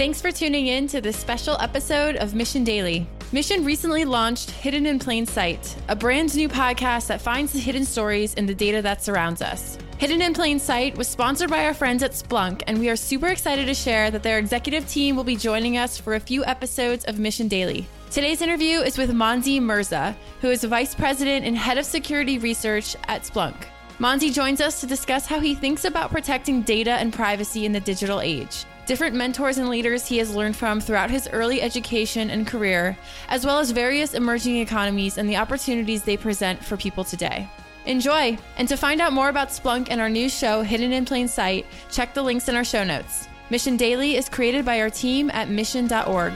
Thanks 0.00 0.22
for 0.22 0.32
tuning 0.32 0.68
in 0.68 0.86
to 0.86 1.02
this 1.02 1.18
special 1.18 1.58
episode 1.60 2.16
of 2.16 2.34
Mission 2.34 2.64
Daily. 2.64 3.06
Mission 3.32 3.66
recently 3.66 4.06
launched 4.06 4.50
Hidden 4.50 4.86
in 4.86 4.98
Plain 4.98 5.26
Sight, 5.26 5.76
a 5.88 5.94
brand 5.94 6.34
new 6.34 6.48
podcast 6.48 7.08
that 7.08 7.20
finds 7.20 7.52
the 7.52 7.58
hidden 7.58 7.84
stories 7.84 8.32
in 8.32 8.46
the 8.46 8.54
data 8.54 8.80
that 8.80 9.04
surrounds 9.04 9.42
us. 9.42 9.76
Hidden 9.98 10.22
in 10.22 10.32
Plain 10.32 10.58
Sight 10.58 10.96
was 10.96 11.06
sponsored 11.06 11.50
by 11.50 11.66
our 11.66 11.74
friends 11.74 12.02
at 12.02 12.12
Splunk, 12.12 12.62
and 12.66 12.80
we 12.80 12.88
are 12.88 12.96
super 12.96 13.26
excited 13.26 13.66
to 13.66 13.74
share 13.74 14.10
that 14.10 14.22
their 14.22 14.38
executive 14.38 14.88
team 14.88 15.16
will 15.16 15.22
be 15.22 15.36
joining 15.36 15.76
us 15.76 15.98
for 15.98 16.14
a 16.14 16.20
few 16.20 16.46
episodes 16.46 17.04
of 17.04 17.18
Mission 17.18 17.46
Daily. 17.46 17.86
Today's 18.10 18.40
interview 18.40 18.78
is 18.78 18.96
with 18.96 19.10
Monzy 19.10 19.60
Merza, 19.60 20.16
who 20.40 20.48
is 20.48 20.64
Vice 20.64 20.94
President 20.94 21.44
and 21.44 21.58
Head 21.58 21.76
of 21.76 21.84
Security 21.84 22.38
Research 22.38 22.96
at 23.08 23.24
Splunk. 23.24 23.66
Monzy 23.98 24.32
joins 24.32 24.62
us 24.62 24.80
to 24.80 24.86
discuss 24.86 25.26
how 25.26 25.40
he 25.40 25.54
thinks 25.54 25.84
about 25.84 26.10
protecting 26.10 26.62
data 26.62 26.92
and 26.92 27.12
privacy 27.12 27.66
in 27.66 27.72
the 27.72 27.80
digital 27.80 28.22
age 28.22 28.64
different 28.90 29.14
mentors 29.14 29.56
and 29.56 29.68
leaders 29.68 30.04
he 30.04 30.18
has 30.18 30.34
learned 30.34 30.56
from 30.56 30.80
throughout 30.80 31.12
his 31.12 31.28
early 31.28 31.62
education 31.62 32.28
and 32.28 32.44
career, 32.44 32.98
as 33.28 33.46
well 33.46 33.60
as 33.60 33.70
various 33.70 34.14
emerging 34.14 34.56
economies 34.56 35.16
and 35.16 35.30
the 35.30 35.36
opportunities 35.36 36.02
they 36.02 36.16
present 36.16 36.58
for 36.64 36.76
people 36.76 37.04
today. 37.04 37.48
Enjoy! 37.86 38.36
And 38.56 38.66
to 38.66 38.76
find 38.76 39.00
out 39.00 39.12
more 39.12 39.28
about 39.28 39.50
Splunk 39.50 39.86
and 39.90 40.00
our 40.00 40.08
new 40.08 40.28
show, 40.28 40.62
Hidden 40.62 40.90
in 40.90 41.04
Plain 41.04 41.28
Sight, 41.28 41.66
check 41.88 42.14
the 42.14 42.22
links 42.24 42.48
in 42.48 42.56
our 42.56 42.64
show 42.64 42.82
notes. 42.82 43.28
Mission 43.48 43.76
Daily 43.76 44.16
is 44.16 44.28
created 44.28 44.64
by 44.64 44.80
our 44.80 44.90
team 44.90 45.30
at 45.30 45.48
mission.org. 45.48 46.32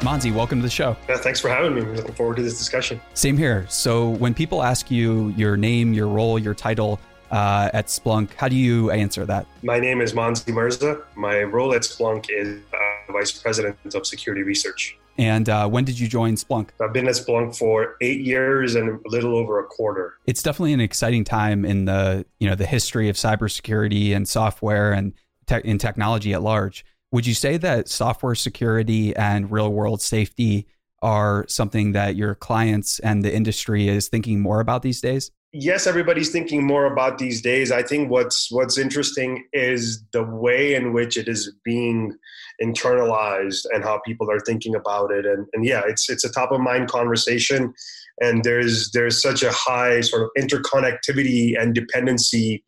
Monzy, 0.00 0.32
welcome 0.32 0.60
to 0.60 0.62
the 0.62 0.70
show. 0.70 0.96
Yeah, 1.08 1.16
thanks 1.16 1.40
for 1.40 1.48
having 1.48 1.74
me. 1.74 1.80
I'm 1.80 1.96
looking 1.96 2.14
forward 2.14 2.36
to 2.36 2.42
this 2.42 2.56
discussion. 2.56 3.00
Same 3.14 3.36
here. 3.36 3.66
So, 3.68 4.10
when 4.10 4.32
people 4.32 4.62
ask 4.62 4.92
you 4.92 5.30
your 5.36 5.56
name, 5.56 5.92
your 5.92 6.06
role, 6.06 6.38
your 6.38 6.54
title 6.54 7.00
uh, 7.32 7.70
at 7.74 7.88
Splunk, 7.88 8.32
how 8.34 8.46
do 8.46 8.54
you 8.54 8.92
answer 8.92 9.26
that? 9.26 9.46
My 9.62 9.80
name 9.80 10.00
is 10.00 10.12
Monzy 10.12 10.52
Merza. 10.52 11.02
My 11.16 11.42
role 11.42 11.74
at 11.74 11.82
Splunk 11.82 12.26
is 12.28 12.60
uh, 12.72 13.12
Vice 13.12 13.32
President 13.32 13.76
of 13.92 14.06
Security 14.06 14.42
Research. 14.44 14.96
And 15.18 15.48
uh, 15.48 15.68
when 15.68 15.84
did 15.84 15.98
you 15.98 16.06
join 16.06 16.36
Splunk? 16.36 16.68
I've 16.80 16.92
been 16.92 17.08
at 17.08 17.14
Splunk 17.14 17.58
for 17.58 17.96
eight 18.00 18.20
years 18.20 18.76
and 18.76 19.04
a 19.04 19.08
little 19.08 19.36
over 19.36 19.58
a 19.58 19.64
quarter. 19.64 20.16
It's 20.26 20.44
definitely 20.44 20.74
an 20.74 20.80
exciting 20.80 21.24
time 21.24 21.64
in 21.64 21.86
the 21.86 22.24
you 22.38 22.48
know 22.48 22.54
the 22.54 22.66
history 22.66 23.08
of 23.08 23.16
cybersecurity 23.16 24.14
and 24.14 24.28
software 24.28 24.92
and 24.92 25.12
te- 25.46 25.62
in 25.64 25.78
technology 25.78 26.32
at 26.34 26.42
large. 26.42 26.84
Would 27.10 27.26
you 27.26 27.34
say 27.34 27.56
that 27.56 27.88
software 27.88 28.34
security 28.34 29.16
and 29.16 29.50
real 29.50 29.72
world 29.72 30.02
safety 30.02 30.66
are 31.00 31.46
something 31.48 31.92
that 31.92 32.16
your 32.16 32.34
clients 32.34 32.98
and 32.98 33.22
the 33.22 33.34
industry 33.34 33.88
is 33.88 34.08
thinking 34.08 34.40
more 34.40 34.60
about 34.60 34.82
these 34.82 35.00
days? 35.00 35.30
Yes, 35.54 35.86
everybody's 35.86 36.30
thinking 36.30 36.66
more 36.66 36.84
about 36.84 37.16
these 37.16 37.40
days. 37.40 37.72
I 37.72 37.82
think 37.82 38.10
what's 38.10 38.52
what's 38.52 38.76
interesting 38.76 39.46
is 39.54 40.04
the 40.12 40.22
way 40.22 40.74
in 40.74 40.92
which 40.92 41.16
it 41.16 41.26
is 41.26 41.50
being 41.64 42.14
internalized 42.62 43.64
and 43.72 43.82
how 43.82 43.98
people 44.04 44.30
are 44.30 44.40
thinking 44.40 44.74
about 44.74 45.10
it. 45.10 45.24
And, 45.24 45.46
and 45.54 45.64
yeah, 45.64 45.82
it's 45.86 46.10
it's 46.10 46.24
a 46.24 46.30
top 46.30 46.52
of 46.52 46.60
mind 46.60 46.88
conversation. 46.88 47.72
And 48.20 48.44
there's 48.44 48.90
there's 48.90 49.22
such 49.22 49.42
a 49.42 49.50
high 49.50 50.02
sort 50.02 50.22
of 50.22 50.30
interconnectivity 50.38 51.58
and 51.58 51.74
dependency 51.74 52.62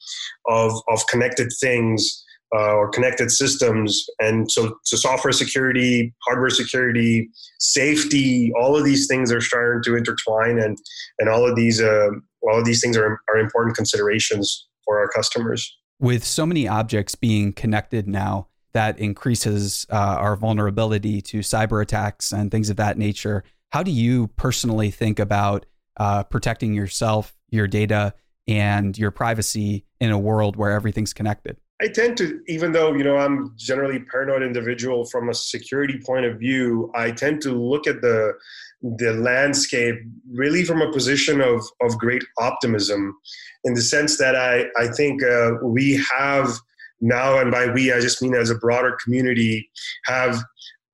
of 0.46 0.72
of 0.88 1.06
connected 1.08 1.52
things 1.60 2.24
uh, 2.54 2.74
or 2.74 2.88
connected 2.88 3.30
systems. 3.30 4.04
And 4.18 4.50
so, 4.50 4.76
so 4.84 4.96
software 4.96 5.32
security, 5.32 6.14
hardware 6.26 6.50
security, 6.50 7.28
safety, 7.58 8.52
all 8.58 8.76
of 8.76 8.84
these 8.84 9.06
things 9.06 9.32
are 9.32 9.40
starting 9.40 9.82
to 9.84 9.96
intertwine, 9.96 10.58
and 10.58 10.76
and 11.18 11.28
all 11.28 11.48
of 11.48 11.56
these 11.56 11.80
uh, 11.80 12.08
all 12.42 12.58
of 12.58 12.64
these 12.64 12.80
things 12.80 12.96
are 12.96 13.20
are 13.28 13.38
important 13.38 13.76
considerations 13.76 14.68
for 14.84 14.98
our 14.98 15.08
customers. 15.08 15.76
With 16.00 16.24
so 16.24 16.46
many 16.46 16.66
objects 16.66 17.14
being 17.14 17.52
connected 17.52 18.08
now, 18.08 18.48
that 18.72 18.98
increases 18.98 19.86
uh, 19.90 19.94
our 19.96 20.36
vulnerability 20.36 21.20
to 21.20 21.40
cyber 21.40 21.82
attacks 21.82 22.32
and 22.32 22.50
things 22.50 22.70
of 22.70 22.76
that 22.76 22.98
nature. 22.98 23.44
How 23.70 23.82
do 23.82 23.90
you 23.90 24.28
personally 24.28 24.90
think 24.90 25.18
about 25.18 25.66
uh, 25.98 26.24
protecting 26.24 26.74
yourself, 26.74 27.36
your 27.50 27.66
data, 27.66 28.14
and 28.48 28.96
your 28.96 29.10
privacy 29.10 29.84
in 30.00 30.10
a 30.10 30.18
world 30.18 30.56
where 30.56 30.70
everything's 30.70 31.12
connected? 31.12 31.56
I 31.82 31.88
tend 31.88 32.16
to, 32.18 32.40
even 32.46 32.72
though 32.72 32.92
you 32.94 33.04
know 33.04 33.16
I'm 33.16 33.54
generally 33.56 34.00
paranoid 34.00 34.42
individual 34.42 35.06
from 35.06 35.28
a 35.28 35.34
security 35.34 35.98
point 36.04 36.26
of 36.26 36.38
view, 36.38 36.90
I 36.94 37.10
tend 37.10 37.40
to 37.42 37.52
look 37.52 37.86
at 37.86 38.00
the 38.02 38.34
the 38.82 39.12
landscape 39.12 39.96
really 40.30 40.64
from 40.64 40.82
a 40.82 40.92
position 40.92 41.40
of 41.40 41.62
of 41.80 41.98
great 41.98 42.22
optimism, 42.38 43.16
in 43.64 43.74
the 43.74 43.82
sense 43.82 44.18
that 44.18 44.36
I 44.36 44.66
I 44.78 44.88
think 44.88 45.22
uh, 45.22 45.52
we 45.62 46.02
have 46.16 46.54
now, 47.00 47.38
and 47.38 47.50
by 47.50 47.66
we 47.66 47.92
I 47.92 48.00
just 48.00 48.20
mean 48.20 48.34
as 48.34 48.50
a 48.50 48.54
broader 48.54 48.96
community, 49.02 49.70
have 50.04 50.42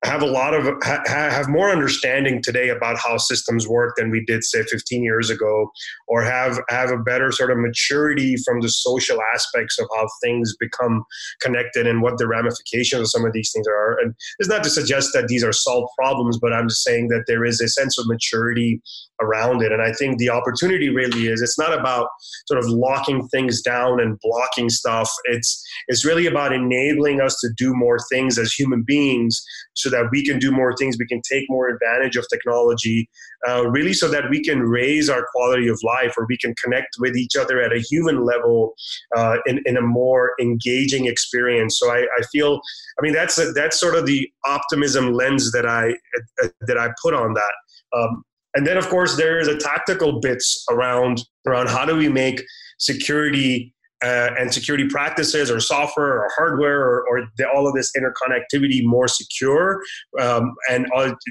have 0.03 0.21
a 0.21 0.27
lot 0.27 0.53
of 0.53 0.65
ha, 0.83 1.01
have 1.07 1.49
more 1.49 1.69
understanding 1.69 2.41
today 2.41 2.69
about 2.69 2.97
how 2.97 3.17
systems 3.17 3.67
work 3.67 3.95
than 3.97 4.11
we 4.11 4.23
did 4.25 4.43
say 4.43 4.63
15 4.63 5.03
years 5.03 5.29
ago 5.29 5.71
or 6.07 6.21
have 6.21 6.59
have 6.69 6.91
a 6.91 6.97
better 6.97 7.31
sort 7.31 7.51
of 7.51 7.57
maturity 7.57 8.35
from 8.45 8.61
the 8.61 8.69
social 8.69 9.19
aspects 9.33 9.79
of 9.79 9.87
how 9.95 10.07
things 10.23 10.55
become 10.59 11.03
connected 11.41 11.87
and 11.87 12.01
what 12.01 12.17
the 12.17 12.27
ramifications 12.27 13.01
of 13.01 13.09
some 13.09 13.25
of 13.25 13.33
these 13.33 13.51
things 13.51 13.67
are. 13.67 13.97
And 13.99 14.13
it's 14.39 14.49
not 14.49 14.63
to 14.63 14.69
suggest 14.69 15.09
that 15.13 15.27
these 15.27 15.43
are 15.43 15.53
solved 15.53 15.89
problems 15.97 16.37
but 16.39 16.53
i'm 16.53 16.67
just 16.67 16.83
saying 16.83 17.07
that 17.09 17.23
there 17.27 17.45
is 17.45 17.59
a 17.61 17.67
sense 17.67 17.97
of 17.97 18.07
maturity 18.07 18.81
around 19.21 19.61
it. 19.63 19.71
And 19.71 19.81
i 19.81 19.91
think 19.93 20.17
the 20.17 20.29
opportunity 20.29 20.89
really 20.89 21.27
is 21.27 21.41
it's 21.41 21.57
not 21.57 21.77
about 21.77 22.07
sort 22.47 22.63
of 22.63 22.69
locking 22.69 23.27
things 23.27 23.61
down 23.61 23.99
and 23.99 24.17
blocking 24.21 24.69
stuff. 24.69 25.11
It's 25.25 25.63
it's 25.87 26.05
really 26.05 26.25
about 26.25 26.53
enabling 26.53 27.21
us 27.21 27.37
to 27.41 27.49
do 27.55 27.73
more 27.73 27.97
things 28.11 28.37
as 28.37 28.53
human 28.53 28.83
beings 28.83 29.43
so 29.87 29.95
that 29.95 30.09
we 30.11 30.23
can 30.25 30.37
do 30.37 30.51
more 30.51 30.75
things, 30.75 30.97
we 30.99 31.07
can 31.07 31.21
take 31.21 31.45
more 31.49 31.69
advantage 31.69 32.15
of 32.17 32.25
technology, 32.29 33.09
uh, 33.47 33.69
really 33.69 33.93
so 33.93 34.09
that 34.09 34.29
we 34.29 34.43
can 34.43 34.59
raise 34.61 35.09
our 35.09 35.25
quality 35.33 35.67
of 35.67 35.79
life 35.83 36.13
or 36.17 36.25
we 36.27 36.37
can 36.37 36.53
connect 36.61 36.89
with 36.99 37.15
each 37.15 37.35
other 37.35 37.61
at 37.61 37.71
a 37.71 37.79
human 37.79 38.25
level 38.25 38.73
uh, 39.15 39.37
in, 39.45 39.61
in 39.65 39.77
a 39.77 39.81
more 39.81 40.31
engaging 40.41 41.05
experience. 41.05 41.79
So 41.79 41.89
I, 41.89 41.99
I 41.99 42.21
feel, 42.31 42.59
I 42.99 43.01
mean, 43.01 43.13
that's 43.13 43.37
a, 43.37 43.51
that's 43.53 43.79
sort 43.79 43.95
of 43.95 44.05
the 44.05 44.29
optimism 44.45 45.13
lens 45.13 45.51
that 45.53 45.65
I 45.65 45.93
that 46.67 46.77
I 46.77 46.89
put 47.01 47.13
on 47.13 47.33
that. 47.33 47.53
Um, 47.97 48.23
and 48.55 48.65
then, 48.65 48.77
of 48.77 48.89
course, 48.89 49.15
there 49.15 49.39
is 49.39 49.47
a 49.47 49.57
tactical 49.57 50.19
bits 50.19 50.65
around 50.69 51.23
around 51.45 51.69
how 51.69 51.85
do 51.85 51.95
we 51.95 52.09
make 52.09 52.43
security 52.79 53.73
uh, 54.03 54.29
and 54.37 54.53
security 54.53 54.87
practices 54.87 55.49
or 55.49 55.59
software 55.59 56.19
or 56.19 56.29
hardware 56.35 56.81
or, 56.81 57.03
or 57.09 57.27
the, 57.37 57.49
all 57.49 57.67
of 57.67 57.73
this 57.73 57.91
interconnectivity 57.97 58.81
more 58.83 59.07
secure 59.07 59.81
um, 60.21 60.53
and 60.69 60.85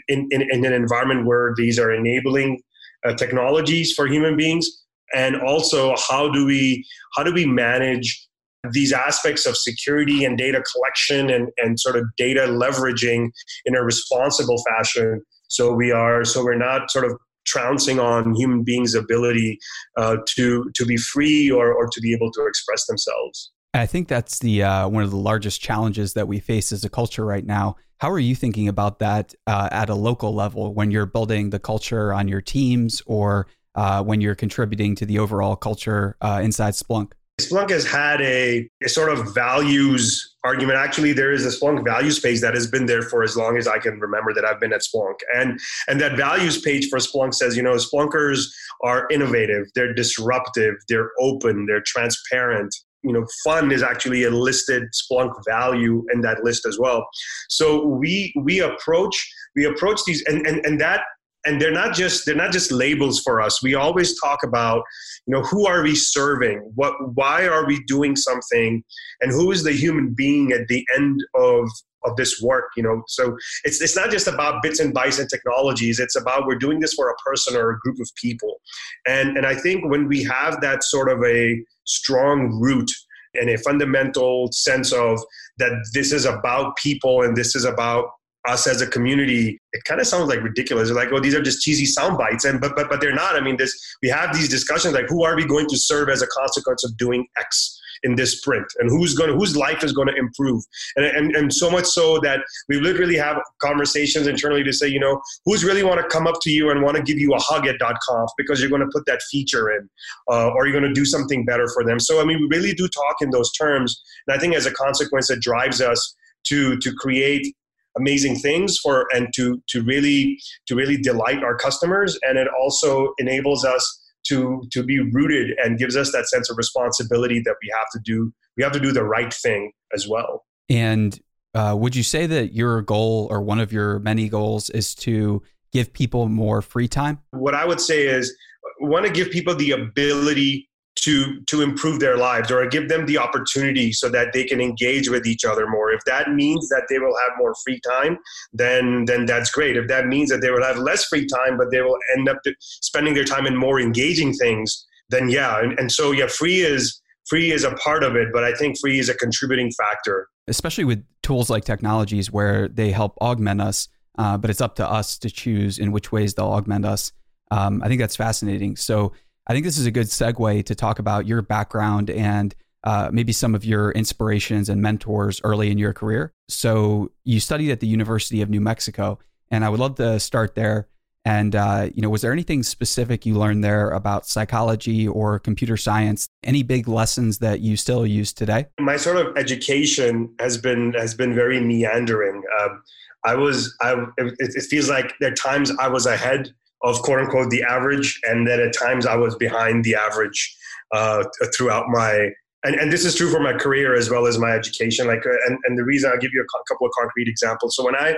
in, 0.09 0.27
in, 0.31 0.43
in, 0.51 0.65
an 0.65 0.73
environment 0.73 1.27
where 1.27 1.55
these 1.57 1.79
are 1.79 1.93
enabling 1.93 2.61
uh, 3.07 3.15
technologies 3.15 3.93
for 3.93 4.07
human 4.07 4.37
beings. 4.37 4.69
And 5.15 5.37
also 5.41 5.95
how 6.09 6.29
do 6.29 6.45
we 6.45 6.85
how 7.17 7.23
do 7.23 7.33
we 7.33 7.47
manage 7.47 8.27
these 8.73 8.93
aspects 8.93 9.47
of 9.47 9.57
security 9.57 10.25
and 10.25 10.37
data 10.37 10.61
collection 10.73 11.31
and, 11.31 11.49
and 11.59 11.79
sort 11.79 11.95
of 11.95 12.05
data 12.17 12.41
leveraging 12.41 13.31
in 13.65 13.77
a 13.77 13.85
responsible 13.85 14.61
fashion? 14.69 15.23
So 15.49 15.73
we 15.73 15.93
are 15.93 16.25
so 16.25 16.43
we're 16.43 16.57
not 16.57 16.91
sort 16.91 17.05
of 17.05 17.13
trouncing 17.47 17.99
on 17.99 18.35
human 18.35 18.63
beings' 18.63 18.95
ability 18.95 19.59
uh, 19.97 20.17
to 20.37 20.71
to 20.75 20.85
be 20.85 20.97
free 20.97 21.51
or, 21.51 21.73
or 21.73 21.89
to 21.93 22.01
be 22.01 22.13
able 22.13 22.31
to 22.33 22.47
express 22.47 22.87
themselves. 22.87 23.53
I 23.75 23.87
think 23.87 24.09
that's 24.09 24.39
the 24.39 24.63
uh, 24.63 24.89
one 24.89 25.03
of 25.03 25.11
the 25.11 25.17
largest 25.17 25.61
challenges 25.61 26.15
that 26.15 26.29
we 26.29 26.41
face 26.41 26.73
as 26.73 26.85
a 26.85 26.89
culture 26.89 27.25
right 27.25 27.45
now. 27.45 27.77
How 27.99 28.11
are 28.11 28.19
you 28.19 28.35
thinking 28.35 28.69
about 28.69 28.99
that 28.99 29.35
uh, 29.47 29.69
at 29.73 29.89
a 29.89 29.95
local 29.95 30.35
level 30.35 30.75
when 30.75 30.91
you're 30.91 31.07
building 31.07 31.51
the 31.51 31.59
culture 31.59 32.13
on 32.13 32.29
your 32.29 32.41
teams 32.41 33.03
or 33.07 33.47
uh, 33.75 34.03
when 34.03 34.21
you're 34.21 34.35
contributing 34.35 34.95
to 34.97 35.07
the 35.07 35.19
overall 35.19 35.57
culture 35.57 36.17
uh, 36.21 36.41
inside 36.43 36.75
Splunk? 36.75 37.13
Splunk 37.41 37.69
has 37.69 37.87
had 37.87 38.23
a, 38.23 38.67
a, 38.83 38.89
sort 38.89 39.11
of 39.11 39.35
values 39.35 40.35
argument. 40.43 40.79
Actually, 40.79 41.13
there 41.13 41.33
is 41.33 41.45
a 41.45 41.51
Splunk 41.51 41.85
values 41.85 42.19
page 42.19 42.41
that 42.41 42.55
has 42.55 42.67
been 42.67 42.87
there 42.87 43.03
for 43.03 43.23
as 43.23 43.37
long 43.37 43.59
as 43.59 43.69
I 43.69 43.79
can 43.79 44.01
remember 44.01 44.33
that 44.33 44.45
I've 44.47 44.59
been 44.59 44.73
at 44.73 44.81
Splunk. 44.81 45.17
And 45.35 45.61
and 45.87 46.01
that 46.01 46.17
values 46.17 46.59
page 46.63 46.89
for 46.89 46.99
Splunk 46.99 47.35
says, 47.35 47.55
you 47.55 47.63
know, 47.63 47.75
Splunkers 47.75 48.47
are 48.85 49.07
innovative, 49.11 49.67
they're 49.75 49.93
disruptive, 49.93 50.77
they're 50.89 51.11
open, 51.21 51.67
they're 51.67 51.83
transparent. 51.85 52.75
You 53.03 53.13
know, 53.13 53.27
fun 53.45 53.71
is 53.71 53.83
actually 53.83 54.25
a 54.25 54.31
listed 54.31 54.85
Splunk 54.95 55.35
value 55.47 56.07
in 56.15 56.23
that 56.23 56.43
list 56.43 56.65
as 56.67 56.79
well. 56.79 57.07
So 57.51 57.85
we 57.85 58.33
we 58.35 58.61
approach 58.61 59.31
we 59.55 59.67
approach 59.67 60.01
these 60.07 60.25
and 60.27 60.47
and, 60.47 60.65
and 60.65 60.81
that 60.81 61.03
and 61.47 61.61
they're 61.61 61.73
not 61.73 61.95
just 61.95 62.27
they're 62.27 62.35
not 62.35 62.53
just 62.53 62.73
labels 62.73 63.21
for 63.21 63.41
us. 63.41 63.63
We 63.63 63.75
always 63.75 64.19
talk 64.21 64.41
about 64.43 64.83
you 65.27 65.35
know 65.35 65.43
who 65.43 65.67
are 65.67 65.83
we 65.83 65.95
serving? 65.95 66.59
What 66.75 66.95
why 67.15 67.47
are 67.47 67.67
we 67.67 67.83
doing 67.85 68.17
something? 68.17 68.83
And 69.21 69.31
who 69.31 69.53
is 69.53 69.63
the 69.63 69.73
human 69.73 70.15
being 70.15 70.53
at 70.53 70.69
the 70.69 70.85
end 70.97 71.25
of 71.35 71.69
of 72.05 72.17
this 72.17 72.41
work 72.43 72.67
you 72.77 72.83
know? 72.83 73.03
So 73.09 73.37
it's 73.65 73.81
it's 73.81 73.97
not 73.97 74.11
just 74.11 74.27
about 74.27 74.63
bits 74.63 74.81
and 74.81 74.95
bytes 74.95 75.19
and 75.19 75.29
technologies. 75.31 75.99
It's 75.99 76.17
about 76.17 76.47
we're 76.47 76.59
doing 76.59 76.81
this 76.81 76.95
for 76.95 77.11
a 77.11 77.15
person 77.25 77.57
or 77.57 77.71
a 77.71 77.79
group 77.79 77.99
of 78.01 78.11
people. 78.21 78.61
And 79.07 79.37
and 79.37 79.47
i 79.47 79.55
think 79.55 79.89
when 79.91 80.09
we 80.09 80.23
have 80.25 80.61
that 80.61 80.83
sort 80.83 81.09
of 81.09 81.23
a 81.25 81.63
strong 81.85 82.59
root 82.61 82.91
and 83.35 83.51
a 83.51 83.59
fundamental 83.59 84.49
sense 84.53 84.93
of 84.93 85.21
that 85.59 85.73
this 85.95 86.13
is 86.13 86.25
about 86.25 86.77
people 86.77 87.23
and 87.23 87.37
this 87.37 87.55
is 87.55 87.65
about 87.65 88.07
us 88.49 88.67
as 88.67 88.81
a 88.81 88.87
community, 88.87 89.59
it 89.73 89.85
kind 89.85 90.01
of 90.01 90.07
sounds 90.07 90.29
like 90.29 90.43
ridiculous. 90.43 90.89
They're 90.89 90.97
like, 90.97 91.13
oh, 91.13 91.21
these 91.21 91.35
are 91.35 91.43
just 91.43 91.63
cheesy 91.63 91.87
sound 91.87 92.19
bites, 92.19 92.45
and 92.45 92.61
but 92.61 92.77
but 92.77 92.89
but 92.89 93.01
they're 93.01 93.15
not. 93.15 93.37
I 93.37 93.41
mean, 93.41 93.57
this 93.57 93.73
we 94.03 94.09
have 94.09 94.35
these 94.35 94.49
discussions 94.49 94.95
like, 94.95 95.09
who 95.09 95.25
are 95.25 95.37
we 95.37 95.47
going 95.47 95.67
to 95.69 95.77
serve 95.77 96.09
as 96.09 96.23
a 96.23 96.27
consequence 96.29 96.85
of 96.85 96.97
doing 96.97 97.27
X? 97.39 97.81
in 98.03 98.15
this 98.15 98.39
sprint 98.39 98.67
and 98.79 98.91
who's 98.91 99.15
going 99.15 99.31
to 99.31 99.37
whose 99.37 99.57
life 99.57 99.83
is 99.83 99.93
going 99.93 100.09
to 100.09 100.15
improve 100.15 100.63
and, 100.97 101.05
and 101.05 101.37
and 101.37 101.53
so 101.53 101.71
much 101.71 101.85
so 101.85 102.19
that 102.21 102.41
we 102.69 102.81
literally 102.81 103.17
have 103.17 103.39
conversations 103.61 104.27
internally 104.27 104.63
to 104.63 104.73
say 104.73 104.87
you 104.87 105.01
know 105.01 105.21
who's 105.45 105.65
really 105.65 105.83
want 105.83 106.01
to 106.01 106.07
come 106.09 106.27
up 106.27 106.37
to 106.43 106.51
you 106.51 106.71
and 106.71 106.83
want 106.83 106.97
to 106.97 107.03
give 107.03 107.19
you 107.19 107.35
a 107.35 107.39
hug 107.39 107.67
at 107.67 107.79
dot 107.79 107.97
.conf 108.07 108.31
because 108.37 108.61
you're 108.61 108.71
going 108.71 108.83
to 108.83 108.91
put 108.93 109.07
that 109.07 109.21
feature 109.31 109.71
in 109.71 109.89
uh, 110.31 110.49
or 110.51 110.67
you're 110.67 110.79
going 110.79 110.93
to 110.93 110.99
do 110.99 111.05
something 111.05 111.45
better 111.45 111.69
for 111.73 111.85
them 111.85 111.99
so 111.99 112.21
i 112.21 112.25
mean 112.25 112.39
we 112.41 112.57
really 112.57 112.75
do 112.75 112.89
talk 112.89 113.17
in 113.21 113.31
those 113.31 113.53
terms 113.53 114.03
and 114.27 114.37
i 114.37 114.39
think 114.39 114.55
as 114.55 114.67
a 114.67 114.73
consequence 114.73 115.31
it 115.31 115.41
drives 115.41 115.81
us 115.81 116.15
to 116.45 116.77
to 116.79 116.93
create 116.95 117.55
amazing 117.97 118.37
things 118.37 118.79
for 118.79 119.07
and 119.13 119.29
to 119.35 119.63
to 119.69 119.83
really 119.83 120.39
to 120.67 120.75
really 120.75 120.97
delight 120.97 121.43
our 121.43 121.57
customers. 121.57 122.19
And 122.23 122.39
it 122.39 122.49
also 122.61 123.13
enables 123.19 123.65
us 123.65 124.03
to 124.29 124.63
to 124.73 124.83
be 124.83 125.01
rooted 125.13 125.57
and 125.63 125.79
gives 125.79 125.97
us 125.97 126.13
that 126.13 126.27
sense 126.29 126.51
of 126.51 126.57
responsibility 126.57 127.41
that 127.45 127.57
we 127.63 127.73
have 127.77 127.87
to 127.93 128.01
do 128.05 128.33
we 128.57 128.63
have 128.63 128.73
to 128.73 128.81
do 128.81 128.93
the 128.93 129.05
right 129.05 129.33
thing 129.33 129.73
as 129.95 130.09
well. 130.09 130.45
And 130.69 131.19
uh, 131.55 131.75
would 131.79 131.97
you 131.97 132.03
say 132.03 132.27
that 132.27 132.53
your 132.53 132.83
goal 132.83 133.29
or 133.31 133.41
one 133.41 133.61
of 133.61 133.73
your 133.73 133.99
many 134.01 134.29
goals 134.29 134.69
is 134.71 134.95
to 134.97 135.43
give 135.73 135.93
people 135.93 136.29
more 136.29 136.63
free 136.63 136.89
time? 136.89 137.21
What 137.31 137.55
i 137.55 137.65
would 137.65 137.81
say 137.81 138.07
is 138.07 138.37
want 138.81 139.07
to 139.07 139.13
give 139.13 139.31
people 139.31 139.55
the 139.55 139.73
ability 139.73 140.69
to 141.07 141.41
to 141.43 141.63
improve 141.63 142.01
their 142.01 142.17
lives 142.17 142.51
or 142.51 142.67
give 142.67 142.89
them 142.89 143.07
the 143.07 143.17
opportunity 143.17 143.93
so 143.93 144.09
that 144.09 144.33
they 144.33 144.43
can 144.43 144.61
engage 144.61 145.09
with 145.09 145.25
each 145.25 145.45
other 145.45 145.69
more. 145.69 145.93
If 145.93 146.03
that 146.05 146.33
means 146.33 146.69
that 146.71 146.87
they 146.91 146.99
will 146.99 147.17
have 147.17 147.39
more 147.39 147.55
free 147.65 147.81
time 147.89 148.19
then 148.53 149.05
then 149.07 149.25
that's 149.25 149.51
great. 149.51 149.77
If 149.77 149.87
that 149.87 150.07
means 150.07 150.31
that 150.31 150.41
they 150.41 150.51
will 150.51 150.65
have 150.65 150.79
less 150.79 151.05
free 151.05 151.25
time 151.27 151.57
but 151.57 151.71
they 151.71 151.81
will 151.81 151.99
end 152.17 152.29
up 152.29 152.39
spending 152.61 153.15
their 153.15 153.25
time 153.25 153.47
in 153.47 153.57
more 153.57 153.81
engaging 153.81 154.33
things 154.35 154.85
then 155.09 155.29
yeah. 155.29 155.61
And, 155.61 155.79
and 155.79 155.93
so 155.93 156.11
yeah 156.11 156.27
free 156.27 156.61
is 156.61 157.01
free 157.29 157.53
is 157.53 157.63
a 157.63 157.73
part 157.73 158.03
of 158.05 158.15
it 158.17 158.29
but 158.33 158.45
i 158.45 158.53
think 158.55 158.79
free 158.79 158.99
is 158.99 159.09
a 159.09 159.15
contributing 159.15 159.71
factor. 159.73 160.29
Especially 160.49 160.85
with 160.85 161.05
tools 161.23 161.49
like 161.51 161.65
technologies 161.65 162.33
where 162.33 162.69
they 162.69 162.91
help 162.91 163.17
augment 163.21 163.61
us 163.61 163.89
uh, 164.19 164.37
but 164.37 164.51
it's 164.51 164.61
up 164.61 164.75
to 164.77 164.91
us 164.91 165.19
to 165.19 165.31
choose 165.31 165.79
in 165.79 165.93
which 165.93 166.11
ways 166.11 166.35
they'll 166.35 166.47
augment 166.47 166.85
us. 166.85 167.13
Um, 167.53 167.81
i 167.85 167.87
think 167.87 168.01
that's 168.01 168.17
fascinating. 168.17 168.75
So 168.75 169.13
I 169.49 169.53
think 169.53 169.65
this 169.65 169.79
is 169.79 169.87
a 169.87 169.91
good 169.91 170.09
segue 170.09 170.65
to 170.65 170.75
talk 170.75 170.99
about 170.99 171.27
your 171.27 171.41
background 171.41 172.11
and 172.11 172.55
uh, 172.83 173.11
maybe 173.13 173.33
some 173.33 173.55
of 173.55 173.65
your 173.65 173.93
inspirations 173.93 174.69
and 174.69 174.83
mentors 174.83 175.41
early 175.45 175.71
in 175.71 175.79
your 175.79 175.93
career. 175.93 176.33
So 176.49 177.13
you 177.25 177.39
studied 177.41 177.71
at 177.71 177.81
the 177.81 177.87
University 177.87 178.43
of 178.43 178.51
New 178.51 178.61
Mexico, 178.61 179.19
and 179.51 179.65
I 179.65 179.69
would 179.69 179.81
love 179.81 179.97
to 179.97 180.19
start 180.19 180.55
there. 180.55 180.89
And 181.25 181.57
uh, 181.57 181.91
you 181.95 182.03
know, 182.03 182.09
was 182.09 182.23
there 182.23 182.33
anything 182.33 182.63
specific 182.63 183.27
you 183.27 183.35
learned 183.35 183.65
there 183.65 183.91
about 183.91 184.27
psychology 184.27 185.09
or 185.09 185.41
computer 185.41 185.77
science? 185.77 186.29
Any 186.45 186.63
big 186.63 186.87
lessons 186.87 187.39
that 187.39 187.61
you 187.61 187.77
still 187.77 188.07
use 188.07 188.33
today? 188.33 188.67
My 188.79 188.97
sort 188.97 189.17
of 189.17 189.37
education 189.37 190.33
has 190.39 190.57
been 190.57 190.93
has 190.95 191.15
been 191.15 191.35
very 191.35 191.61
meandering. 191.61 192.43
Um, 192.61 192.83
I 193.25 193.35
was 193.35 193.77
I 193.81 193.95
it, 194.19 194.35
it 194.39 194.63
feels 194.63 194.89
like 194.89 195.15
there 195.19 195.33
are 195.33 195.35
times 195.35 195.73
I 195.81 195.89
was 195.89 196.07
ahead 196.07 196.53
of 196.83 197.01
quote 197.03 197.21
unquote 197.21 197.51
the 197.51 197.63
average, 197.63 198.21
and 198.25 198.47
that 198.47 198.61
at 198.61 198.73
times 198.73 199.07
I 199.07 199.17
was 199.17 199.35
behind 199.37 199.85
the 199.85 199.95
average 199.95 200.57
uh, 200.93 201.25
throughout 201.57 201.87
my. 201.89 202.31
And, 202.65 202.75
and 202.75 202.93
this 202.93 203.05
is 203.05 203.15
true 203.15 203.31
for 203.31 203.39
my 203.39 203.53
career 203.53 203.95
as 203.95 204.11
well 204.11 204.27
as 204.27 204.39
my 204.39 204.51
education. 204.51 205.07
Like, 205.07 205.25
uh, 205.25 205.31
and, 205.47 205.57
and 205.67 205.79
the 205.79 205.85
reason 205.85 206.11
I'll 206.11 206.19
give 206.19 206.33
you 206.33 206.43
a 206.43 206.73
couple 206.73 206.87
of 206.87 206.93
concrete 206.99 207.29
examples. 207.29 207.77
So 207.77 207.85
when 207.85 207.95
I, 207.95 208.17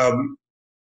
um, 0.00 0.38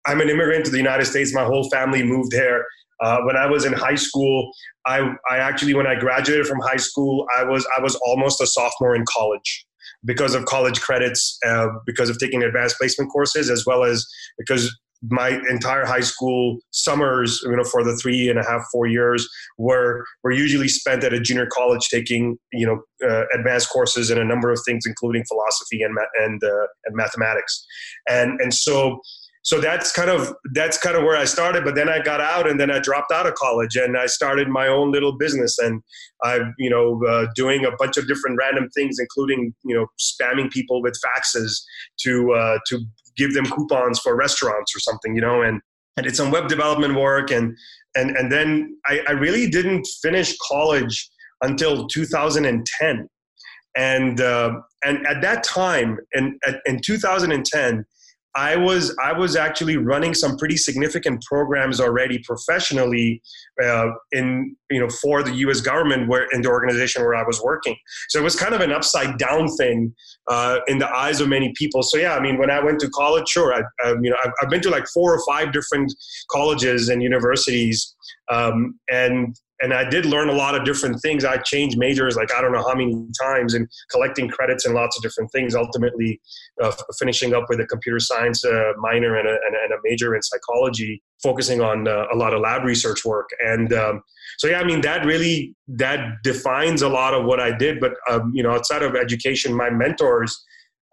I'm 0.07 0.21
an 0.21 0.29
immigrant 0.29 0.65
to 0.67 0.71
the 0.71 0.77
United 0.77 1.07
States. 1.07 1.35
My 1.35 1.45
whole 1.45 1.69
family 1.71 2.03
moved 2.03 2.33
here. 2.33 2.67
Uh, 3.01 3.21
when 3.23 3.37
I 3.37 3.47
was 3.47 3.65
in 3.65 3.73
high 3.73 3.97
school, 3.97 4.51
I, 4.87 5.15
I 5.31 5.39
actually 5.39 5.75
when 5.75 5.87
I 5.87 5.95
graduated 5.95 6.47
from 6.47 6.61
high 6.61 6.77
school, 6.77 7.27
I 7.37 7.45
was 7.45 7.67
I 7.77 7.83
was 7.83 7.97
almost 8.07 8.41
a 8.41 8.47
sophomore 8.47 8.95
in 8.95 9.05
college 9.09 9.67
because 10.05 10.35
of 10.35 10.45
college 10.45 10.81
credits, 10.81 11.39
uh, 11.47 11.69
because 11.87 12.11
of 12.11 12.19
taking 12.19 12.43
advanced 12.43 12.77
placement 12.79 13.11
courses, 13.11 13.51
as 13.51 13.65
well 13.67 13.85
as 13.85 14.07
because 14.39 14.75
my 15.03 15.41
entire 15.51 15.85
high 15.85 16.01
school 16.01 16.59
summers, 16.71 17.41
you 17.45 17.57
know, 17.57 17.65
for 17.65 17.85
the 17.85 17.97
three 17.97 18.29
and 18.29 18.39
a 18.39 18.45
half, 18.45 18.63
four 18.73 18.87
years 18.87 19.29
were 19.59 20.05
were 20.23 20.33
usually 20.33 20.69
spent 20.69 21.05
at 21.05 21.13
a 21.13 21.21
junior 21.21 21.47
college 21.47 21.89
taking, 21.91 22.39
you 22.53 22.67
know, 22.67 22.83
uh, 23.09 23.25
advanced 23.35 23.71
courses 23.71 24.11
in 24.11 24.19
a 24.19 24.25
number 24.25 24.51
of 24.51 24.61
things, 24.67 24.85
including 24.87 25.25
philosophy 25.27 25.83
and 25.83 25.97
and 26.23 26.43
uh, 26.43 26.67
and 26.87 26.97
mathematics, 26.97 27.67
and 28.09 28.41
and 28.41 28.55
so 28.55 29.01
so 29.45 29.61
that's 29.61 29.93
kind 29.93 30.09
of 30.09 30.35
that's 30.55 30.79
kind 30.79 30.97
of 30.97 31.03
where 31.03 31.17
I 31.17 31.27
started. 31.27 31.65
But 31.65 31.75
then 31.75 31.89
I 31.89 32.01
got 32.01 32.21
out, 32.21 32.49
and 32.49 32.59
then 32.59 32.71
I 32.71 32.79
dropped 32.79 33.13
out 33.13 33.27
of 33.27 33.35
college, 33.35 33.77
and 33.77 33.97
I 33.97 34.07
started 34.07 34.49
my 34.49 34.67
own 34.67 34.91
little 34.91 35.19
business, 35.19 35.59
and 35.59 35.83
I'm 36.23 36.55
you 36.59 36.71
know 36.71 37.05
uh, 37.07 37.27
doing 37.35 37.67
a 37.67 37.71
bunch 37.77 37.99
of 37.99 38.09
different 38.09 38.39
random 38.41 38.71
things, 38.71 38.97
including 38.99 39.55
you 39.65 39.77
know 39.77 39.87
spamming 40.01 40.51
people 40.51 40.81
with 40.81 40.99
faxes 41.05 41.63
to 42.01 42.33
uh, 42.33 42.59
to 42.69 42.81
give 43.17 43.35
them 43.35 43.47
coupons 43.47 43.99
for 44.01 44.17
restaurants 44.17 44.75
or 44.75 44.81
something, 44.81 45.15
you 45.15 45.21
know, 45.21 45.43
and 45.43 45.61
I 45.97 46.03
did 46.03 46.17
some 46.17 46.31
web 46.31 46.49
development 46.49 46.95
work 46.95 47.31
and 47.31 47.57
and 47.95 48.17
and 48.17 48.31
then 48.31 48.77
I, 48.87 49.01
I 49.09 49.13
really 49.13 49.49
didn't 49.49 49.87
finish 50.03 50.37
college 50.49 51.09
until 51.43 51.87
2010. 51.87 53.09
And 53.77 54.21
uh, 54.21 54.55
and 54.85 55.07
at 55.07 55.21
that 55.23 55.43
time, 55.43 55.99
in, 56.13 56.39
in 56.67 56.81
2010, 56.81 57.85
I 58.37 58.57
was 58.57 58.97
I 59.03 59.13
was 59.13 59.37
actually 59.37 59.77
running 59.77 60.13
some 60.13 60.37
pretty 60.37 60.57
significant 60.57 61.23
programs 61.23 61.81
already 61.81 62.19
professionally 62.19 63.23
uh, 63.63 63.91
in 64.13 64.57
you 64.71 64.81
know 64.81 64.89
for 64.89 65.23
the 65.23 65.33
U.S. 65.37 65.61
government 65.61 66.09
where 66.09 66.27
in 66.33 66.43
the 66.43 66.49
organization 66.49 67.03
where 67.03 67.15
I 67.15 67.23
was 67.25 67.41
working. 67.41 67.77
So 68.09 68.19
it 68.19 68.23
was 68.23 68.35
kind 68.35 68.55
of 68.55 68.61
an 68.61 68.73
upside 68.73 69.19
down 69.19 69.49
thing 69.57 69.95
uh, 70.29 70.59
in 70.67 70.79
the 70.79 70.91
eyes 70.91 71.21
of 71.21 71.29
many 71.29 71.53
people. 71.57 71.83
So 71.83 71.97
yeah, 71.97 72.15
I 72.15 72.21
mean, 72.21 72.39
when 72.39 72.51
I 72.51 72.63
went 72.63 72.81
to 72.81 72.91
college, 72.91 73.29
sure, 73.29 73.55
I, 73.55 73.63
I 73.85 73.91
you 74.03 74.11
know 74.11 74.17
I've, 74.25 74.33
I've, 74.43 74.51
been 74.51 74.63
to 74.63 74.71
like 74.71 74.87
four 74.89 75.15
or 75.15 75.23
five 75.27 75.53
different 75.53 75.93
colleges 76.31 76.89
and 76.89 77.03
universities, 77.03 77.95
um, 78.31 78.79
and 78.91 79.37
and 79.65 79.73
I 79.73 79.89
did 79.89 80.05
learn 80.05 80.29
a 80.29 80.35
lot 80.35 80.55
of 80.55 80.67
different 80.67 81.01
things. 81.01 81.25
I 81.25 81.39
changed 81.39 81.79
majors 81.79 82.17
like 82.17 82.31
I 82.35 82.43
don't 82.43 82.53
know 82.53 82.63
how 82.63 82.75
many 82.75 82.95
times 83.21 83.55
and 83.55 83.67
collecting 83.91 84.29
credits 84.29 84.67
and 84.67 84.75
lots 84.75 84.95
of 84.99 85.03
different 85.03 85.33
things. 85.33 85.55
Ultimately, 85.55 86.21
uh, 86.63 86.71
finishing 86.99 87.35
up 87.35 87.45
with 87.49 87.61
a 87.61 87.67
computer 87.67 87.99
science 87.99 88.45
uh, 88.45 88.73
minor 88.77 89.17
and 89.17 89.27
a, 89.27 89.33
and 89.33 89.73
a, 89.73 89.77
major 89.83 90.15
in 90.15 90.23
psychology, 90.23 91.03
focusing 91.23 91.63
on 91.63 91.89
uh, 91.89 92.05
a 92.13 92.17
lot 92.17 92.35
of 92.35 92.41
lab 92.41 92.65
research 92.65 93.07
work. 93.07 93.31
And 93.41 93.73
um, 93.73 94.03
so, 94.37 94.49
yeah, 94.49 94.61
I 94.61 94.65
mean 94.65 94.83
that 94.83 95.07
really 95.07 95.55
that 95.69 96.23
defines 96.23 96.83
a 96.83 96.89
lot 96.89 97.15
of 97.15 97.25
what 97.25 97.41
I 97.41 97.57
did. 97.57 97.81
But 97.81 97.95
um, 98.11 98.33
you 98.35 98.43
know, 98.43 98.51
outside 98.51 98.83
of 98.83 98.95
education, 98.95 99.55
my 99.55 99.71
mentors 99.71 100.39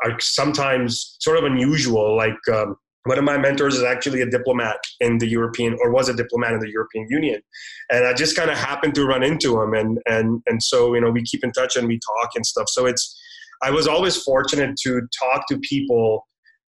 are 0.05 0.17
sometimes 0.21 1.17
sort 1.19 1.37
of 1.37 1.43
unusual. 1.43 2.15
Like 2.15 2.39
um, 2.53 2.77
one 3.05 3.17
of 3.17 3.23
my 3.23 3.37
mentors 3.37 3.75
is 3.75 3.83
actually 3.83 4.21
a 4.21 4.29
diplomat 4.29 4.77
in 4.99 5.17
the 5.17 5.27
European 5.27 5.75
or 5.81 5.91
was 5.91 6.07
a 6.07 6.13
diplomat 6.13 6.53
in 6.53 6.59
the 6.59 6.69
European 6.69 7.07
Union. 7.09 7.41
And 7.89 8.05
I 8.05 8.13
just 8.13 8.35
kind 8.35 8.51
of 8.51 8.57
happened 8.57 8.93
to 8.95 9.05
run 9.05 9.23
into 9.23 9.61
him 9.61 9.73
and 9.73 9.99
and 10.05 10.41
and 10.45 10.61
so 10.61 10.93
you 10.93 11.01
know 11.01 11.09
we 11.09 11.23
keep 11.23 11.43
in 11.43 11.51
touch 11.51 11.75
and 11.75 11.87
we 11.87 11.99
talk 11.99 12.31
and 12.35 12.45
stuff. 12.45 12.67
So 12.69 12.85
it's 12.85 13.19
I 13.63 13.71
was 13.71 13.87
always 13.87 14.21
fortunate 14.21 14.75
to 14.83 15.01
talk 15.19 15.47
to 15.49 15.57
people 15.59 16.27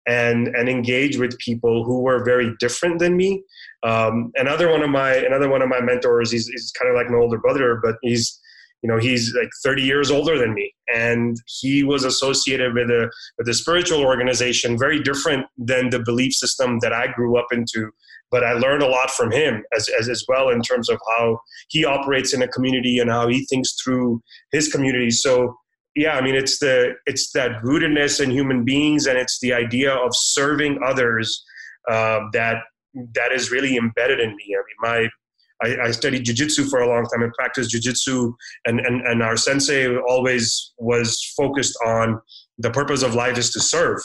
and 0.08 0.48
and 0.48 0.70
engage 0.70 1.18
with 1.18 1.38
people 1.38 1.84
who 1.84 2.02
were 2.02 2.24
very 2.24 2.54
different 2.60 3.00
than 3.00 3.18
me. 3.18 3.44
Um, 3.84 4.32
another 4.36 4.70
one 4.70 4.84
of 4.84 4.90
my 4.90 5.14
another 5.14 5.50
one 5.50 5.62
of 5.62 5.70
my 5.70 5.82
mentors, 5.82 6.32
he's, 6.32 6.48
he's 6.48 6.72
kind 6.72 6.90
of 6.90 6.96
like 6.96 7.10
my 7.10 7.18
older 7.18 7.38
brother, 7.38 7.80
but 7.82 7.96
he's 8.02 8.40
you 8.82 8.88
know 8.90 8.98
he's 8.98 9.34
like 9.36 9.50
30 9.64 9.84
years 9.84 10.12
older 10.12 10.38
than 10.38 10.54
me. 10.54 10.74
And 10.94 11.38
he 11.46 11.84
was 11.84 12.04
associated 12.04 12.74
with 12.74 12.90
a 12.90 13.10
with 13.38 13.48
a 13.48 13.54
spiritual 13.54 14.02
organization 14.02 14.78
very 14.78 15.02
different 15.02 15.46
than 15.58 15.90
the 15.90 16.00
belief 16.00 16.34
system 16.34 16.80
that 16.80 16.94
i 16.94 17.08
grew 17.08 17.38
up 17.38 17.48
into. 17.52 17.92
But 18.30 18.44
i 18.44 18.54
learned 18.54 18.84
a 18.84 18.88
lot 18.88 19.12
from 19.12 19.32
him 19.32 19.64
as, 19.76 19.90
as, 20.00 20.10
as 20.10 20.24
well 20.28 20.50
in 20.50 20.62
terms 20.62 20.90
of 20.90 21.00
how 21.16 21.40
he 21.70 21.86
operates 21.86 22.34
in 22.34 22.42
a 22.42 22.48
community 22.48 23.00
and 23.00 23.10
how 23.10 23.28
he 23.28 23.46
thinks 23.46 23.76
through 23.84 24.22
his 24.52 24.72
community. 24.72 25.12
So 25.12 25.56
yeah 25.94 26.14
i 26.14 26.22
mean 26.22 26.36
it's 26.36 26.58
the 26.60 26.94
it's 27.06 27.34
that 27.34 27.52
rootedness 27.64 28.24
in 28.24 28.32
human 28.32 28.64
beings 28.64 29.08
and 29.08 29.18
it's 29.18 29.42
the 29.42 29.52
idea 29.52 29.94
of 29.94 30.10
serving 30.14 30.80
others 30.86 31.44
uh, 31.90 32.20
that 32.32 32.60
that 33.16 33.32
is 33.32 33.52
really 33.52 33.78
embedded 33.78 34.20
in 34.20 34.36
me. 34.36 34.56
I 34.56 34.58
mean, 34.58 34.80
my 34.80 35.10
I, 35.64 35.88
I 35.88 35.92
studied 35.92 36.26
jujitsu 36.26 36.70
for 36.70 36.80
a 36.82 36.88
long 36.88 37.06
time 37.06 37.24
and 37.24 37.34
practiced 37.34 37.74
jujitsu, 37.74 38.34
and, 38.66 38.80
and 38.80 39.02
and 39.08 39.24
our 39.24 39.38
sensei 39.38 39.96
always 39.98 40.74
was 40.78 41.34
focused 41.38 41.78
on 41.86 42.20
the 42.58 42.72
purpose 42.72 43.04
of 43.04 43.16
life 43.16 43.38
is 43.38 43.52
to 43.52 43.60
serve. 43.60 44.00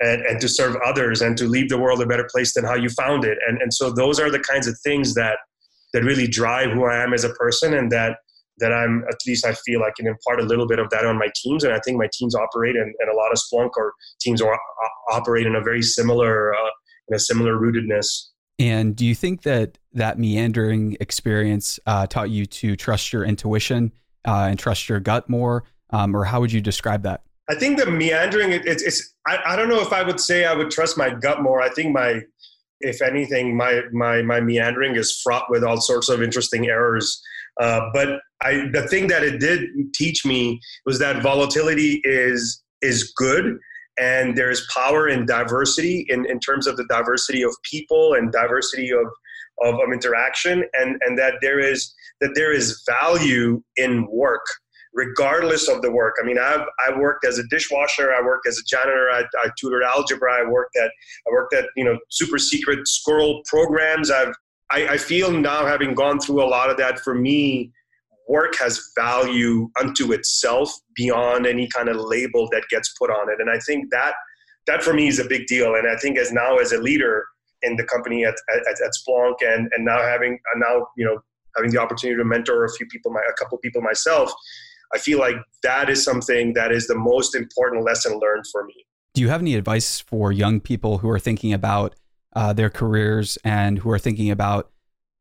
And, 0.00 0.22
and 0.26 0.40
to 0.40 0.48
serve 0.48 0.76
others 0.86 1.22
and 1.22 1.36
to 1.38 1.48
leave 1.48 1.68
the 1.68 1.76
world 1.76 2.00
a 2.00 2.06
better 2.06 2.28
place 2.30 2.54
than 2.54 2.64
how 2.64 2.76
you 2.76 2.88
found 2.88 3.24
it. 3.24 3.36
And, 3.48 3.60
and 3.60 3.74
so 3.74 3.90
those 3.90 4.20
are 4.20 4.30
the 4.30 4.38
kinds 4.38 4.68
of 4.68 4.78
things 4.84 5.12
that 5.14 5.38
that 5.92 6.04
really 6.04 6.28
drive 6.28 6.70
who 6.70 6.84
I 6.84 7.02
am 7.02 7.12
as 7.14 7.24
a 7.24 7.30
person 7.30 7.74
and 7.74 7.90
that 7.90 8.18
that 8.58 8.72
I'm 8.72 9.04
at 9.08 9.16
least 9.26 9.46
I 9.46 9.54
feel 9.54 9.82
I 9.82 9.90
can 9.96 10.06
impart 10.06 10.40
a 10.40 10.44
little 10.44 10.66
bit 10.66 10.78
of 10.78 10.90
that 10.90 11.04
on 11.04 11.18
my 11.18 11.28
teams, 11.34 11.64
and 11.64 11.72
I 11.72 11.80
think 11.84 11.96
my 11.96 12.08
teams 12.12 12.34
operate 12.34 12.76
and, 12.76 12.92
and 12.98 13.10
a 13.10 13.16
lot 13.16 13.30
of 13.32 13.38
Splunk 13.38 13.70
or 13.76 13.92
teams 14.20 14.42
are, 14.42 14.58
operate 15.10 15.46
in 15.46 15.54
a 15.54 15.60
very 15.60 15.82
similar 15.82 16.54
uh, 16.54 16.70
in 17.08 17.14
a 17.14 17.18
similar 17.18 17.56
rootedness. 17.56 18.28
And 18.58 18.96
do 18.96 19.06
you 19.06 19.14
think 19.14 19.42
that 19.42 19.78
that 19.92 20.18
meandering 20.18 20.96
experience 21.00 21.78
uh, 21.86 22.06
taught 22.06 22.30
you 22.30 22.44
to 22.46 22.76
trust 22.76 23.12
your 23.12 23.24
intuition 23.24 23.92
uh, 24.26 24.48
and 24.50 24.58
trust 24.58 24.88
your 24.88 25.00
gut 25.00 25.28
more, 25.28 25.64
um, 25.90 26.14
or 26.14 26.24
how 26.24 26.40
would 26.40 26.52
you 26.52 26.60
describe 26.60 27.02
that? 27.02 27.22
I 27.48 27.54
think 27.54 27.78
the 27.78 27.90
meandering 27.90 28.52
it, 28.52 28.66
it's, 28.66 28.82
it's 28.82 29.14
I, 29.26 29.38
I 29.46 29.56
don't 29.56 29.68
know 29.68 29.80
if 29.80 29.92
I 29.92 30.02
would 30.02 30.20
say 30.20 30.44
I 30.44 30.54
would 30.54 30.70
trust 30.70 30.98
my 30.98 31.10
gut 31.10 31.40
more. 31.40 31.62
I 31.62 31.70
think 31.70 31.92
my 31.94 32.20
if 32.80 33.00
anything 33.00 33.56
my 33.56 33.82
my 33.92 34.22
my 34.22 34.40
meandering 34.40 34.96
is 34.96 35.20
fraught 35.22 35.44
with 35.48 35.64
all 35.64 35.80
sorts 35.80 36.08
of 36.08 36.22
interesting 36.22 36.66
errors. 36.68 37.22
Uh, 37.60 37.80
but 37.92 38.20
I, 38.42 38.68
the 38.72 38.86
thing 38.88 39.08
that 39.08 39.24
it 39.24 39.40
did 39.40 39.68
teach 39.94 40.24
me 40.24 40.60
was 40.84 40.98
that 40.98 41.22
volatility 41.22 42.00
is 42.04 42.62
is 42.82 43.12
good 43.16 43.58
and 43.98 44.36
there's 44.36 44.66
power 44.74 45.08
in 45.08 45.26
diversity 45.26 46.06
in, 46.08 46.26
in 46.26 46.38
terms 46.40 46.66
of 46.66 46.76
the 46.76 46.86
diversity 46.88 47.42
of 47.42 47.54
people 47.62 48.14
and 48.14 48.32
diversity 48.32 48.90
of, 48.90 49.06
of, 49.62 49.74
of 49.74 49.92
interaction 49.92 50.64
and, 50.74 51.00
and 51.04 51.18
that 51.18 51.34
there 51.40 51.58
is 51.58 51.94
that 52.20 52.30
there 52.34 52.52
is 52.52 52.82
value 53.00 53.62
in 53.76 54.06
work 54.10 54.44
regardless 54.94 55.68
of 55.68 55.82
the 55.82 55.90
work. 55.90 56.14
I 56.20 56.26
mean, 56.26 56.38
I've 56.38 56.66
I 56.86 56.98
worked 56.98 57.24
as 57.24 57.38
a 57.38 57.46
dishwasher, 57.48 58.12
I 58.12 58.20
worked 58.22 58.48
as 58.48 58.58
a 58.58 58.64
janitor, 58.66 59.08
I, 59.12 59.22
I, 59.38 59.48
tutored 59.58 59.84
algebra, 59.84 60.32
I 60.32 60.48
worked 60.48 60.76
at 60.76 60.90
I 61.26 61.30
worked 61.30 61.54
at 61.54 61.66
you 61.76 61.84
know 61.84 61.98
super 62.10 62.38
secret 62.38 62.86
squirrel 62.86 63.42
programs. 63.46 64.10
I've 64.10 64.34
I, 64.70 64.88
I 64.88 64.98
feel 64.98 65.30
now 65.30 65.64
having 65.64 65.94
gone 65.94 66.20
through 66.20 66.42
a 66.42 66.46
lot 66.46 66.68
of 66.68 66.76
that 66.78 67.00
for 67.00 67.14
me, 67.14 67.72
work 68.28 68.54
has 68.56 68.90
value 68.96 69.70
unto 69.80 70.12
itself 70.12 70.72
beyond 70.94 71.46
any 71.46 71.66
kind 71.68 71.88
of 71.88 71.96
label 71.96 72.48
that 72.52 72.64
gets 72.70 72.94
put 72.98 73.10
on 73.10 73.30
it. 73.30 73.40
And 73.40 73.50
I 73.50 73.58
think 73.58 73.90
that 73.90 74.14
that 74.66 74.82
for 74.82 74.92
me 74.92 75.08
is 75.08 75.18
a 75.18 75.24
big 75.24 75.46
deal. 75.46 75.74
And 75.74 75.88
I 75.88 75.96
think 75.96 76.18
as 76.18 76.30
now 76.30 76.58
as 76.58 76.72
a 76.72 76.78
leader 76.78 77.24
in 77.62 77.76
the 77.76 77.84
company 77.84 78.24
at, 78.24 78.34
at, 78.54 78.60
at 78.60 78.92
Splunk 79.00 79.36
and, 79.40 79.68
and 79.74 79.84
now 79.84 80.00
having 80.02 80.38
now, 80.56 80.86
you 80.96 81.04
know, 81.04 81.18
having 81.56 81.72
the 81.72 81.80
opportunity 81.80 82.18
to 82.18 82.24
mentor 82.24 82.64
a 82.64 82.72
few 82.72 82.86
people, 82.86 83.10
my, 83.10 83.20
a 83.28 83.32
couple 83.32 83.58
people 83.58 83.80
myself, 83.80 84.30
I 84.94 84.98
feel 84.98 85.18
like 85.18 85.36
that 85.62 85.90
is 85.90 86.04
something 86.04 86.52
that 86.52 86.70
is 86.70 86.86
the 86.86 86.94
most 86.94 87.34
important 87.34 87.84
lesson 87.84 88.20
learned 88.20 88.44
for 88.52 88.64
me. 88.64 88.74
Do 89.14 89.22
you 89.22 89.28
have 89.30 89.40
any 89.40 89.54
advice 89.54 90.00
for 90.00 90.30
young 90.30 90.60
people 90.60 90.98
who 90.98 91.08
are 91.08 91.18
thinking 91.18 91.52
about 91.52 91.96
uh, 92.36 92.52
their 92.52 92.70
careers 92.70 93.38
and 93.42 93.78
who 93.78 93.90
are 93.90 93.98
thinking 93.98 94.30
about 94.30 94.70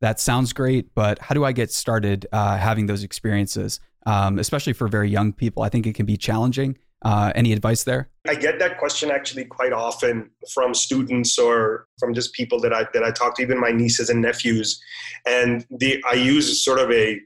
that 0.01 0.19
sounds 0.19 0.53
great, 0.53 0.93
but 0.93 1.19
how 1.19 1.33
do 1.33 1.43
I 1.43 1.51
get 1.51 1.71
started 1.71 2.27
uh, 2.31 2.57
having 2.57 2.85
those 2.85 3.03
experiences, 3.03 3.79
um, 4.05 4.37
especially 4.39 4.73
for 4.73 4.87
very 4.87 5.09
young 5.09 5.33
people? 5.33 5.63
I 5.63 5.69
think 5.69 5.87
it 5.87 5.95
can 5.95 6.05
be 6.05 6.17
challenging. 6.17 6.77
Uh, 7.03 7.31
any 7.35 7.53
advice 7.53 7.83
there? 7.83 8.09
I 8.27 8.33
get 8.33 8.57
that 8.57 8.79
question 8.79 9.11
actually 9.11 9.45
quite 9.45 9.71
often 9.71 10.31
from 10.51 10.73
students 10.73 11.37
or 11.37 11.85
from 11.99 12.13
just 12.15 12.33
people 12.33 12.59
that 12.61 12.73
I 12.73 12.87
that 12.93 13.03
I 13.03 13.11
talk 13.11 13.35
to, 13.35 13.43
even 13.43 13.59
my 13.59 13.69
nieces 13.69 14.09
and 14.09 14.19
nephews, 14.21 14.81
and 15.27 15.63
the 15.69 16.03
I 16.09 16.15
use 16.15 16.63
sort 16.65 16.79
of 16.79 16.91
a 16.91 17.19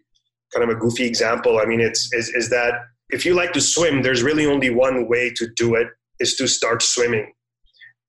kind 0.54 0.70
of 0.70 0.75
a 0.75 0.75
goofy 0.75 1.06
example. 1.06 1.60
I 1.60 1.66
mean, 1.66 1.80
it's 1.80 2.12
is 2.13 2.28
is 2.30 2.50
that 2.50 2.74
if 3.12 3.25
you 3.25 3.34
like 3.34 3.54
to 3.54 3.62
swim, 3.62 4.01
there's 4.01 4.24
really 4.24 4.46
only 4.46 4.70
one 4.70 5.08
way 5.08 5.32
to 5.38 5.48
do 5.56 5.75
it 5.75 5.88
is 6.20 6.36
to 6.36 6.50
start 6.50 6.82
swimming, 6.82 7.32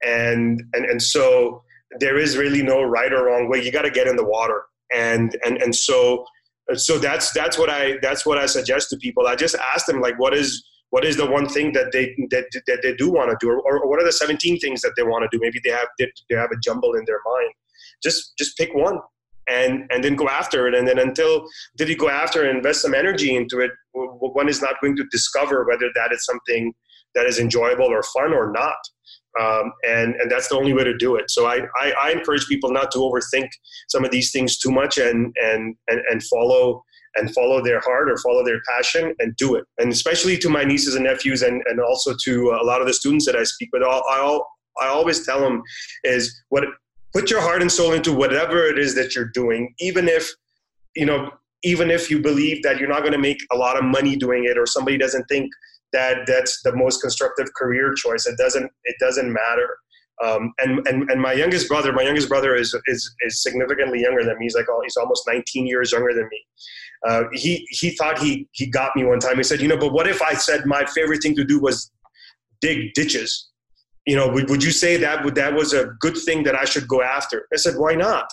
and 0.02 0.60
and 0.74 0.84
and 0.84 1.00
so 1.00 1.62
there 2.00 2.18
is 2.18 2.36
really 2.36 2.62
no 2.62 2.82
right 2.82 3.12
or 3.12 3.26
wrong 3.26 3.48
way. 3.48 3.62
You 3.62 3.72
got 3.72 3.82
to 3.82 3.90
get 3.90 4.06
in 4.06 4.16
the 4.16 4.24
water, 4.24 4.62
and 4.94 5.36
and 5.44 5.60
and 5.62 5.74
so 5.74 6.24
so 6.74 6.98
that's 6.98 7.32
that's 7.32 7.58
what 7.58 7.70
I 7.70 7.98
that's 8.02 8.24
what 8.24 8.38
I 8.38 8.46
suggest 8.46 8.90
to 8.90 8.96
people. 8.96 9.26
I 9.26 9.36
just 9.36 9.56
ask 9.74 9.86
them 9.86 10.00
like, 10.00 10.18
what 10.18 10.34
is 10.34 10.64
what 10.90 11.04
is 11.04 11.16
the 11.16 11.26
one 11.26 11.48
thing 11.48 11.72
that 11.72 11.92
they 11.92 12.14
that, 12.30 12.46
that 12.66 12.80
they 12.82 12.94
do 12.94 13.10
want 13.10 13.30
to 13.30 13.36
do, 13.40 13.50
or, 13.50 13.60
or 13.60 13.88
what 13.88 14.00
are 14.00 14.04
the 14.04 14.12
17 14.12 14.58
things 14.58 14.80
that 14.82 14.92
they 14.96 15.02
want 15.02 15.22
to 15.22 15.36
do? 15.36 15.40
Maybe 15.40 15.60
they 15.64 15.70
have 15.70 15.88
they, 15.98 16.10
they 16.28 16.36
have 16.36 16.50
a 16.50 16.60
jumble 16.62 16.94
in 16.94 17.04
their 17.06 17.20
mind. 17.24 17.52
Just 18.02 18.36
just 18.38 18.56
pick 18.56 18.74
one 18.74 18.98
and 19.48 19.90
and 19.90 20.04
then 20.04 20.14
go 20.14 20.28
after 20.28 20.68
it 20.68 20.74
and 20.74 20.86
then 20.86 20.98
until 20.98 21.46
did 21.76 21.88
you 21.88 21.96
go 21.96 22.08
after 22.08 22.44
and 22.44 22.56
invest 22.56 22.82
some 22.82 22.94
energy 22.94 23.34
into 23.34 23.60
it 23.60 23.70
one 23.92 24.48
is 24.48 24.62
not 24.62 24.80
going 24.80 24.96
to 24.96 25.04
discover 25.10 25.64
whether 25.64 25.90
that 25.94 26.12
is 26.12 26.24
something 26.24 26.72
that 27.14 27.26
is 27.26 27.38
enjoyable 27.38 27.86
or 27.86 28.02
fun 28.04 28.32
or 28.32 28.52
not 28.52 28.76
um, 29.40 29.72
and 29.88 30.14
and 30.16 30.30
that's 30.30 30.48
the 30.48 30.56
only 30.56 30.72
way 30.72 30.84
to 30.84 30.96
do 30.96 31.16
it. 31.16 31.30
So 31.30 31.46
I, 31.46 31.60
I, 31.80 31.92
I 32.00 32.10
encourage 32.10 32.46
people 32.46 32.70
not 32.70 32.90
to 32.92 32.98
overthink 32.98 33.48
some 33.88 34.04
of 34.04 34.10
these 34.10 34.30
things 34.30 34.58
too 34.58 34.70
much 34.70 34.98
and 34.98 35.34
and 35.42 35.76
and, 35.88 36.00
and 36.10 36.22
follow 36.24 36.84
and 37.16 37.32
follow 37.34 37.62
their 37.62 37.80
heart 37.80 38.10
or 38.10 38.16
follow 38.18 38.44
their 38.44 38.60
passion 38.74 39.14
and 39.18 39.36
do 39.36 39.54
it. 39.54 39.64
And 39.78 39.92
especially 39.92 40.38
to 40.38 40.48
my 40.48 40.64
nieces 40.64 40.94
and 40.94 41.04
nephews 41.04 41.42
and, 41.42 41.62
and 41.66 41.78
also 41.78 42.14
to 42.24 42.58
a 42.60 42.64
lot 42.64 42.80
of 42.80 42.86
the 42.86 42.94
students 42.94 43.26
that 43.26 43.36
I 43.36 43.42
speak 43.42 43.68
with, 43.70 43.82
I, 43.82 43.86
I, 43.86 44.40
I 44.80 44.86
always 44.86 45.26
tell 45.26 45.40
them 45.40 45.62
is 46.04 46.42
what 46.48 46.64
put 47.12 47.30
your 47.30 47.42
heart 47.42 47.60
and 47.60 47.70
soul 47.70 47.92
into 47.92 48.14
whatever 48.14 48.64
it 48.64 48.78
is 48.78 48.94
that 48.94 49.14
you're 49.14 49.30
doing, 49.34 49.74
even 49.78 50.08
if 50.08 50.30
you 50.96 51.06
know 51.06 51.30
even 51.64 51.90
if 51.90 52.10
you 52.10 52.20
believe 52.20 52.62
that 52.62 52.78
you're 52.78 52.88
not 52.88 53.00
going 53.00 53.12
to 53.12 53.18
make 53.18 53.40
a 53.52 53.56
lot 53.56 53.78
of 53.78 53.84
money 53.84 54.16
doing 54.16 54.44
it 54.44 54.58
or 54.58 54.66
somebody 54.66 54.98
doesn't 54.98 55.24
think 55.26 55.48
that 55.92 56.26
that's 56.26 56.62
the 56.62 56.74
most 56.74 57.00
constructive 57.00 57.52
career 57.54 57.94
choice. 57.94 58.26
It 58.26 58.36
doesn't 58.38 58.70
it 58.84 58.96
doesn't 59.00 59.32
matter. 59.32 59.76
Um, 60.22 60.52
and, 60.58 60.86
and 60.86 61.10
and 61.10 61.20
my 61.20 61.32
youngest 61.32 61.68
brother, 61.68 61.92
my 61.92 62.02
youngest 62.02 62.28
brother 62.28 62.54
is 62.54 62.74
is 62.86 63.14
is 63.22 63.42
significantly 63.42 64.00
younger 64.00 64.24
than 64.24 64.38
me. 64.38 64.44
He's 64.46 64.54
like 64.54 64.66
oh, 64.70 64.80
he's 64.82 64.96
almost 64.96 65.24
19 65.26 65.66
years 65.66 65.92
younger 65.92 66.12
than 66.12 66.28
me. 66.30 66.44
Uh, 67.08 67.24
he 67.32 67.66
he 67.70 67.90
thought 67.90 68.18
he 68.18 68.48
he 68.52 68.66
got 68.66 68.94
me 68.94 69.04
one 69.04 69.18
time. 69.18 69.36
He 69.36 69.42
said, 69.42 69.60
you 69.60 69.68
know, 69.68 69.76
but 69.76 69.92
what 69.92 70.06
if 70.06 70.22
I 70.22 70.34
said 70.34 70.66
my 70.66 70.84
favorite 70.86 71.22
thing 71.22 71.34
to 71.36 71.44
do 71.44 71.60
was 71.60 71.90
dig 72.60 72.94
ditches? 72.94 73.48
You 74.06 74.16
know, 74.16 74.28
would, 74.28 74.50
would 74.50 74.62
you 74.62 74.70
say 74.70 74.96
that 74.98 75.24
would 75.24 75.34
that 75.34 75.54
was 75.54 75.72
a 75.72 75.86
good 76.00 76.16
thing 76.16 76.44
that 76.44 76.54
I 76.54 76.64
should 76.64 76.86
go 76.86 77.02
after? 77.02 77.46
I 77.52 77.56
said, 77.56 77.74
why 77.76 77.94
not? 77.94 78.26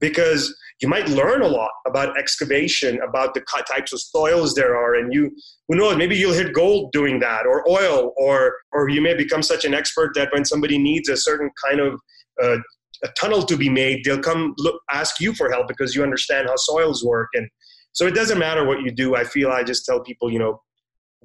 Because 0.00 0.54
you 0.80 0.88
might 0.88 1.08
learn 1.08 1.42
a 1.42 1.48
lot 1.48 1.70
about 1.86 2.18
excavation, 2.18 3.00
about 3.00 3.34
the 3.34 3.42
types 3.68 3.92
of 3.92 4.00
soils 4.00 4.54
there 4.54 4.76
are, 4.76 4.94
and 4.94 5.12
you 5.12 5.30
who 5.68 5.76
knows 5.76 5.96
maybe 5.96 6.16
you'll 6.16 6.32
hit 6.32 6.54
gold 6.54 6.92
doing 6.92 7.18
that, 7.20 7.46
or 7.46 7.68
oil, 7.68 8.12
or 8.16 8.54
or 8.72 8.88
you 8.88 9.00
may 9.00 9.14
become 9.14 9.42
such 9.42 9.64
an 9.64 9.74
expert 9.74 10.12
that 10.14 10.32
when 10.32 10.44
somebody 10.44 10.78
needs 10.78 11.08
a 11.08 11.16
certain 11.16 11.50
kind 11.66 11.80
of 11.80 12.00
uh, 12.42 12.56
a 13.04 13.08
tunnel 13.20 13.42
to 13.42 13.56
be 13.56 13.68
made, 13.68 14.04
they'll 14.04 14.20
come 14.20 14.54
look, 14.58 14.80
ask 14.90 15.20
you 15.20 15.34
for 15.34 15.50
help 15.50 15.68
because 15.68 15.94
you 15.94 16.02
understand 16.02 16.48
how 16.48 16.56
soils 16.56 17.04
work, 17.04 17.28
and 17.34 17.48
so 17.92 18.06
it 18.06 18.14
doesn't 18.14 18.38
matter 18.38 18.64
what 18.64 18.82
you 18.82 18.92
do. 18.92 19.16
I 19.16 19.24
feel 19.24 19.50
I 19.50 19.64
just 19.64 19.84
tell 19.84 20.00
people, 20.00 20.30
you 20.30 20.38
know, 20.38 20.60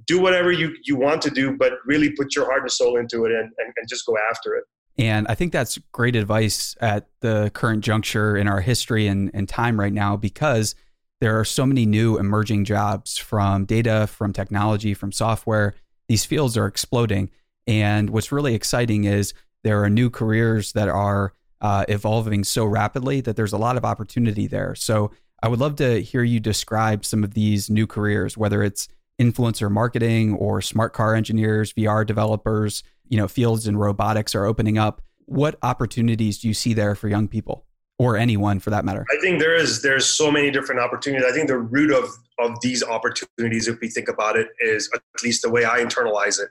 do 0.08 0.20
whatever 0.20 0.52
you, 0.52 0.76
you 0.86 0.96
want 0.96 1.22
to 1.22 1.30
do, 1.30 1.56
but 1.56 1.74
really 1.86 2.12
put 2.12 2.36
your 2.36 2.46
heart 2.46 2.62
and 2.62 2.72
soul 2.72 2.98
into 2.98 3.26
it 3.26 3.32
and, 3.32 3.52
and, 3.58 3.74
and 3.76 3.88
just 3.88 4.06
go 4.06 4.18
after 4.30 4.56
it. 4.56 4.64
And 4.98 5.28
I 5.28 5.36
think 5.36 5.52
that's 5.52 5.80
great 5.92 6.16
advice 6.16 6.76
at 6.80 7.08
the 7.22 7.50
current 7.54 7.84
juncture 7.84 8.38
in 8.38 8.48
our 8.48 8.62
history 8.62 9.08
and, 9.08 9.32
and 9.34 9.50
time 9.50 9.80
right 9.80 9.94
now 9.94 10.16
because 10.16 10.76
there 11.20 11.40
are 11.40 11.46
so 11.46 11.66
many 11.66 11.86
new 11.86 12.18
emerging 12.18 12.66
jobs 12.66 13.18
from 13.18 13.66
data, 13.66 14.08
from 14.08 14.34
technology, 14.34 14.94
from 14.94 15.12
software. 15.12 15.74
These 16.08 16.26
fields 16.26 16.58
are 16.58 16.68
exploding. 16.68 17.32
And 17.66 18.10
what's 18.10 18.32
really 18.32 18.54
exciting 18.54 19.06
is 19.06 19.34
there 19.64 19.82
are 19.84 19.90
new 19.90 20.10
careers 20.10 20.74
that 20.74 20.90
are 20.90 21.34
uh, 21.62 21.86
evolving 21.88 22.44
so 22.44 22.66
rapidly 22.66 23.22
that 23.22 23.36
there's 23.36 23.54
a 23.54 23.58
lot 23.58 23.78
of 23.78 23.86
opportunity 23.86 24.48
there. 24.48 24.76
So 24.76 25.12
I 25.42 25.48
would 25.48 25.60
love 25.60 25.78
to 25.78 26.02
hear 26.02 26.24
you 26.24 26.40
describe 26.40 27.06
some 27.06 27.24
of 27.24 27.34
these 27.34 27.70
new 27.70 27.88
careers, 27.88 28.38
whether 28.38 28.62
it's 28.62 28.88
influencer 29.20 29.72
marketing 29.72 30.34
or 30.36 30.62
smart 30.62 30.94
car 30.94 31.16
engineers, 31.16 31.74
VR 31.74 32.06
developers, 32.06 32.84
you 33.08 33.18
know, 33.18 33.28
fields 33.28 33.68
in 33.68 33.78
robotics 33.78 34.36
are 34.36 34.46
opening 34.46 34.78
up. 34.78 35.02
What 35.26 35.58
opportunities 35.62 36.40
do 36.40 36.48
you 36.48 36.54
see 36.54 36.74
there 36.74 36.96
for 36.96 37.08
young 37.08 37.28
people 37.28 37.66
or 37.98 38.18
anyone 38.18 38.60
for 38.60 38.70
that 38.72 38.86
matter? 38.86 39.06
I 39.12 39.22
think 39.22 39.40
there 39.40 39.56
is 39.56 39.82
there's 39.82 40.06
so 40.06 40.32
many 40.32 40.52
different 40.52 40.82
opportunities. 40.82 41.26
I 41.28 41.34
think 41.34 41.48
the 41.48 41.58
root 41.58 41.92
of 41.92 42.10
of 42.40 42.60
these 42.62 42.84
opportunities, 42.84 43.68
if 43.68 43.80
we 43.80 43.90
think 43.90 44.10
about 44.10 44.38
it, 44.38 44.48
is 44.60 44.90
at 44.94 45.02
least 45.24 45.44
the 45.44 45.50
way 45.50 45.66
I 45.66 45.80
internalize 45.80 46.40
it, 46.40 46.50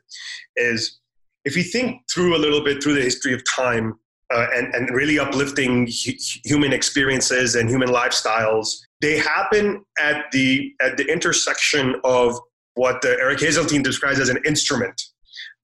is 0.57 1.01
if 1.45 1.57
you 1.57 1.63
think 1.63 2.03
through 2.13 2.37
a 2.37 2.39
little 2.39 2.63
bit 2.63 2.83
through 2.83 2.95
the 2.95 3.03
history 3.03 3.35
of 3.35 3.43
time 3.45 3.99
uh, 4.33 4.47
and, 4.55 4.73
and 4.75 4.91
really 4.91 5.19
uplifting 5.19 5.87
hu- 5.87 6.13
human 6.45 6.73
experiences 6.73 7.57
and 7.57 7.69
human 7.69 7.89
lifestyles, 7.89 8.77
they 9.01 9.19
happen 9.19 9.85
at 10.01 10.31
the 10.33 10.73
at 10.81 10.97
the 10.97 11.05
intersection 11.11 11.97
of 12.05 12.39
what 12.75 13.03
the 13.03 13.11
Eric 13.21 13.39
Haseltine 13.41 13.83
describes 13.83 14.19
as 14.19 14.29
an 14.29 14.39
instrument. 14.47 15.03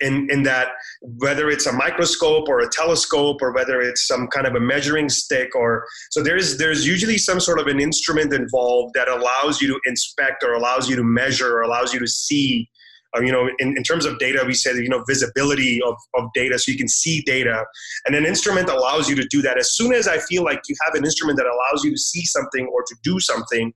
In, 0.00 0.28
in 0.30 0.42
that 0.44 0.68
whether 1.02 1.48
it's 1.50 1.66
a 1.66 1.72
microscope 1.72 2.48
or 2.48 2.60
a 2.60 2.68
telescope 2.68 3.38
or 3.40 3.52
whether 3.52 3.80
it's 3.80 4.06
some 4.06 4.28
kind 4.28 4.46
of 4.46 4.54
a 4.54 4.60
measuring 4.60 5.08
stick 5.08 5.54
or 5.54 5.84
so 6.10 6.22
there's 6.22 6.56
there's 6.58 6.86
usually 6.86 7.18
some 7.18 7.40
sort 7.40 7.58
of 7.58 7.66
an 7.66 7.80
instrument 7.80 8.32
involved 8.32 8.94
that 8.94 9.08
allows 9.08 9.60
you 9.60 9.68
to 9.68 9.80
inspect 9.86 10.42
or 10.42 10.54
allows 10.54 10.88
you 10.88 10.96
to 10.96 11.04
measure 11.04 11.56
or 11.56 11.62
allows 11.62 11.92
you 11.92 11.98
to 11.98 12.06
see 12.06 12.68
um, 13.16 13.24
you 13.24 13.32
know 13.32 13.48
in, 13.58 13.76
in 13.76 13.82
terms 13.82 14.04
of 14.04 14.18
data 14.18 14.44
we 14.46 14.54
say 14.54 14.74
you 14.74 14.88
know 14.88 15.02
visibility 15.08 15.80
of, 15.82 15.96
of 16.14 16.24
data 16.34 16.58
so 16.58 16.70
you 16.70 16.78
can 16.78 16.88
see 16.88 17.22
data. 17.22 17.64
And 18.06 18.14
an 18.14 18.24
instrument 18.24 18.68
allows 18.68 19.08
you 19.08 19.16
to 19.16 19.26
do 19.28 19.42
that. 19.42 19.58
As 19.58 19.74
soon 19.74 19.92
as 19.92 20.06
i 20.06 20.18
feel 20.18 20.44
like 20.44 20.60
you 20.68 20.76
have 20.84 20.94
an 20.94 21.04
instrument 21.04 21.38
that 21.38 21.46
allows 21.46 21.84
you 21.84 21.90
to 21.90 21.98
see 21.98 22.24
something 22.24 22.66
or 22.72 22.82
to 22.82 22.94
do 23.02 23.18
something 23.18 23.72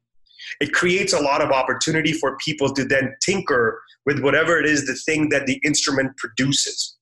it 0.61 0.73
creates 0.73 1.13
a 1.13 1.21
lot 1.21 1.43
of 1.43 1.51
opportunity 1.51 2.13
for 2.13 2.37
people 2.39 2.73
to 2.75 2.85
then 2.85 3.15
tinker 3.23 3.81
with 4.07 4.21
whatever 4.21 4.59
it 4.59 4.67
is 4.67 4.87
the 4.87 4.95
thing 4.95 5.29
that 5.31 5.47
the 5.47 5.61
instrument 5.65 6.17
produces. 6.17 6.97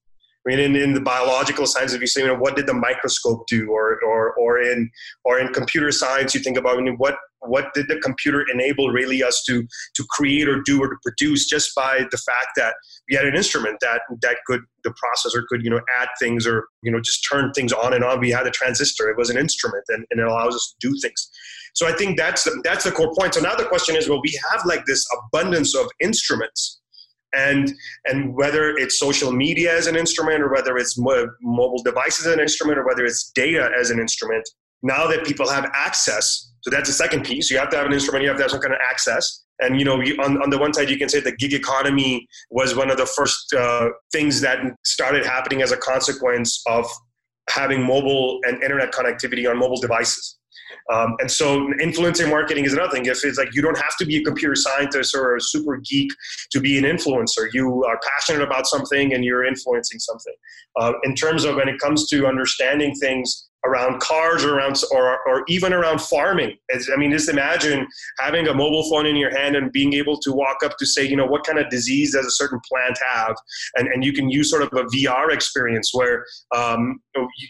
I 0.47 0.51
mean, 0.51 0.59
in, 0.59 0.77
in 0.77 0.95
the 0.95 1.01
biological 1.01 1.67
science, 1.67 1.93
if 1.93 2.01
you 2.01 2.07
say, 2.07 2.23
you 2.23 2.27
know, 2.27 2.35
what 2.35 2.57
did 2.57 2.67
the 2.67 2.73
microscope 2.73 3.47
do, 3.47 3.71
or 3.71 4.01
or 4.03 4.33
or 4.37 4.59
in 4.59 4.91
or 5.25 5.39
in 5.39 5.53
computer 5.53 5.93
science, 5.93 6.35
you 6.35 6.41
think 6.41 6.57
about 6.57 6.79
I 6.79 6.81
mean, 6.81 6.97
what 6.97 7.17
what 7.41 7.73
did 7.75 7.89
the 7.89 7.99
computer 7.99 8.45
enable 8.53 8.89
really 8.89 9.23
us 9.23 9.43
to 9.47 9.67
to 9.95 10.05
create 10.09 10.49
or 10.49 10.63
do 10.63 10.81
or 10.83 10.89
to 10.89 10.97
produce 11.03 11.47
just 11.47 11.75
by 11.75 12.07
the 12.11 12.17
fact 12.17 12.49
that 12.57 12.75
we 13.09 13.17
had 13.17 13.27
an 13.27 13.37
instrument 13.37 13.79
that 13.81 14.01
that 14.23 14.37
could 14.47 14.63
the 14.83 14.91
processor 14.91 15.43
could 15.47 15.63
you 15.63 15.69
know 15.69 15.81
add 16.01 16.09
things 16.19 16.47
or 16.47 16.67
you 16.83 16.91
know 16.91 17.01
just 17.01 17.27
turn 17.31 17.53
things 17.53 17.73
on 17.73 17.93
and 17.93 18.03
on. 18.03 18.19
We 18.19 18.31
had 18.31 18.47
a 18.47 18.51
transistor; 18.51 19.11
it 19.11 19.19
was 19.19 19.29
an 19.29 19.37
instrument, 19.37 19.85
and, 19.89 20.07
and 20.11 20.21
it 20.21 20.27
allows 20.27 20.55
us 20.55 20.75
to 20.81 20.89
do 20.89 20.97
things. 21.03 21.31
So 21.75 21.87
I 21.87 21.93
think 21.93 22.19
that's 22.19 22.45
the, 22.45 22.61
that's 22.65 22.85
the 22.85 22.93
core 22.93 23.13
point. 23.19 23.35
So 23.35 23.41
now 23.41 23.55
the 23.55 23.65
question 23.65 23.97
is, 23.97 24.09
well, 24.09 24.21
we 24.23 24.39
have 24.51 24.65
like 24.65 24.85
this 24.87 25.07
abundance 25.19 25.75
of 25.75 25.87
instruments, 26.01 26.81
and 27.35 27.73
and 28.07 28.35
whether 28.35 28.71
it's 28.71 28.99
social 28.99 29.33
media 29.33 29.77
as 29.77 29.87
an 29.87 29.97
instrument, 29.97 30.43
or 30.43 30.51
whether 30.53 30.77
it's 30.77 30.99
mo- 30.99 31.31
mobile 31.43 31.83
devices 31.83 32.27
as 32.27 32.35
an 32.35 32.41
instrument, 32.41 32.79
or 32.79 32.87
whether 32.87 33.05
it's 33.05 33.31
data 33.31 33.71
as 33.79 33.91
an 33.91 34.01
instrument. 34.01 34.49
Now 34.83 35.07
that 35.09 35.25
people 35.25 35.49
have 35.49 35.71
access, 35.75 36.53
so 36.63 36.71
that's 36.71 36.89
the 36.89 36.95
second 36.95 37.25
piece. 37.25 37.51
You 37.51 37.59
have 37.59 37.71
to 37.71 37.77
have 37.77 37.87
an 37.87 37.93
instrument. 37.93 38.23
You 38.23 38.29
have 38.29 38.39
to 38.39 38.45
have 38.45 38.51
some 38.51 38.61
kind 38.61 38.75
of 38.75 38.81
access. 38.91 39.45
And 39.61 39.79
you 39.79 39.85
know, 39.85 40.01
you, 40.01 40.17
on, 40.23 40.43
on 40.43 40.51
the 40.51 40.59
one 40.59 40.73
side, 40.73 40.89
you 40.89 40.97
can 40.97 41.09
say 41.09 41.21
the 41.21 41.37
gig 41.37 41.53
economy 41.53 42.27
was 42.51 42.75
one 42.75 42.91
of 42.91 42.97
the 42.97 43.07
first 43.07 43.53
uh, 43.53 43.91
things 44.11 44.41
that 44.41 44.59
started 44.85 45.25
happening 45.25 45.61
as 45.63 45.71
a 45.71 45.77
consequence 45.77 46.63
of 46.67 46.87
having 47.51 47.85
mobile 47.85 48.41
and 48.45 48.63
internet 48.63 48.93
connectivity 48.93 49.49
on 49.49 49.59
mobile 49.59 49.81
devices. 49.81 50.39
Um, 50.93 51.17
and 51.21 51.31
so 51.31 51.67
influencer 51.81 52.29
marketing 52.29 52.65
is 52.65 52.73
another 52.73 52.93
thing. 52.93 53.07
If 53.07 53.25
it's 53.25 53.39
like 53.39 53.55
you 53.55 53.63
don't 53.63 53.79
have 53.79 53.97
to 53.99 54.07
be 54.07 54.17
a 54.17 54.25
computer 54.25 54.55
scientist 54.55 55.15
or 55.15 55.37
a 55.37 55.41
super 55.41 55.77
geek 55.79 56.11
to 56.53 56.61
be 56.61 56.79
an 56.79 56.85
influencer, 56.85 57.49
you 57.53 57.85
are 57.85 57.99
passionate 58.03 58.43
about 58.43 58.67
something 58.67 59.15
and 59.15 59.25
you're 59.25 59.45
influencing 59.45 59.99
something. 59.99 60.35
Uh, 60.79 60.93
in 61.05 61.15
terms 61.15 61.45
of 61.45 61.57
when 61.57 61.69
it 61.69 61.79
comes 61.79 62.09
to 62.09 62.27
understanding 62.27 62.95
things 62.95 63.50
around 63.65 64.01
cars 64.01 64.45
or 64.45 64.57
around 64.57 64.77
or, 64.93 65.19
or 65.27 65.45
even 65.49 65.73
around 65.73 66.01
farming. 66.01 66.57
I 66.73 66.97
mean 66.97 67.11
just 67.13 67.29
imagine 67.29 67.87
having 68.19 68.49
a 68.49 68.55
mobile 68.55 68.89
phone 68.89 69.07
in 69.07 69.17
your 69.17 69.37
hand 69.37 69.57
and 69.57 69.71
being 69.71 69.93
able 69.95 70.19
to 70.21 70.33
walk 70.33 70.59
up 70.65 70.77
to 70.79 70.87
say 70.87 71.05
you 71.05 71.17
know 71.17 71.27
what 71.27 71.45
kind 71.45 71.59
of 71.59 71.69
disease 71.69 72.13
does 72.13 72.27
a 72.27 72.31
certain 72.31 72.61
plant 72.69 72.99
have? 73.13 73.37
And, 73.77 73.89
and 73.89 74.05
you 74.05 74.13
can 74.13 74.31
use 74.31 74.51
sort 74.51 74.63
of 74.63 74.69
a 74.73 74.85
vr 74.85 75.33
experience 75.33 75.91
where 75.93 76.25
um, 76.55 77.01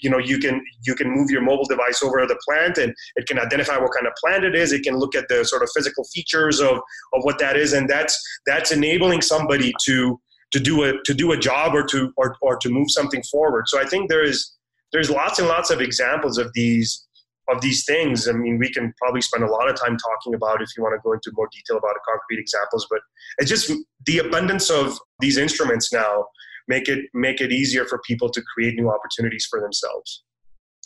you 0.03 0.11
know 0.11 0.19
you 0.19 0.39
can 0.39 0.63
you 0.83 0.95
can 0.95 1.11
move 1.11 1.31
your 1.31 1.43
mobile 1.43 1.67
device 1.67 2.03
over 2.03 2.27
the 2.27 2.39
plant 2.45 2.79
and 2.79 2.95
it 3.17 3.27
can 3.27 3.39
identify 3.39 3.79
what 3.79 3.93
kind 3.93 4.07
of 4.07 4.13
plant 4.23 4.45
it 4.45 4.55
is. 4.55 4.73
It 4.73 4.83
can 4.83 4.97
look 4.97 5.15
at 5.15 5.29
the 5.29 5.45
sort 5.45 5.63
of 5.63 5.71
physical 5.75 6.05
features 6.13 6.61
of 6.61 6.79
of 7.13 7.23
what 7.23 7.39
that 7.39 7.57
is. 7.57 7.73
And 7.73 7.89
that's 7.89 8.21
that's 8.47 8.73
enabling 8.73 9.23
somebody 9.23 9.73
to 9.85 10.21
to 10.53 10.61
do 10.61 10.83
a 10.85 10.95
to 11.05 11.15
do 11.15 11.33
a 11.33 11.37
job 11.37 11.75
or 11.75 11.85
to 11.85 12.13
or, 12.17 12.37
or 12.43 12.57
to 12.57 12.69
move 12.69 12.91
something 12.91 13.23
forward. 13.31 13.69
So 13.69 13.81
i 13.81 13.85
think 13.85 14.09
there 14.09 14.25
is 14.25 14.57
there's 14.93 15.11
lots 15.11 15.39
and 15.39 15.49
lots 15.49 15.71
of 15.71 15.81
examples 15.81 16.39
of 16.39 16.53
these 16.55 17.07
of 17.49 17.61
these 17.61 17.85
things. 17.85 18.29
I 18.29 18.33
mean, 18.33 18.59
we 18.59 18.71
can 18.73 18.95
probably 18.97 19.21
spend 19.21 19.43
a 19.43 19.51
lot 19.51 19.69
of 19.69 19.75
time 19.75 19.97
talking 19.97 20.35
about 20.35 20.63
if 20.63 20.69
you 20.77 20.83
want 20.83 20.95
to 20.95 21.01
go 21.03 21.13
into 21.13 21.33
more 21.35 21.49
detail 21.53 21.79
about 21.79 21.97
concrete 22.09 22.39
examples, 22.39 22.87
but 22.89 23.01
it's 23.39 23.51
just 23.51 23.73
the 24.07 24.19
abundance 24.19 24.71
of 24.71 24.97
these 25.19 25.37
instruments 25.37 25.93
now 25.93 26.27
make 26.69 26.89
it 26.89 27.07
make 27.13 27.41
it 27.41 27.53
easier 27.53 27.85
for 27.85 28.01
people 28.07 28.31
to 28.31 28.43
create 28.55 28.75
new 28.75 28.89
opportunities 28.89 29.47
for 29.51 29.61
themselves. 29.61 30.23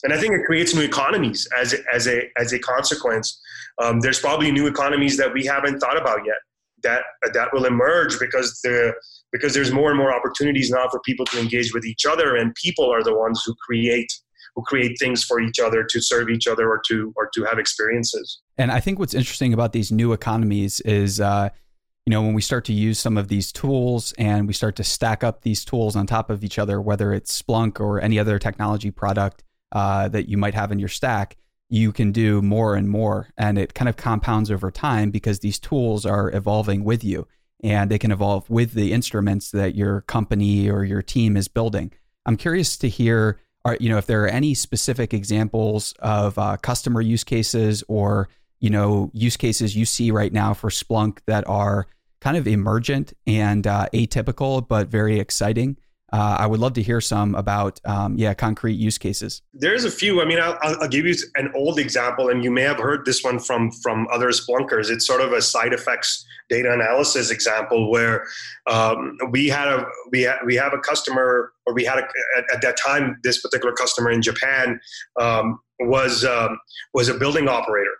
And 0.03 0.13
I 0.13 0.19
think 0.19 0.35
it 0.35 0.45
creates 0.45 0.75
new 0.75 0.83
economies 0.83 1.47
as 1.57 1.75
as 1.93 2.09
a 2.09 2.31
as 2.37 2.53
a 2.53 2.59
consequence. 2.59 3.41
Um, 3.83 4.01
there's 4.01 4.21
probably 4.21 4.51
new 4.51 4.67
economies 4.67 5.17
that 5.19 5.33
we 5.33 5.45
haven't 5.45 5.81
thought 5.81 5.97
about 6.01 6.21
yet 6.25 6.37
that 6.83 7.03
that 7.33 7.49
will 7.53 7.65
emerge 7.65 8.19
because 8.19 8.61
the 8.63 8.93
because 9.35 9.53
there's 9.53 9.73
more 9.73 9.91
and 9.91 9.99
more 9.99 10.15
opportunities 10.15 10.71
now 10.71 10.87
for 10.89 11.01
people 11.01 11.27
to 11.27 11.41
engage 11.41 11.75
with 11.75 11.85
each 11.85 12.07
other 12.07 12.37
and 12.37 12.55
people 12.55 12.89
are 12.89 13.03
the 13.03 13.15
ones 13.15 13.43
who 13.45 13.53
create 13.57 14.11
who 14.55 14.63
create 14.63 14.97
things 15.01 15.25
for 15.25 15.41
each 15.41 15.59
other 15.59 15.83
to 15.83 16.01
serve 16.01 16.31
each 16.31 16.47
other 16.47 16.69
or 16.69 16.81
to 16.87 17.13
or 17.17 17.29
to 17.35 17.43
have 17.43 17.59
experiences. 17.59 18.41
And 18.57 18.71
i 18.71 18.79
think 18.79 18.99
what's 18.99 19.15
interesting 19.15 19.53
about 19.53 19.73
these 19.73 19.91
new 19.91 20.13
economies 20.13 20.81
is 20.83 21.21
uh, 21.21 21.49
you 22.07 22.11
know 22.13 22.23
when 22.23 22.35
we 22.35 22.43
start 22.43 22.65
to 22.67 22.73
use 22.73 23.01
some 23.01 23.19
of 23.19 23.27
these 23.27 23.51
tools 23.51 24.15
and 24.19 24.47
we 24.47 24.53
start 24.53 24.77
to 24.77 24.85
stack 24.85 25.25
up 25.25 25.43
these 25.43 25.65
tools 25.65 25.97
on 25.97 26.07
top 26.07 26.31
of 26.31 26.45
each 26.45 26.59
other 26.59 26.81
whether 26.81 27.13
it's 27.13 27.43
splunk 27.43 27.81
or 27.81 28.01
any 28.01 28.19
other 28.19 28.39
technology 28.39 28.93
product 28.93 29.43
uh, 29.73 30.07
that 30.09 30.29
you 30.29 30.39
might 30.39 30.55
have 30.55 30.71
in 30.71 30.79
your 30.79 30.89
stack 30.89 31.37
you 31.71 31.93
can 31.93 32.13
do 32.13 32.43
more 32.43 32.77
and 32.77 32.89
more. 32.89 33.31
And 33.37 33.59
it 33.59 33.75
kind 33.75 33.89
of 33.89 33.97
compounds 33.97 34.51
over 34.51 34.71
time 34.71 35.11
because 35.11 35.41
these 35.41 35.59
tools 35.59 36.07
are 36.07 36.31
evolving 36.33 36.85
with 36.85 37.03
you 37.03 37.27
and 37.65 37.91
they 37.91 37.99
can 37.99 38.13
evolve 38.13 38.49
with 38.51 38.75
the 38.75 38.93
instruments 38.93 39.51
that 39.51 39.75
your 39.75 40.03
company 40.03 40.71
or 40.71 40.85
your 40.85 41.03
team 41.03 41.37
is 41.37 41.49
building. 41.49 41.91
I'm 42.27 42.37
curious 42.37 42.77
to 42.77 42.89
hear, 42.89 43.41
are, 43.65 43.79
you 43.81 43.89
know, 43.89 43.97
if 43.97 44.07
there 44.07 44.23
are 44.23 44.29
any 44.29 44.53
specific 44.53 45.15
examples 45.15 45.95
of 45.99 46.39
uh, 46.39 46.59
customer 46.59 47.01
use 47.01 47.25
cases 47.25 47.83
or 47.89 48.29
you 48.61 48.71
know 48.71 49.11
use 49.13 49.37
cases 49.37 49.77
you 49.77 49.85
see 49.85 50.11
right 50.11 50.33
now 50.33 50.55
for 50.55 50.71
Splunk 50.71 51.19
that 51.27 51.47
are 51.49 51.87
kind 52.21 52.37
of 52.37 52.47
emergent 52.47 53.13
and 53.27 53.67
uh, 53.67 53.87
atypical, 53.93 54.67
but 54.67 54.89
very 54.89 55.19
exciting 55.19 55.77
uh, 56.15 56.37
I 56.39 56.47
would 56.47 56.61
love 56.61 56.75
to 56.75 56.83
hear 56.83 57.01
some 57.01 57.35
about, 57.35 57.81
um, 57.85 58.17
yeah, 58.17 58.35
concrete 58.35 58.75
use 58.75 58.99
cases. 58.99 59.43
There's 59.53 59.85
a 59.85 59.91
few. 59.91 60.23
I 60.23 60.25
mean, 60.25 60.39
I'll, 60.39 60.57
I'll, 60.63 60.89
give 60.89 61.07
you 61.07 61.17
an 61.35 61.51
old 61.57 61.81
example, 61.81 62.29
and 62.29 62.45
you 62.45 62.53
may 62.53 62.63
have 62.63 62.79
heard 62.79 63.05
this 63.05 63.25
one 63.25 63.41
from 63.41 63.73
from 63.73 64.07
other 64.13 64.29
Splunkers. 64.29 64.91
It's 64.91 65.05
sort 65.05 65.21
of 65.21 65.33
a 65.33 65.43
side 65.43 65.73
effects 65.73 66.25
data 66.49 66.73
analysis 66.73 67.33
example 67.33 67.91
where 67.91 68.25
um, 68.71 69.17
we 69.31 69.49
had 69.49 69.67
a 69.67 69.87
we 70.13 70.23
ha- 70.23 70.39
we 70.47 70.55
have 70.55 70.73
a 70.73 70.79
customer, 70.79 71.53
or 71.67 71.75
we 71.75 71.85
had 71.85 71.99
a, 71.99 72.03
at, 72.39 72.45
at, 72.55 72.63
that 72.63 72.77
time 72.77 73.19
this 73.25 73.41
particular 73.41 73.75
customer 73.75 74.13
in 74.13 74.23
Japan 74.23 74.79
um, 75.21 75.59
was 75.81 76.25
um, 76.25 76.61
was 76.93 77.09
a 77.09 77.15
building 77.15 77.49
operator. 77.49 77.97